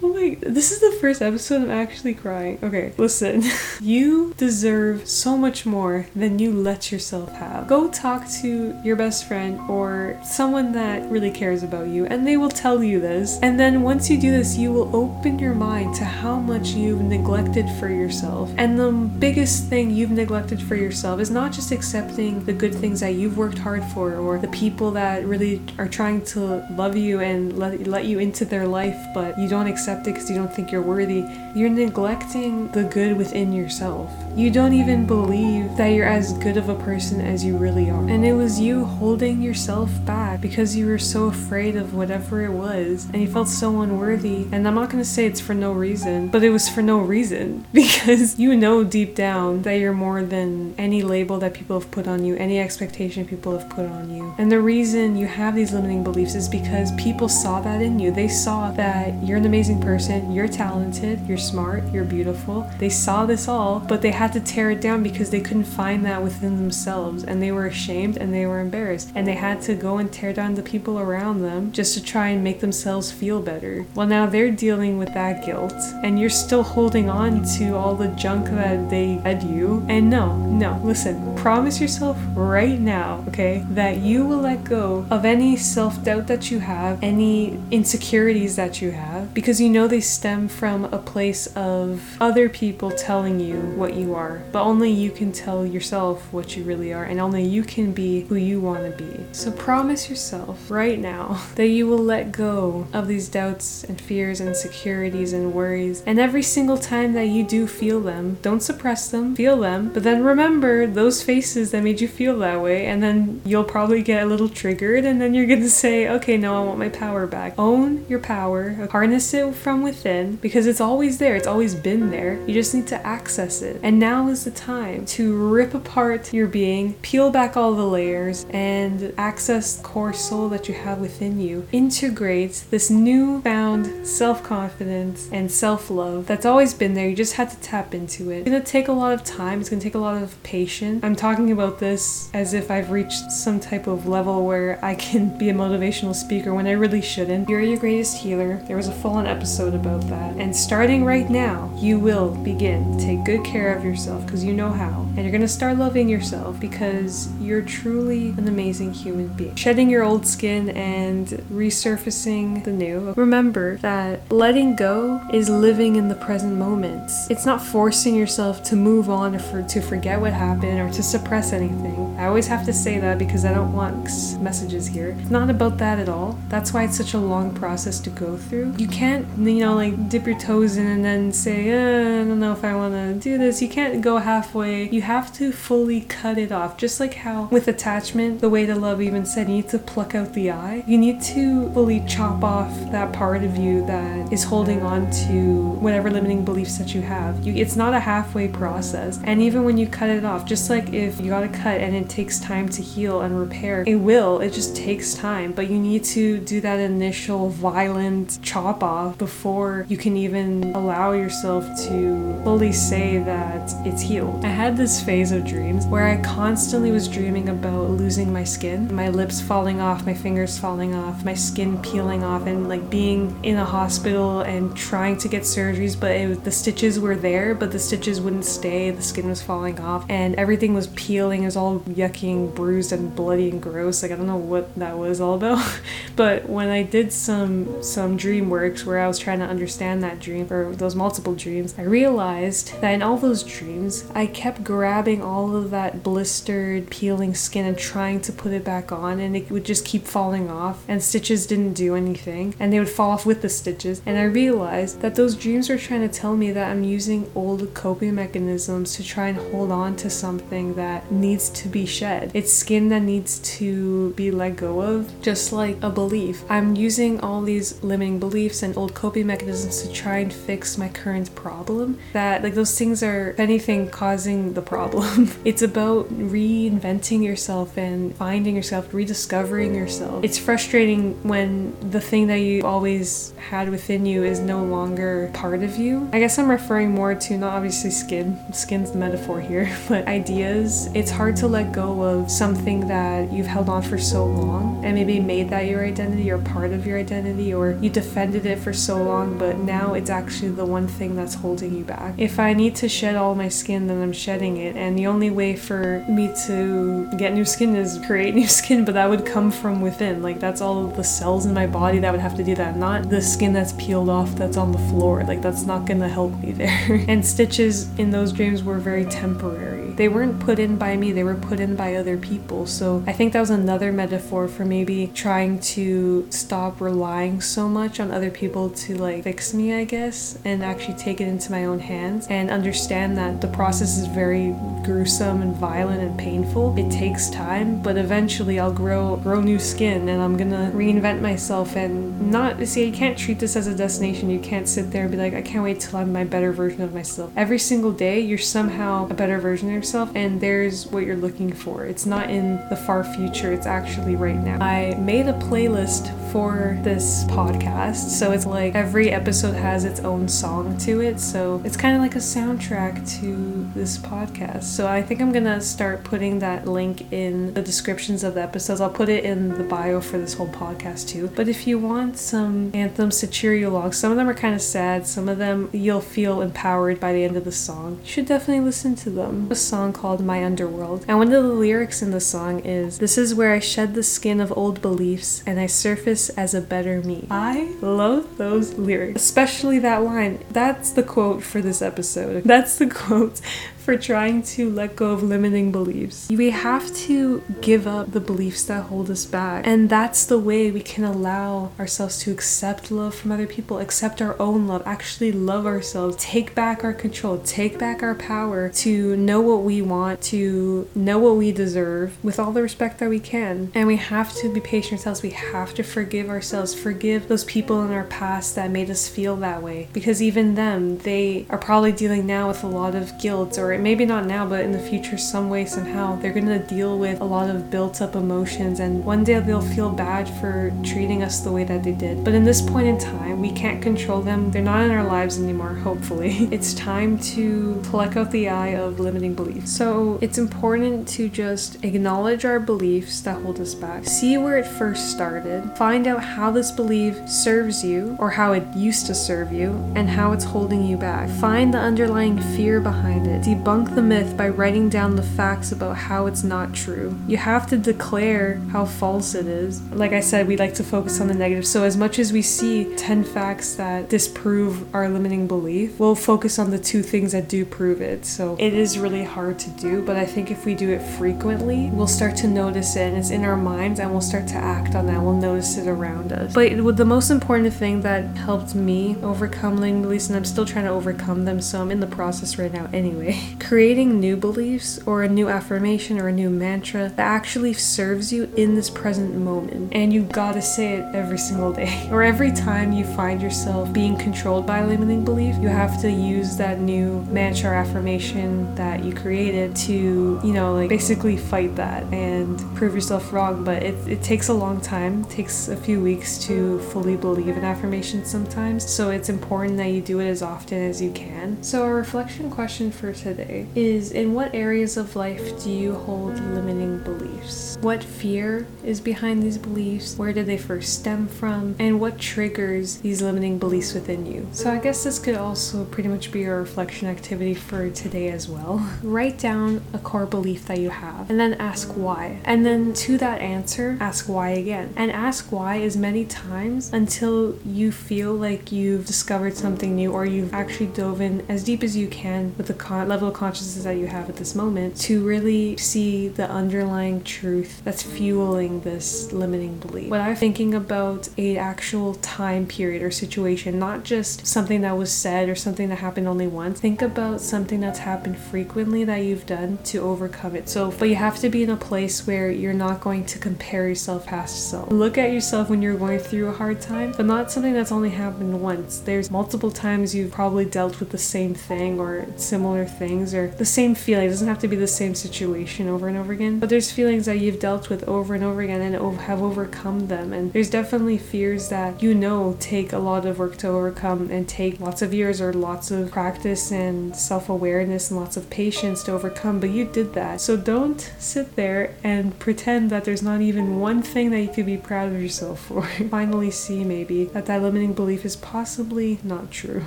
Oh 0.04 0.14
my, 0.14 0.38
this 0.42 0.72
is 0.72 0.82
the 0.82 0.98
first 1.00 1.22
episode 1.22 1.62
I'm 1.62 1.72
actually 1.72 2.14
crying. 2.14 2.60
Okay, 2.62 2.94
listen. 2.98 3.44
you 3.82 4.34
deserve 4.38 5.08
so 5.08 5.38
much 5.38 5.66
more 5.66 6.08
than 6.16 6.38
you 6.38 6.52
let 6.52 6.92
yourself 6.92 7.32
have. 7.34 7.68
Go 7.68 7.90
talk 7.90 8.28
to 8.42 8.78
your 8.84 8.96
best 8.96 9.28
friend 9.28 9.60
or 9.70 10.20
someone 10.24 10.74
that 10.74 11.10
really 11.10 11.32
cares 11.32 11.64
about 11.64 11.88
you, 11.88 12.06
and 12.08 12.28
they 12.28 12.36
will 12.36 12.50
tell 12.50 12.84
you 12.84 13.00
this. 13.00 13.40
And 13.42 13.60
then 13.60 13.84
once 13.84 14.10
you 14.10 14.20
do 14.20 14.32
this, 14.32 14.58
you 14.58 14.74
will 14.74 14.94
open 14.96 15.40
your 15.40 15.56
mind 15.56 15.96
to 15.96 16.04
how 16.04 16.36
much 16.36 16.70
you've 16.70 17.02
neglected 17.02 17.70
for 17.80 17.90
yourself. 17.90 18.52
And 18.58 18.78
the 18.78 18.92
biggest 18.92 19.70
thing 19.70 19.92
you've 19.92 20.12
neglected 20.12 20.62
for 20.62 20.76
yourself 20.76 21.22
is 21.22 21.32
not 21.32 21.54
just 21.54 21.72
accepting 21.72 22.44
the 22.44 22.54
good 22.54 22.76
things 22.76 23.00
that 23.00 23.14
you've 23.14 23.38
worked 23.38 23.58
hard 23.58 23.84
for 23.86 24.16
or 24.16 24.38
the 24.40 24.50
people 24.50 24.92
that 24.92 25.26
really 25.26 25.62
are 25.78 25.88
trying 25.88 26.24
to 26.26 26.66
love 26.72 26.98
you 26.98 27.22
and 27.22 27.58
let, 27.58 27.88
let 27.88 28.06
you 28.06 28.20
into 28.20 28.44
their 28.44 28.68
life, 28.68 28.98
but 29.14 29.38
you 29.40 29.48
don't 29.48 29.68
accept 29.68 29.85
it 29.88 30.04
because 30.04 30.30
you 30.30 30.36
don't 30.36 30.54
think 30.54 30.72
you're 30.72 30.82
worthy, 30.82 31.26
you're 31.54 31.70
neglecting 31.70 32.70
the 32.70 32.84
good 32.84 33.18
within 33.18 33.54
yourself. 33.54 34.12
You 34.36 34.52
don't 34.52 34.74
even 34.74 35.06
believe 35.06 35.76
that 35.78 35.88
you're 35.88 36.08
as 36.08 36.34
good 36.40 36.58
of 36.58 36.70
a 36.70 36.76
person 36.76 37.22
as 37.22 37.44
you 37.44 37.58
really 37.58 37.90
are. 37.90 38.08
And 38.08 38.26
it 38.26 38.34
was 38.34 38.60
you 38.60 38.86
holding 38.86 39.42
yourself 39.42 39.90
back 40.06 40.42
because 40.42 40.76
you 40.76 40.88
were 40.88 41.00
so 41.00 41.26
afraid 41.26 41.76
of 41.76 41.94
whatever 41.94 42.44
it 42.44 42.52
was 42.52 43.06
and 43.14 43.22
you 43.22 43.28
felt 43.28 43.48
so 43.48 43.82
unworthy. 43.82 44.48
And 44.52 44.68
I'm 44.68 44.76
not 44.76 44.90
going 44.90 45.04
to 45.04 45.10
say 45.10 45.26
it's 45.26 45.42
for 45.42 45.54
no 45.54 45.72
reason, 45.72 46.28
but 46.28 46.44
it 46.44 46.50
was 46.50 46.68
for 46.68 46.82
no 46.82 47.00
reason 47.00 47.66
because 47.74 48.40
you 48.40 48.56
know 48.56 48.84
deep 48.84 49.16
down 49.16 49.62
that 49.64 49.74
you're 49.74 49.94
more 49.94 50.24
than 50.24 50.76
any 50.78 51.02
label 51.02 51.38
that 51.40 51.54
people 51.54 51.80
have 51.80 51.92
put 51.92 52.08
on 52.08 52.26
you, 52.26 52.36
any 52.36 52.60
expectation 52.60 53.26
people 53.26 53.58
have 53.58 53.70
put 53.70 53.86
on 53.86 54.14
you. 54.14 54.34
And 54.38 54.52
the 54.52 54.60
reason 54.60 55.16
you 55.16 55.28
have 55.28 55.56
these 55.56 55.74
limiting 55.74 56.04
beliefs 56.04 56.36
is 56.36 56.50
because 56.50 56.92
people 56.94 57.30
saw 57.30 57.62
that 57.62 57.82
in 57.82 58.00
you. 58.00 58.12
They 58.12 58.28
saw 58.28 58.72
that 58.72 59.24
you're 59.24 59.38
an 59.38 59.46
amazing 59.46 59.75
person, 59.82 60.32
you're 60.32 60.48
talented, 60.48 61.20
you're 61.28 61.38
smart, 61.38 61.84
you're 61.92 62.04
beautiful. 62.04 62.70
They 62.80 62.90
saw 62.90 63.26
this 63.26 63.48
all, 63.48 63.80
but 63.80 64.02
they 64.02 64.12
had 64.12 64.34
to 64.34 64.40
tear 64.40 64.72
it 64.72 64.82
down 64.82 65.04
because 65.04 65.30
they 65.30 65.42
couldn't 65.42 65.66
find 65.66 66.06
that 66.06 66.24
within 66.24 66.58
themselves 66.58 67.24
and 67.24 67.42
they 67.42 67.52
were 67.52 67.68
ashamed 67.68 68.18
and 68.18 68.34
they 68.34 68.46
were 68.46 68.60
embarrassed. 68.60 69.12
And 69.16 69.28
they 69.28 69.36
had 69.36 69.62
to 69.64 69.76
go 69.76 69.98
and 69.98 70.12
tear 70.12 70.34
down 70.34 70.56
the 70.56 70.64
people 70.64 71.00
around 71.00 71.42
them 71.42 71.72
just 71.72 71.94
to 71.96 72.04
try 72.04 72.30
and 72.30 72.44
make 72.44 72.60
themselves 72.60 73.12
feel 73.12 73.42
better. 73.42 73.86
Well, 73.96 74.08
now 74.08 74.26
they're 74.26 74.52
dealing 74.52 74.98
with 74.98 75.14
that 75.14 75.46
guilt 75.46 75.74
and 76.04 76.20
you're 76.20 76.30
still 76.30 76.64
holding 76.64 77.10
on 77.10 77.44
to 77.58 77.76
all 77.76 77.96
the 77.96 78.08
junk 78.10 78.46
that 78.48 78.90
they 78.90 79.20
fed 79.24 79.44
you. 79.44 79.86
And 79.90 80.10
no, 80.10 80.36
no, 80.36 80.80
listen, 80.84 81.36
promise 81.36 81.82
yourself 81.82 82.18
right 82.36 82.80
now, 82.80 83.24
okay, 83.28 83.64
that 83.70 83.98
you 83.98 84.26
will 84.26 84.40
let 84.40 84.64
go 84.64 85.06
of 85.10 85.26
any 85.26 85.56
self 85.56 86.04
doubt 86.04 86.28
that 86.28 86.52
you 86.52 86.60
have, 86.60 87.02
any 87.02 87.60
insecurities 87.72 88.56
that 88.56 88.82
you 88.82 88.92
have, 88.92 89.34
because 89.34 89.60
you 89.60 89.65
know 89.70 89.88
they 89.88 90.02
stem 90.02 90.48
from 90.48 90.86
a 90.86 90.98
place 90.98 91.48
of 91.56 92.18
other 92.22 92.50
people 92.50 92.92
telling 92.92 93.40
you 93.40 93.60
what 93.76 93.94
you 93.96 94.16
are. 94.16 94.42
But 94.52 94.64
only 94.64 94.92
you 94.92 95.12
can 95.12 95.32
tell 95.32 95.66
yourself 95.66 96.32
what 96.32 96.56
you 96.56 96.64
really 96.64 96.94
are, 96.94 97.04
and 97.04 97.20
only 97.20 97.44
you 97.44 97.64
can 97.64 97.92
be 97.92 98.22
who 98.22 98.36
you 98.36 98.60
want 98.60 98.84
to 98.84 99.04
be. 99.04 99.24
So 99.32 99.52
promise 99.52 100.10
yourself 100.10 100.70
right 100.70 101.00
now 101.00 101.42
that 101.56 101.68
you 101.68 101.88
will 101.88 102.04
let 102.04 102.32
go 102.32 102.88
of 102.94 103.08
these 103.08 103.30
doubts 103.30 103.84
and 103.84 104.00
fears 104.00 104.40
and 104.40 104.50
insecurities 104.50 105.34
and 105.34 105.54
worries. 105.54 106.04
And 106.06 106.20
every 106.20 106.44
single 106.44 106.78
time 106.78 107.14
that 107.14 107.28
you 107.28 107.44
do 107.44 107.68
feel 107.68 108.02
them, 108.02 108.38
don't 108.42 108.62
suppress 108.62 109.10
them, 109.10 109.36
feel 109.36 109.58
them, 109.58 109.92
but 109.94 110.04
then 110.04 110.24
remember 110.24 110.88
those 110.88 111.24
faces 111.24 111.72
that 111.72 111.84
made 111.84 112.02
you 112.02 112.08
feel 112.08 112.38
that 112.40 112.62
way, 112.62 112.86
and 112.86 113.02
then 113.02 113.42
you'll 113.46 113.64
probably 113.64 114.02
get 114.02 114.24
a 114.24 114.26
little 114.26 114.50
triggered, 114.50 115.06
and 115.06 115.22
then 115.22 115.34
you're 115.34 115.46
gonna 115.46 115.70
say, 115.70 116.10
okay, 116.10 116.38
no, 116.38 116.56
I 116.56 116.66
want 116.66 116.80
my 116.80 116.90
power 116.90 117.28
back. 117.28 117.54
Own 117.58 118.06
your 118.08 118.20
power, 118.20 118.88
harness 118.92 119.34
it 119.34 119.55
from 119.56 119.82
within, 119.82 120.36
because 120.38 120.68
it's 120.68 120.82
always 120.82 121.18
there, 121.18 121.36
it's 121.36 121.48
always 121.48 121.74
been 121.74 122.12
there. 122.12 122.40
You 122.46 122.54
just 122.54 122.74
need 122.74 122.88
to 122.88 123.06
access 123.06 123.62
it. 123.62 123.80
And 123.84 124.00
now 124.00 124.28
is 124.28 124.44
the 124.44 124.52
time 124.52 125.06
to 125.08 125.50
rip 125.50 125.74
apart 125.74 126.34
your 126.34 126.48
being, 126.48 126.94
peel 126.96 127.32
back 127.32 127.56
all 127.56 127.74
the 127.74 127.86
layers, 127.86 128.46
and 128.50 129.14
access 129.18 129.82
core 129.82 130.14
soul 130.14 130.50
that 130.50 130.68
you 130.68 130.74
have 130.74 131.00
within 131.00 131.40
you. 131.40 131.68
Integrate 131.72 132.66
this 132.70 132.90
new 132.90 133.42
found 133.42 134.06
self 134.06 134.44
confidence 134.44 135.30
and 135.32 135.50
self 135.52 135.90
love 135.90 136.28
that's 136.28 136.46
always 136.46 136.74
been 136.74 136.94
there. 136.94 137.08
You 137.08 137.16
just 137.16 137.34
had 137.34 137.50
to 137.50 137.58
tap 137.62 137.94
into 137.94 138.30
it. 138.32 138.40
It's 138.40 138.50
gonna 138.50 138.62
take 138.62 138.88
a 138.88 138.94
lot 138.94 139.14
of 139.14 139.24
time, 139.24 139.60
it's 139.60 139.70
gonna 139.70 139.82
take 139.82 139.96
a 139.96 140.00
lot 140.00 140.22
of 140.22 140.42
patience. 140.44 141.04
I'm 141.04 141.16
talking 141.16 141.52
about 141.52 141.80
this 141.80 142.30
as 142.34 142.54
if 142.54 142.70
I've 142.70 142.92
reached 142.92 143.32
some 143.32 143.60
type 143.60 143.88
of 143.88 144.08
level 144.08 144.46
where 144.46 144.84
I 144.84 144.96
can 144.96 145.38
be 145.38 145.50
a 145.50 145.54
motivational 145.54 146.14
speaker 146.14 146.54
when 146.54 146.68
I 146.68 146.72
really 146.72 147.02
shouldn't. 147.02 147.50
You're 147.50 147.62
your 147.62 147.78
greatest 147.78 148.18
healer. 148.18 148.62
There 148.68 148.78
was 148.78 148.88
a 148.88 148.92
full 148.92 149.14
on 149.14 149.26
episode 149.26 149.45
about 149.50 150.02
that. 150.10 150.36
And 150.38 150.56
starting 150.56 151.06
right 151.06 151.30
now, 151.30 151.72
you 151.78 152.00
will 152.00 152.32
begin 152.32 152.98
to 152.98 153.06
take 153.06 153.24
good 153.24 153.44
care 153.44 153.76
of 153.76 153.84
yourself 153.86 154.26
because 154.26 154.44
you 154.44 154.54
know 154.54 154.72
how. 154.72 155.06
And 155.16 155.20
you're 155.20 155.32
gonna 155.32 155.48
start 155.48 155.78
loving 155.78 156.10
yourself 156.10 156.60
because 156.60 157.30
you're 157.40 157.62
truly 157.62 158.30
an 158.30 158.48
amazing 158.48 158.94
human 158.94 159.28
being. 159.30 159.56
Shedding 159.56 159.90
your 159.90 160.04
old 160.04 160.26
skin 160.26 160.70
and 160.72 161.28
resurfacing 161.52 162.64
the 162.64 162.72
new. 162.72 163.14
Remember 163.16 163.78
that 163.78 164.32
letting 164.32 164.76
go 164.76 165.22
is 165.32 165.50
living 165.50 165.96
in 165.96 166.08
the 166.08 166.16
present 166.16 166.56
moment. 166.56 167.12
It's 167.30 167.46
not 167.46 167.62
forcing 167.62 168.16
yourself 168.16 168.64
to 168.64 168.76
move 168.76 169.10
on 169.10 169.36
or 169.36 169.40
for, 169.40 169.64
to 169.64 169.82
forget 169.82 170.20
what 170.20 170.34
happened 170.34 170.80
or 170.80 170.92
to 170.92 171.04
suppress 171.04 171.54
anything. 171.54 172.16
I 172.18 172.26
always 172.26 172.48
have 172.48 172.66
to 172.66 172.74
say 172.74 173.00
that 173.00 173.18
because 173.18 173.46
I 173.46 173.54
don't 173.54 173.74
want 173.74 173.96
messages 174.42 174.88
here. 174.88 175.16
It's 175.20 175.32
not 175.32 175.50
about 175.50 175.78
that 175.78 176.00
at 176.00 176.10
all. 176.10 176.38
That's 176.50 176.74
why 176.74 176.84
it's 176.84 176.98
such 176.98 177.14
a 177.14 177.20
long 177.20 177.54
process 177.54 178.00
to 178.02 178.10
go 178.10 178.38
through. 178.38 178.74
You 178.78 178.88
can't, 178.88 179.35
you 179.38 179.60
know, 179.60 179.76
like 179.76 180.10
dip 180.10 180.26
your 180.26 180.40
toes 180.40 180.78
in 180.78 180.86
and 180.86 181.04
then 181.04 181.32
say, 181.32 181.72
uh, 181.72 182.22
I 182.22 182.26
don't 182.26 182.40
know 182.40 182.54
if 182.54 182.64
I 182.64 182.76
want 182.76 182.94
to 182.94 183.14
do 183.14 183.38
this. 183.38 183.62
You 183.62 183.70
can't 183.70 184.02
go 184.02 184.18
halfway. 184.18 184.90
You 184.90 185.02
have 185.02 185.34
to 185.36 185.52
fully 185.52 186.02
cut 186.02 186.38
it 186.38 186.52
off. 186.52 186.78
Just 186.78 187.00
like 187.00 187.16
how 187.16 187.46
with 187.46 187.68
attachment, 187.68 188.42
the 188.42 188.50
way 188.50 188.66
the 188.66 188.76
love 188.76 189.02
even 189.02 189.26
said, 189.26 189.48
you 189.50 189.56
need 189.56 189.70
to 189.70 189.80
pluck 189.80 190.16
out 190.16 190.34
the 190.34 190.52
eye. 190.52 190.84
You 190.88 190.98
need 190.98 191.22
to 191.24 191.72
fully 191.74 192.04
chop 192.08 192.44
off 192.44 192.72
that 192.92 193.14
part 193.14 193.44
of 193.44 193.58
you 193.58 193.86
that 193.86 194.32
is 194.32 194.44
holding 194.44 194.82
on 194.82 195.10
to 195.28 195.70
whatever 195.80 196.10
limiting 196.10 196.46
beliefs 196.46 196.78
that 196.78 196.94
you 196.94 197.02
have. 197.02 197.46
You, 197.46 197.54
it's 197.56 197.76
not 197.76 197.94
a 197.94 198.00
halfway 198.00 198.48
process. 198.48 199.20
And 199.24 199.42
even 199.42 199.64
when 199.64 199.78
you 199.78 199.88
cut 199.88 200.10
it 200.10 200.26
off, 200.26 200.46
just 200.46 200.70
like 200.70 200.94
if 200.94 201.20
you 201.20 201.30
got 201.30 201.44
a 201.44 201.50
cut 201.50 201.82
and 201.82 201.96
it 201.96 202.10
takes 202.10 202.40
time 202.40 202.70
to 202.70 202.82
heal 202.82 203.22
and 203.22 203.38
repair, 203.40 203.84
it 203.86 203.96
will. 203.96 204.40
It 204.40 204.54
just 204.54 204.76
takes 204.76 205.14
time. 205.14 205.52
But 205.52 205.70
you 205.70 205.80
need 205.80 206.04
to 206.06 206.40
do 206.40 206.62
that 206.62 206.80
initial 206.80 207.50
violent 207.50 208.40
chop 208.42 208.84
off 208.84 209.18
before 209.26 209.88
you 209.90 209.98
can 209.98 210.16
even 210.16 210.64
allow 210.76 211.12
yourself 211.12 211.64
to 211.80 212.40
fully 212.44 212.72
say 212.72 213.18
that 213.18 213.74
it's 213.84 214.00
healed. 214.00 214.46
I 214.46 214.50
had 214.50 214.78
this 214.78 215.02
phase 215.02 215.32
of 215.32 215.48
dreams 215.48 215.88
where 215.88 216.06
I 216.06 216.22
constantly 216.22 216.92
was 216.92 217.08
dreaming 217.08 217.50
about 217.50 217.90
losing 217.90 218.32
my 218.32 218.44
skin, 218.44 218.94
my 218.94 219.10
lips 219.10 219.42
falling 219.42 219.82
off, 219.82 220.06
my 220.06 220.14
fingers 220.14 220.60
falling 220.60 220.94
off, 220.94 221.26
my 221.26 221.34
skin 221.34 221.82
peeling 221.82 222.24
off, 222.24 222.46
and 222.46 222.70
like 222.70 222.88
being 222.92 223.44
in 223.44 223.58
a 223.58 223.66
hospital 223.66 224.42
and 224.42 224.78
trying 224.78 225.18
to 225.18 225.28
get 225.28 225.42
surgeries, 225.42 226.00
but 226.00 226.12
it, 226.12 226.44
the 226.44 226.52
stitches 226.52 227.00
were 227.00 227.16
there, 227.16 227.56
but 227.56 227.72
the 227.72 227.80
stitches 227.80 228.22
wouldn't 228.22 228.46
stay, 228.46 228.92
the 228.92 229.02
skin 229.02 229.28
was 229.28 229.42
falling 229.42 229.80
off, 229.80 230.06
and 230.08 230.36
everything 230.36 230.76
was 230.76 230.86
peeling, 230.90 231.42
it 231.42 231.46
was 231.46 231.58
all 231.58 231.80
yucky 231.80 232.32
and 232.32 232.54
bruised 232.54 232.92
and 232.92 233.16
bloody 233.16 233.50
and 233.50 233.60
gross. 233.60 234.04
Like, 234.04 234.12
I 234.12 234.18
don't 234.18 234.28
know 234.28 234.38
what 234.38 234.76
that 234.76 235.00
was 235.00 235.20
all 235.20 235.34
about. 235.34 235.80
but 236.16 236.48
when 236.48 236.70
I 236.70 236.84
did 236.84 237.12
some 237.12 237.82
some 237.82 238.18
dream 238.18 238.52
works 238.52 238.86
where 238.86 239.00
I 239.00 239.05
was 239.08 239.20
trying 239.20 239.40
to 239.40 239.46
understand 239.46 240.04
that 240.04 240.20
dream 240.20 240.52
or 240.52 240.76
those 240.76 240.96
multiple 240.96 241.36
dreams, 241.36 241.76
I 241.78 241.84
realized 241.84 242.80
that 242.82 242.92
in 242.92 243.02
all 243.02 243.18
those 243.18 243.44
dreams, 243.44 244.10
I 244.14 244.26
kept 244.26 244.64
grabbing 244.64 245.22
all 245.22 245.56
of 245.56 245.72
that 245.72 246.04
blistered, 246.04 246.90
peeling 246.90 247.36
skin 247.36 247.66
and 247.66 247.78
trying 247.78 248.22
to 248.22 248.32
put 248.32 248.52
it 248.52 248.64
back 248.64 248.92
on, 248.92 249.20
and 249.20 249.36
it 249.36 249.52
would 249.52 249.66
just 249.66 249.86
keep 249.86 250.06
falling 250.06 250.50
off, 250.50 250.84
and 250.88 251.04
stitches 251.04 251.46
didn't 251.46 251.74
do 251.74 251.96
anything, 251.96 252.56
and 252.60 252.72
they 252.72 252.80
would 252.80 252.90
fall 252.90 253.12
off 253.12 253.26
with 253.26 253.42
the 253.42 253.50
stitches. 253.50 254.02
And 254.06 254.18
I 254.18 254.24
realized 254.24 255.02
that 255.02 255.16
those 255.16 255.36
dreams 255.36 255.70
were 255.70 255.78
trying 255.78 256.08
to 256.08 256.14
tell 256.14 256.36
me 256.36 256.52
that 256.52 256.72
I'm 256.72 256.84
using 256.84 257.30
old 257.36 257.74
coping 257.74 258.16
mechanisms 258.16 258.96
to 258.96 259.04
try 259.04 259.28
and 259.28 259.38
hold 259.38 259.72
on 259.72 259.96
to 259.98 260.10
something 260.10 260.76
that 260.76 261.12
needs 261.12 261.50
to 261.50 261.70
be 261.70 261.86
shed. 261.86 262.32
It's 262.34 262.52
skin 262.52 262.90
that 262.90 263.02
needs 263.02 263.40
to 263.58 264.12
be 264.14 264.32
let 264.32 264.56
go 264.56 264.82
of, 264.82 265.22
just 265.22 265.54
like 265.54 265.78
a 265.84 265.90
belief. 265.90 266.44
I'm 266.50 266.76
using 266.76 267.20
all 267.20 267.42
these 267.42 267.84
limiting 267.84 268.20
beliefs 268.20 268.64
and 268.64 268.76
old 268.76 268.95
coping 268.96 269.28
mechanisms 269.28 269.84
to 269.84 269.94
try 269.94 270.18
and 270.18 270.34
fix 270.34 270.78
my 270.78 270.90
current 270.90 271.36
problem. 271.36 272.00
That, 272.14 272.42
like, 272.42 272.56
those 272.56 272.76
things 272.78 273.04
are, 273.04 273.32
if 273.32 273.40
anything, 273.40 273.90
causing 273.90 274.54
the 274.54 274.62
problem. 274.62 275.32
it's 275.46 275.62
about 275.62 276.10
reinventing 276.10 277.24
yourself 277.24 277.78
and 277.78 278.16
finding 278.16 278.56
yourself, 278.56 278.94
rediscovering 278.94 279.76
yourself. 279.76 280.24
It's 280.24 280.40
frustrating 280.40 281.22
when 281.28 281.76
the 281.92 282.02
thing 282.02 282.28
that 282.28 282.40
you 282.40 282.64
always 282.64 283.34
had 283.50 283.70
within 283.70 284.06
you 284.06 284.24
is 284.24 284.40
no 284.40 284.64
longer 284.64 285.30
part 285.34 285.62
of 285.62 285.78
you. 285.78 286.10
I 286.14 286.20
guess 286.20 286.40
I'm 286.40 286.50
referring 286.50 286.92
more 286.92 287.14
to 287.14 287.38
not 287.38 287.54
obviously 287.54 287.92
skin, 287.92 288.40
skin's 288.54 288.92
the 288.92 288.98
metaphor 288.98 289.42
here, 289.42 289.76
but 289.90 290.08
ideas. 290.08 290.88
It's 290.96 291.12
hard 291.12 291.36
to 291.38 291.48
let 291.48 291.74
go 291.74 292.02
of 292.02 292.32
something 292.32 292.88
that 292.88 293.32
you've 293.32 293.48
held 293.48 293.70
on 293.70 293.82
for 293.82 293.98
so 293.98 294.26
long 294.26 294.84
and 294.86 294.96
maybe 294.96 295.20
made 295.20 295.50
that 295.50 295.68
your 295.68 295.84
identity 295.84 296.32
or 296.32 296.38
part 296.38 296.72
of 296.72 296.88
your 296.88 296.98
identity, 296.98 297.54
or 297.54 297.72
you 297.82 297.90
defended 297.90 298.46
it 298.46 298.58
for 298.58 298.72
so 298.72 298.85
long, 298.94 299.38
but 299.38 299.58
now 299.58 299.94
it's 299.94 300.10
actually 300.10 300.52
the 300.52 300.66
one 300.66 300.88
thing 300.88 301.16
that's 301.16 301.34
holding 301.34 301.76
you 301.76 301.84
back. 301.84 302.14
If 302.18 302.40
I 302.40 302.54
need 302.54 302.76
to 302.76 302.90
shed 302.90 303.16
all 303.16 303.34
my 303.34 303.50
skin, 303.50 303.88
then 303.88 304.02
I'm 304.02 304.14
shedding 304.14 304.58
it, 304.58 304.76
and 304.76 304.98
the 304.98 305.08
only 305.08 305.30
way 305.30 305.56
for 305.56 306.06
me 306.08 306.32
to 306.46 307.10
get 307.18 307.34
new 307.34 307.46
skin 307.46 307.76
is 307.76 308.00
create 308.06 308.36
new 308.36 308.48
skin, 308.60 308.86
but 308.86 308.94
that 308.94 309.10
would 309.10 309.26
come 309.26 309.50
from 309.50 309.82
within. 309.82 310.22
Like, 310.22 310.40
that's 310.40 310.62
all 310.62 310.88
the 310.88 311.04
cells 311.04 311.46
in 311.46 311.54
my 311.54 311.66
body 311.68 312.00
that 312.00 312.12
would 312.12 312.22
have 312.22 312.36
to 312.36 312.44
do 312.44 312.54
that, 312.56 312.78
not 312.78 313.10
the 313.10 313.22
skin 313.22 313.54
that's 313.54 313.74
peeled 313.74 314.10
off 314.10 314.36
that's 314.36 314.58
on 314.58 314.72
the 314.72 314.78
floor. 314.90 315.24
Like, 315.24 315.42
that's 315.42 315.66
not 315.66 315.86
gonna 315.88 316.10
help 316.10 316.38
me 316.40 316.52
there. 316.62 317.04
and 317.08 317.26
stitches 317.26 317.90
in 317.98 318.12
those 318.12 318.32
dreams 318.32 318.64
were 318.64 318.78
very 318.78 319.06
temporary. 319.06 319.85
They 319.96 320.10
weren't 320.10 320.40
put 320.40 320.60
in 320.60 320.78
by 320.78 320.98
me, 320.98 321.12
they 321.12 321.24
were 321.24 321.36
put 321.36 321.60
in 321.60 321.76
by 321.76 321.96
other 321.96 322.18
people. 322.18 322.66
So 322.66 323.04
I 323.08 323.14
think 323.14 323.34
that 323.34 323.40
was 323.40 323.50
another 323.50 323.92
metaphor 323.92 324.48
for 324.48 324.66
maybe 324.66 325.08
trying 325.14 325.60
to 325.60 326.28
stop 326.30 326.82
relying 326.82 327.42
so 327.42 327.70
much 327.70 328.00
on 328.00 328.12
other 328.12 328.30
people 328.30 328.70
to 328.70 328.96
like 328.98 329.24
fix 329.24 329.54
me, 329.54 329.74
I 329.74 329.86
guess, 329.86 330.38
and 330.44 330.64
actually 330.64 330.98
take 330.98 331.22
it 331.22 331.28
into 331.28 331.52
my 331.52 331.66
own 331.66 331.80
hands 331.80 332.28
and 332.30 332.52
understand 332.52 333.18
that 333.18 333.42
the 333.42 333.48
process 333.48 333.98
is 333.98 334.08
very 334.08 334.54
gruesome 334.84 335.42
and 335.42 335.56
violent 335.56 336.02
and 336.02 336.18
painful. 336.20 336.78
It 336.78 336.92
takes 336.92 337.30
time, 337.30 337.82
but 337.82 337.98
eventually 337.98 338.60
I'll 338.60 338.74
grow 338.74 339.16
grow 339.18 339.42
new 339.42 339.60
skin 339.60 340.10
and 340.10 340.22
I'm 340.22 340.36
gonna 340.38 340.72
reinvent 340.74 341.22
myself 341.22 341.76
and 341.76 342.32
not 342.32 342.66
see 342.68 342.86
you 342.86 342.94
can't 342.94 343.18
treat 343.18 343.40
this 343.40 343.56
as 343.56 343.68
a 343.68 343.76
destination. 343.76 344.30
You 344.30 344.40
can't 344.40 344.68
sit 344.68 344.92
there 344.92 345.04
and 345.04 345.12
be 345.12 345.18
like, 345.18 345.34
I 345.34 345.42
can't 345.42 345.64
wait 345.64 345.80
till 345.80 345.98
I'm 345.98 346.12
my 346.12 346.24
better 346.24 346.52
version 346.52 346.82
of 346.82 346.94
myself. 346.94 347.32
Every 347.36 347.60
single 347.60 347.92
day 347.92 348.20
you're 348.20 348.38
somehow 348.38 349.08
a 349.10 349.14
better 349.14 349.40
version 349.40 349.76
of 349.76 349.85
yourself 349.86 350.10
and 350.16 350.42
there's 350.42 350.88
what 350.88 351.06
you're 351.06 351.16
looking 351.16 351.54
for. 351.54 351.86
It's 351.86 352.08
not 352.08 352.32
in 352.32 352.56
the 352.70 352.76
far 352.76 353.04
future, 353.04 353.54
it's 353.54 353.68
actually 353.68 354.16
right 354.16 354.36
now. 354.36 354.58
I 354.66 354.96
made 354.96 355.28
a 355.28 355.34
playlist 355.34 356.12
for 356.32 356.80
this 356.82 357.24
podcast, 357.26 358.10
so 358.10 358.32
it's 358.32 358.48
like 358.48 358.74
every 358.74 359.12
episode 359.12 359.54
has 359.54 359.86
its 359.86 360.00
own 360.00 360.28
song 360.28 360.76
to 360.80 361.02
it, 361.02 361.20
so 361.20 361.62
it's 361.64 361.78
kind 361.78 361.96
of 361.96 362.02
like 362.02 362.16
a 362.16 362.20
soundtrack 362.20 363.08
to 363.20 363.70
this 363.76 364.00
podcast. 364.00 364.64
So 364.64 364.88
I 364.88 365.04
think 365.04 365.22
I'm 365.22 365.32
gonna 365.32 365.62
start 365.62 366.04
putting 366.04 366.40
that 366.40 366.68
link 366.68 367.14
in 367.14 367.54
the 367.54 367.62
descriptions 367.62 368.24
of 368.24 368.34
the 368.34 368.42
episodes. 368.42 368.82
I'll 368.82 368.90
put 368.90 369.08
it 369.08 369.24
in 369.24 369.50
the 369.56 369.64
bio 369.64 370.02
for 370.02 370.18
this 370.18 370.34
whole 370.34 370.50
podcast 370.50 371.10
too. 371.10 371.28
But 371.36 371.48
if 371.48 371.68
you 371.68 371.78
want 371.78 372.18
some 372.18 372.72
anthems 372.74 373.20
to 373.20 373.28
cheer 373.28 373.54
you 373.54 373.70
along, 373.70 373.92
some 373.92 374.10
of 374.10 374.18
them 374.18 374.28
are 374.28 374.34
kind 374.34 374.56
of 374.56 374.64
sad, 374.64 375.06
some 375.06 375.30
of 375.30 375.38
them 375.38 375.70
you'll 375.72 376.02
feel 376.02 376.42
empowered 376.42 377.00
by 377.00 377.14
the 377.14 377.24
end 377.24 377.38
of 377.38 377.46
the 377.46 377.52
song. 377.52 378.00
You 378.04 378.10
should 378.10 378.26
definitely 378.26 378.66
listen 378.66 378.96
to 378.96 379.12
them. 379.12 379.54
Song 379.54 379.75
called 379.76 380.24
My 380.24 380.44
Underworld. 380.44 381.04
And 381.08 381.18
one 381.18 381.34
of 381.34 381.44
the 381.44 381.50
lyrics 381.50 382.02
in 382.02 382.12
the 382.12 382.22
song 382.22 382.60
is 382.62 383.00
This 383.00 383.18
is 383.18 383.36
where 383.36 383.52
I 383.52 383.60
shed 383.60 383.94
the 383.94 384.04
skin 384.04 384.40
of 384.40 384.56
old 384.58 384.82
beliefs 384.82 385.44
and 385.46 385.60
I 385.60 385.68
surface 385.68 386.30
as 386.30 386.54
a 386.54 386.62
better 386.62 387.02
me. 387.02 387.28
I 387.30 387.74
love 387.82 388.38
those 388.38 388.76
lyrics, 388.76 389.22
especially 389.22 389.80
that 389.80 390.04
line. 390.04 390.40
That's 390.50 390.92
the 390.92 391.04
quote 391.04 391.44
for 391.44 391.62
this 391.62 391.82
episode. 391.82 392.46
That's 392.46 392.78
the 392.78 392.88
quote 392.88 393.42
for 393.86 393.96
trying 393.96 394.42
to 394.42 394.68
let 394.72 394.96
go 394.96 395.12
of 395.12 395.22
limiting 395.22 395.72
beliefs. 395.72 396.28
We 396.30 396.50
have 396.50 396.92
to 397.06 397.44
give 397.62 397.86
up 397.86 398.14
the 398.14 398.20
beliefs 398.20 398.64
that 398.64 398.86
hold 398.86 399.12
us 399.12 399.26
back. 399.26 399.66
And 399.68 399.90
that's 399.92 400.26
the 400.26 400.40
way 400.40 400.72
we 400.72 400.82
can 400.82 401.04
allow 401.04 401.72
ourselves 401.78 402.18
to 402.22 402.32
accept 402.32 402.90
love 402.90 403.14
from 403.14 403.32
other 403.32 403.46
people, 403.46 403.78
accept 403.78 404.24
our 404.24 404.36
own 404.42 404.66
love, 404.66 404.82
actually 404.88 405.32
love 405.32 405.68
ourselves, 405.68 406.16
take 406.18 406.56
back 406.56 406.84
our 406.84 406.94
control, 406.94 407.38
take 407.38 407.78
back 407.78 408.02
our 408.02 408.16
power 408.16 408.70
to 408.70 409.16
know 409.18 409.40
what 409.40 409.62
we 409.62 409.84
want, 409.84 410.20
to 410.24 410.90
know 410.96 411.20
what 411.20 411.36
we 411.36 411.52
deserve 411.52 412.18
with 412.24 412.40
all 412.40 412.52
the 412.52 412.64
respect 412.64 412.98
that 412.98 413.10
we 413.10 413.20
can. 413.20 413.72
And 413.76 413.86
we 413.86 413.98
have 413.98 414.34
to 414.38 414.52
be 414.52 414.62
patient 414.62 415.02
ourselves. 415.02 415.22
We 415.22 415.30
have 415.30 415.76
to 415.76 415.84
forgive 415.84 416.28
ourselves, 416.28 416.74
forgive 416.74 417.28
those 417.28 417.44
people 417.44 417.84
in 417.84 417.92
our 417.92 418.06
past 418.06 418.56
that 418.56 418.72
made 418.72 418.90
us 418.90 419.08
feel 419.08 419.36
that 419.38 419.62
way. 419.62 419.90
Because 419.94 420.24
even 420.24 420.56
them, 420.56 420.98
they 421.00 421.46
are 421.52 421.60
probably 421.60 421.92
dealing 421.92 422.26
now 422.26 422.48
with 422.48 422.64
a 422.64 422.68
lot 422.68 422.96
of 422.96 423.12
guilt 423.22 423.60
or 423.60 423.75
maybe 423.80 424.06
not 424.06 424.26
now, 424.26 424.46
but 424.46 424.62
in 424.62 424.72
the 424.72 424.80
future, 424.80 425.18
some 425.18 425.50
way, 425.50 425.66
somehow, 425.66 426.16
they're 426.18 426.34
gonna 426.34 426.60
deal 426.60 426.98
with 426.98 427.22
a 427.22 427.26
lot 427.26 427.50
of 427.50 427.70
built 427.70 428.02
up 428.02 428.16
emotions, 428.16 428.80
and 428.80 429.04
one 429.06 429.24
day 429.24 429.40
they'll 429.40 429.62
feel 429.62 429.90
bad 429.90 430.28
for 430.40 430.72
treating 430.84 431.24
us 431.24 431.42
the 431.42 431.52
way 431.52 431.64
that 431.64 431.84
they 431.84 431.92
did. 431.92 432.24
But 432.24 432.34
in 432.34 432.44
this 432.44 432.62
point 432.62 432.88
in 432.88 432.98
time, 432.98 433.42
we 433.42 433.52
can't 433.52 433.82
control 433.82 434.22
them. 434.22 434.52
They're 434.52 434.62
not 434.62 434.84
in 434.84 434.92
our 434.92 435.04
lives 435.04 435.40
anymore, 435.40 435.74
hopefully. 435.90 436.48
It's 436.52 436.74
time 436.74 437.18
to 437.36 437.82
pluck 437.84 438.18
out 438.18 438.32
the 438.32 438.50
eye 438.50 438.76
of 438.76 439.00
limiting 439.00 439.34
beliefs. 439.34 439.72
So 439.76 440.20
it's 440.22 440.38
important 440.38 441.08
to 441.10 441.30
just 441.30 441.84
acknowledge 441.84 442.46
our 442.46 442.60
beliefs 442.60 443.22
that 443.22 443.42
hold 443.42 443.60
us 443.60 443.74
back, 443.74 444.06
see 444.06 444.38
where 444.38 444.58
it 444.58 444.66
first 444.66 445.12
started, 445.12 445.70
find 445.78 446.08
out 446.08 446.24
how 446.24 446.52
this 446.52 446.72
belief 446.72 447.16
serves 447.28 447.84
you 447.84 448.16
or 448.20 448.32
how 448.32 448.54
it 448.54 448.64
used 448.76 449.06
to 449.08 449.16
serve 449.16 449.52
you, 449.52 449.72
and 449.96 450.10
how 450.10 450.32
it's 450.32 450.44
holding 450.44 450.84
you 450.84 450.98
back. 450.98 451.30
Find 451.30 451.74
the 451.74 451.80
underlying 451.80 452.40
fear 452.56 452.80
behind 452.80 453.28
it, 453.28 453.48
debunk 453.66 453.96
the 453.96 454.02
myth 454.02 454.38
by 454.38 454.48
writing 454.48 454.90
down 454.90 455.16
the 455.16 455.24
facts 455.24 455.72
about 455.72 455.98
how 455.98 456.28
it's 456.28 456.44
not 456.44 456.74
true. 456.74 457.18
You 457.28 457.38
have 457.38 457.66
to 457.68 457.78
declare 457.78 458.56
how 458.72 458.86
false 458.86 459.34
it 459.34 459.48
is. 459.48 459.82
Like 459.92 460.12
I 460.12 460.20
said, 460.20 460.48
we 460.48 460.56
like 460.56 460.76
to 460.76 460.84
focus 460.84 461.20
on 461.20 461.28
the 461.28 461.34
negative. 461.34 461.66
So, 461.66 461.84
as 461.84 461.98
much 461.98 462.20
as 462.20 462.32
we 462.32 462.42
see 462.44 462.96
10 462.96 463.24
facts 463.24 463.76
that 463.76 464.10
disprove 464.10 464.94
our 464.94 465.10
limiting 465.10 465.48
belief, 465.48 466.00
we'll 466.00 466.16
focus 466.16 466.60
on 466.60 466.70
the 466.70 466.78
two 466.78 467.02
things 467.02 467.32
that 467.32 467.50
do 467.50 467.66
prove 467.66 468.02
it. 468.02 468.26
So, 468.26 468.56
it 468.60 468.74
is 468.74 469.00
really 469.00 469.24
hard 469.24 469.58
to 469.60 469.70
do, 469.72 470.02
but 470.04 470.16
I 470.16 470.26
think 470.26 470.52
if 470.52 470.66
we 470.66 470.76
do 470.76 470.92
it 470.92 471.02
frequently, 471.02 471.90
we'll 471.92 472.08
start 472.08 472.36
to 472.38 472.48
notice 472.48 472.96
it 472.96 473.08
and 473.08 473.18
it's 473.18 473.32
in 473.32 473.44
our 473.44 473.58
minds 473.58 474.00
and 474.00 474.12
we'll 474.12 474.22
start 474.22 474.48
to 474.50 474.56
act 474.56 474.94
on 474.94 475.08
that. 475.08 475.22
We'll 475.22 475.34
notice 475.34 475.78
it 475.78 475.88
around 475.88 476.32
us. 476.32 476.54
But 476.54 476.98
the 476.98 477.06
most 477.06 477.32
important 477.32 477.74
thing 477.74 478.02
that 478.02 478.38
helped 478.38 478.76
me 478.76 479.18
overcome 479.24 479.78
limiting 479.78 480.04
beliefs, 480.04 480.28
and 480.28 480.36
I'm 480.36 480.46
still 480.46 480.66
trying 480.66 480.86
to 480.86 480.92
overcome 480.92 481.46
them, 481.46 481.62
so 481.62 481.82
I'm 481.82 481.90
in 481.90 482.00
the 482.00 482.08
process 482.08 482.60
right 482.60 482.72
now 482.72 482.90
anyway, 482.94 483.40
creating 483.60 484.20
new 484.20 484.36
beliefs 484.36 485.00
or 485.06 485.24
a 485.24 485.30
new 485.30 485.48
affirmation 485.48 486.20
or 486.20 486.28
a 486.28 486.32
new 486.32 486.50
mantra 486.50 487.10
that 487.10 487.20
actually 487.20 487.74
serves 487.74 488.32
you 488.32 488.52
in 488.56 488.76
this 488.76 488.90
present 488.90 489.36
moment. 489.36 489.92
And 489.94 490.12
you 490.14 490.24
gotta 490.24 490.62
say 490.62 490.96
it 490.96 491.16
every 491.16 491.38
single 491.38 491.74
day. 491.74 492.08
or 492.12 492.22
every 492.24 492.52
time 492.52 492.92
you 492.92 493.06
find 493.06 493.42
yourself 493.42 493.92
being 493.94 494.18
controlled 494.18 494.66
by 494.66 494.80
a 494.80 494.88
limiting 494.88 495.24
belief, 495.24 495.56
you 495.58 495.68
have 495.68 496.02
to 496.02 496.12
use 496.12 496.58
that 496.58 496.80
new 496.80 497.22
mantra 497.30 497.72
or 497.72 497.74
affirmation 497.74 498.74
that 498.76 499.04
you 499.04 499.14
created 499.14 499.76
to, 499.76 500.40
you 500.44 500.54
know, 500.54 500.76
like 500.76 500.90
basically 500.90 501.38
fight 501.38 501.76
that 501.76 502.04
and 502.14 502.60
prove 502.76 502.94
yourself 502.94 503.32
wrong. 503.34 503.64
But 503.64 503.84
it, 503.84 503.96
it 504.08 504.22
takes 504.22 504.50
a 504.50 504.54
long 504.54 504.82
time, 504.82 505.22
it 505.22 505.30
takes 505.30 505.70
a 505.70 505.78
few 505.78 506.02
weeks 506.02 506.38
to 506.46 506.80
fully 506.92 507.16
believe 507.16 507.58
an 507.58 507.64
affirmation 507.64 508.26
sometimes. 508.26 508.88
So 508.88 509.10
it's 509.10 509.30
important 509.30 509.78
that 509.78 509.88
you 509.88 510.02
do 510.02 510.20
it 510.20 510.28
as 510.28 510.42
often 510.42 510.82
as 510.82 511.02
you 511.02 511.12
can. 511.12 511.62
So, 511.64 511.84
a 511.84 511.94
reflection 511.94 512.52
question 512.52 512.92
for 512.92 513.14
today 513.14 513.45
today 513.46 513.68
is 513.76 514.12
in 514.12 514.34
what 514.34 514.54
areas 514.54 514.98
of 514.98 515.16
life 515.16 515.64
do 515.64 515.72
you 515.72 515.94
hold 515.94 516.40
limiting 516.54 517.00
beliefs? 517.00 517.78
What 517.82 518.04
fear 518.04 518.66
is 518.84 519.00
behind 519.02 519.44
these 519.44 519.58
beliefs? 519.58 520.18
Where 520.18 520.34
did 520.34 520.46
they 520.46 520.58
first 520.58 521.00
stem 521.00 521.28
from? 521.28 521.76
And 521.80 522.00
what 522.00 522.18
triggers 522.18 522.98
these 522.98 523.22
limiting 523.22 523.60
beliefs 523.60 523.94
within 523.94 524.26
you? 524.26 524.48
So 524.52 524.72
I 524.72 524.78
guess 524.78 525.04
this 525.04 525.20
could 525.20 525.36
also 525.36 525.86
pretty 525.86 526.10
much 526.10 526.32
be 526.32 526.44
a 526.44 526.56
reflection 526.56 527.08
activity 527.08 527.54
for 527.54 527.90
today 527.90 528.30
as 528.30 528.48
well. 528.48 528.88
Write 529.04 529.38
down 529.38 529.82
a 529.94 530.00
core 530.00 530.26
belief 530.26 530.66
that 530.68 530.80
you 530.80 530.90
have 530.90 531.30
and 531.30 531.40
then 531.40 531.54
ask 531.56 531.90
why. 531.90 532.40
And 532.46 532.66
then 532.66 532.94
to 532.94 533.18
that 533.18 533.42
answer, 533.42 533.98
ask 534.00 534.28
why 534.28 534.50
again. 534.50 534.94
And 534.96 535.12
ask 535.12 535.52
why 535.52 535.82
as 535.82 535.96
many 535.98 536.26
times 536.26 536.92
until 536.94 537.58
you 537.66 537.92
feel 537.92 538.34
like 538.34 538.72
you've 538.72 539.06
discovered 539.06 539.56
something 539.56 539.96
new 539.96 540.12
or 540.12 540.26
you've 540.26 540.54
actually 540.54 540.88
dove 540.88 541.22
in 541.22 541.46
as 541.50 541.64
deep 541.64 541.84
as 541.84 541.96
you 541.96 542.08
can 542.08 542.54
with 542.58 542.68
the 542.68 542.74
con- 542.74 543.08
level 543.08 543.25
of 543.28 543.34
consciousness 543.34 543.84
that 543.84 543.98
you 543.98 544.08
have 544.08 544.30
at 544.30 544.36
this 544.36 544.56
moment 544.56 544.96
to 545.02 545.26
really 545.26 545.78
see 545.78 546.28
the 546.28 546.50
underlying 546.50 547.24
truth 547.24 547.82
that's 547.84 548.04
fueling 548.04 548.82
this 548.82 549.32
limiting 549.32 549.78
belief. 549.80 550.10
When 550.10 550.22
I'm 550.22 550.36
thinking 550.36 550.74
about 550.74 551.30
a 551.38 551.58
actual 551.58 552.16
time 552.16 552.66
period 552.66 553.02
or 553.02 553.12
situation, 553.12 553.80
not 553.80 554.04
just 554.04 554.46
something 554.46 554.82
that 554.82 554.98
was 554.98 555.12
said 555.12 555.50
or 555.50 555.56
something 555.56 555.90
that 555.90 555.98
happened 555.98 556.28
only 556.28 556.48
once, 556.48 556.80
think 556.80 557.02
about 557.02 557.42
something 557.42 557.80
that's 557.80 558.00
happened 558.00 558.38
frequently 558.38 559.04
that 559.04 559.18
you've 559.18 559.46
done 559.46 559.78
to 559.86 560.00
overcome 560.00 560.56
it. 560.56 560.70
So, 560.70 560.92
but 560.92 561.10
you 561.10 561.16
have 561.16 561.40
to 561.40 561.50
be 561.50 561.64
in 561.64 561.70
a 561.70 561.78
place 561.78 562.26
where 562.28 562.50
you're 562.52 562.74
not 562.74 563.02
going 563.02 563.26
to 563.26 563.40
compare 563.40 563.88
yourself 563.88 564.26
past 564.26 564.70
self. 564.70 564.92
Look 564.92 565.18
at 565.18 565.32
yourself 565.32 565.70
when 565.70 565.82
you're 565.82 565.98
going 565.98 566.20
through 566.20 566.48
a 566.48 566.54
hard 566.54 566.82
time, 566.82 567.14
but 567.16 567.26
not 567.26 567.52
something 567.52 567.74
that's 567.74 567.92
only 567.92 568.10
happened 568.10 568.62
once. 568.62 569.00
There's 569.00 569.32
multiple 569.32 569.72
times 569.72 570.16
you've 570.16 570.32
probably 570.32 570.66
dealt 570.66 571.00
with 571.00 571.12
the 571.12 571.18
same 571.18 571.54
thing 571.54 572.00
or 572.00 572.26
similar 572.38 572.86
things 573.16 573.34
or 573.34 573.48
the 573.48 573.66
same 573.66 573.96
feeling. 573.96 574.26
It 574.28 574.30
doesn't 574.30 574.48
have 574.48 574.60
to 574.60 574.68
be 574.68 574.76
the 574.76 574.88
same 574.88 575.16
situation 575.16 575.88
over 575.88 576.08
and 576.08 576.18
over 576.18 576.34
again, 576.34 576.60
but 576.60 576.70
there's 576.70 576.92
feelings 576.92 577.26
that 577.26 577.40
you've 577.40 577.60
dealt 577.60 577.90
with 577.90 578.04
over 578.08 578.36
and 578.36 578.44
over 578.44 578.62
again 578.62 578.82
and 578.82 578.96
have 579.22 579.42
overcome 579.42 580.08
them. 580.08 580.34
And 580.34 580.52
there's 580.54 580.70
definitely 580.70 581.18
fears 581.18 581.70
that 581.70 582.02
you 582.02 582.14
know 582.14 582.58
take 582.60 582.94
a 582.94 583.00
lot 583.00 583.26
of 583.26 583.40
work 583.40 583.58
to 583.58 583.68
overcome 583.68 584.30
and 584.32 584.48
take 584.48 584.80
lots 584.80 585.02
of 585.02 585.14
years 585.14 585.42
or 585.42 585.54
lots 585.54 585.92
of 585.92 586.12
practice 586.12 586.72
and 586.72 587.16
self 587.16 587.50
awareness 587.50 588.12
and 588.12 588.20
lots 588.20 588.38
of 588.38 588.50
patience 588.50 589.04
to 589.04 589.14
overcome, 589.14 589.60
but 589.60 589.70
you 589.70 589.86
did 589.86 590.14
that. 590.14 590.42
So 590.42 590.58
don't 590.58 591.00
sit 591.20 591.56
there 591.56 591.96
and 592.04 592.38
pretend 592.40 592.90
that 592.90 593.06
there's 593.06 593.24
not 593.24 593.42
even 593.42 593.80
one 593.80 594.02
thing 594.02 594.32
that 594.32 594.42
you 594.42 594.50
could 594.50 594.66
be 594.66 594.78
proud 594.78 595.12
of 595.12 595.22
yourself 595.22 595.60
for. 595.60 595.84
Finally, 596.10 596.52
see 596.52 596.84
maybe 596.84 597.26
that 597.26 597.46
that 597.46 597.62
limiting 597.62 597.94
belief 597.94 598.26
is 598.26 598.36
possibly 598.36 599.20
not 599.24 599.52
true. 599.52 599.86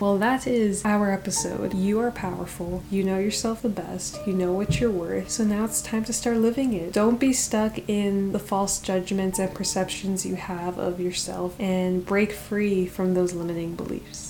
Well, 0.00 0.18
that 0.18 0.46
is 0.46 0.84
our 0.84 1.10
episode. 1.10 1.74
You 1.74 2.00
are 2.00 2.10
powerful. 2.10 2.82
You 2.90 3.04
know 3.16 3.22
yourself 3.22 3.62
the 3.62 3.68
best. 3.70 4.18
You 4.26 4.34
know 4.34 4.52
what 4.52 4.78
you're 4.78 4.90
worth. 4.90 5.30
So 5.30 5.44
now 5.44 5.64
it's 5.64 5.80
time 5.80 6.04
to 6.04 6.12
start 6.12 6.36
living 6.36 6.74
it. 6.74 6.92
Don't 6.92 7.18
be 7.18 7.32
stuck 7.32 7.78
in 7.88 8.32
the 8.32 8.38
false 8.38 8.78
judgments 8.78 9.38
and 9.38 9.52
perceptions 9.54 10.26
you 10.26 10.36
have 10.36 10.78
of 10.78 11.00
yourself 11.00 11.58
and 11.58 12.04
break 12.04 12.32
free 12.32 12.86
from 12.86 13.14
those 13.14 13.32
limiting 13.32 13.74
beliefs. 13.74 14.25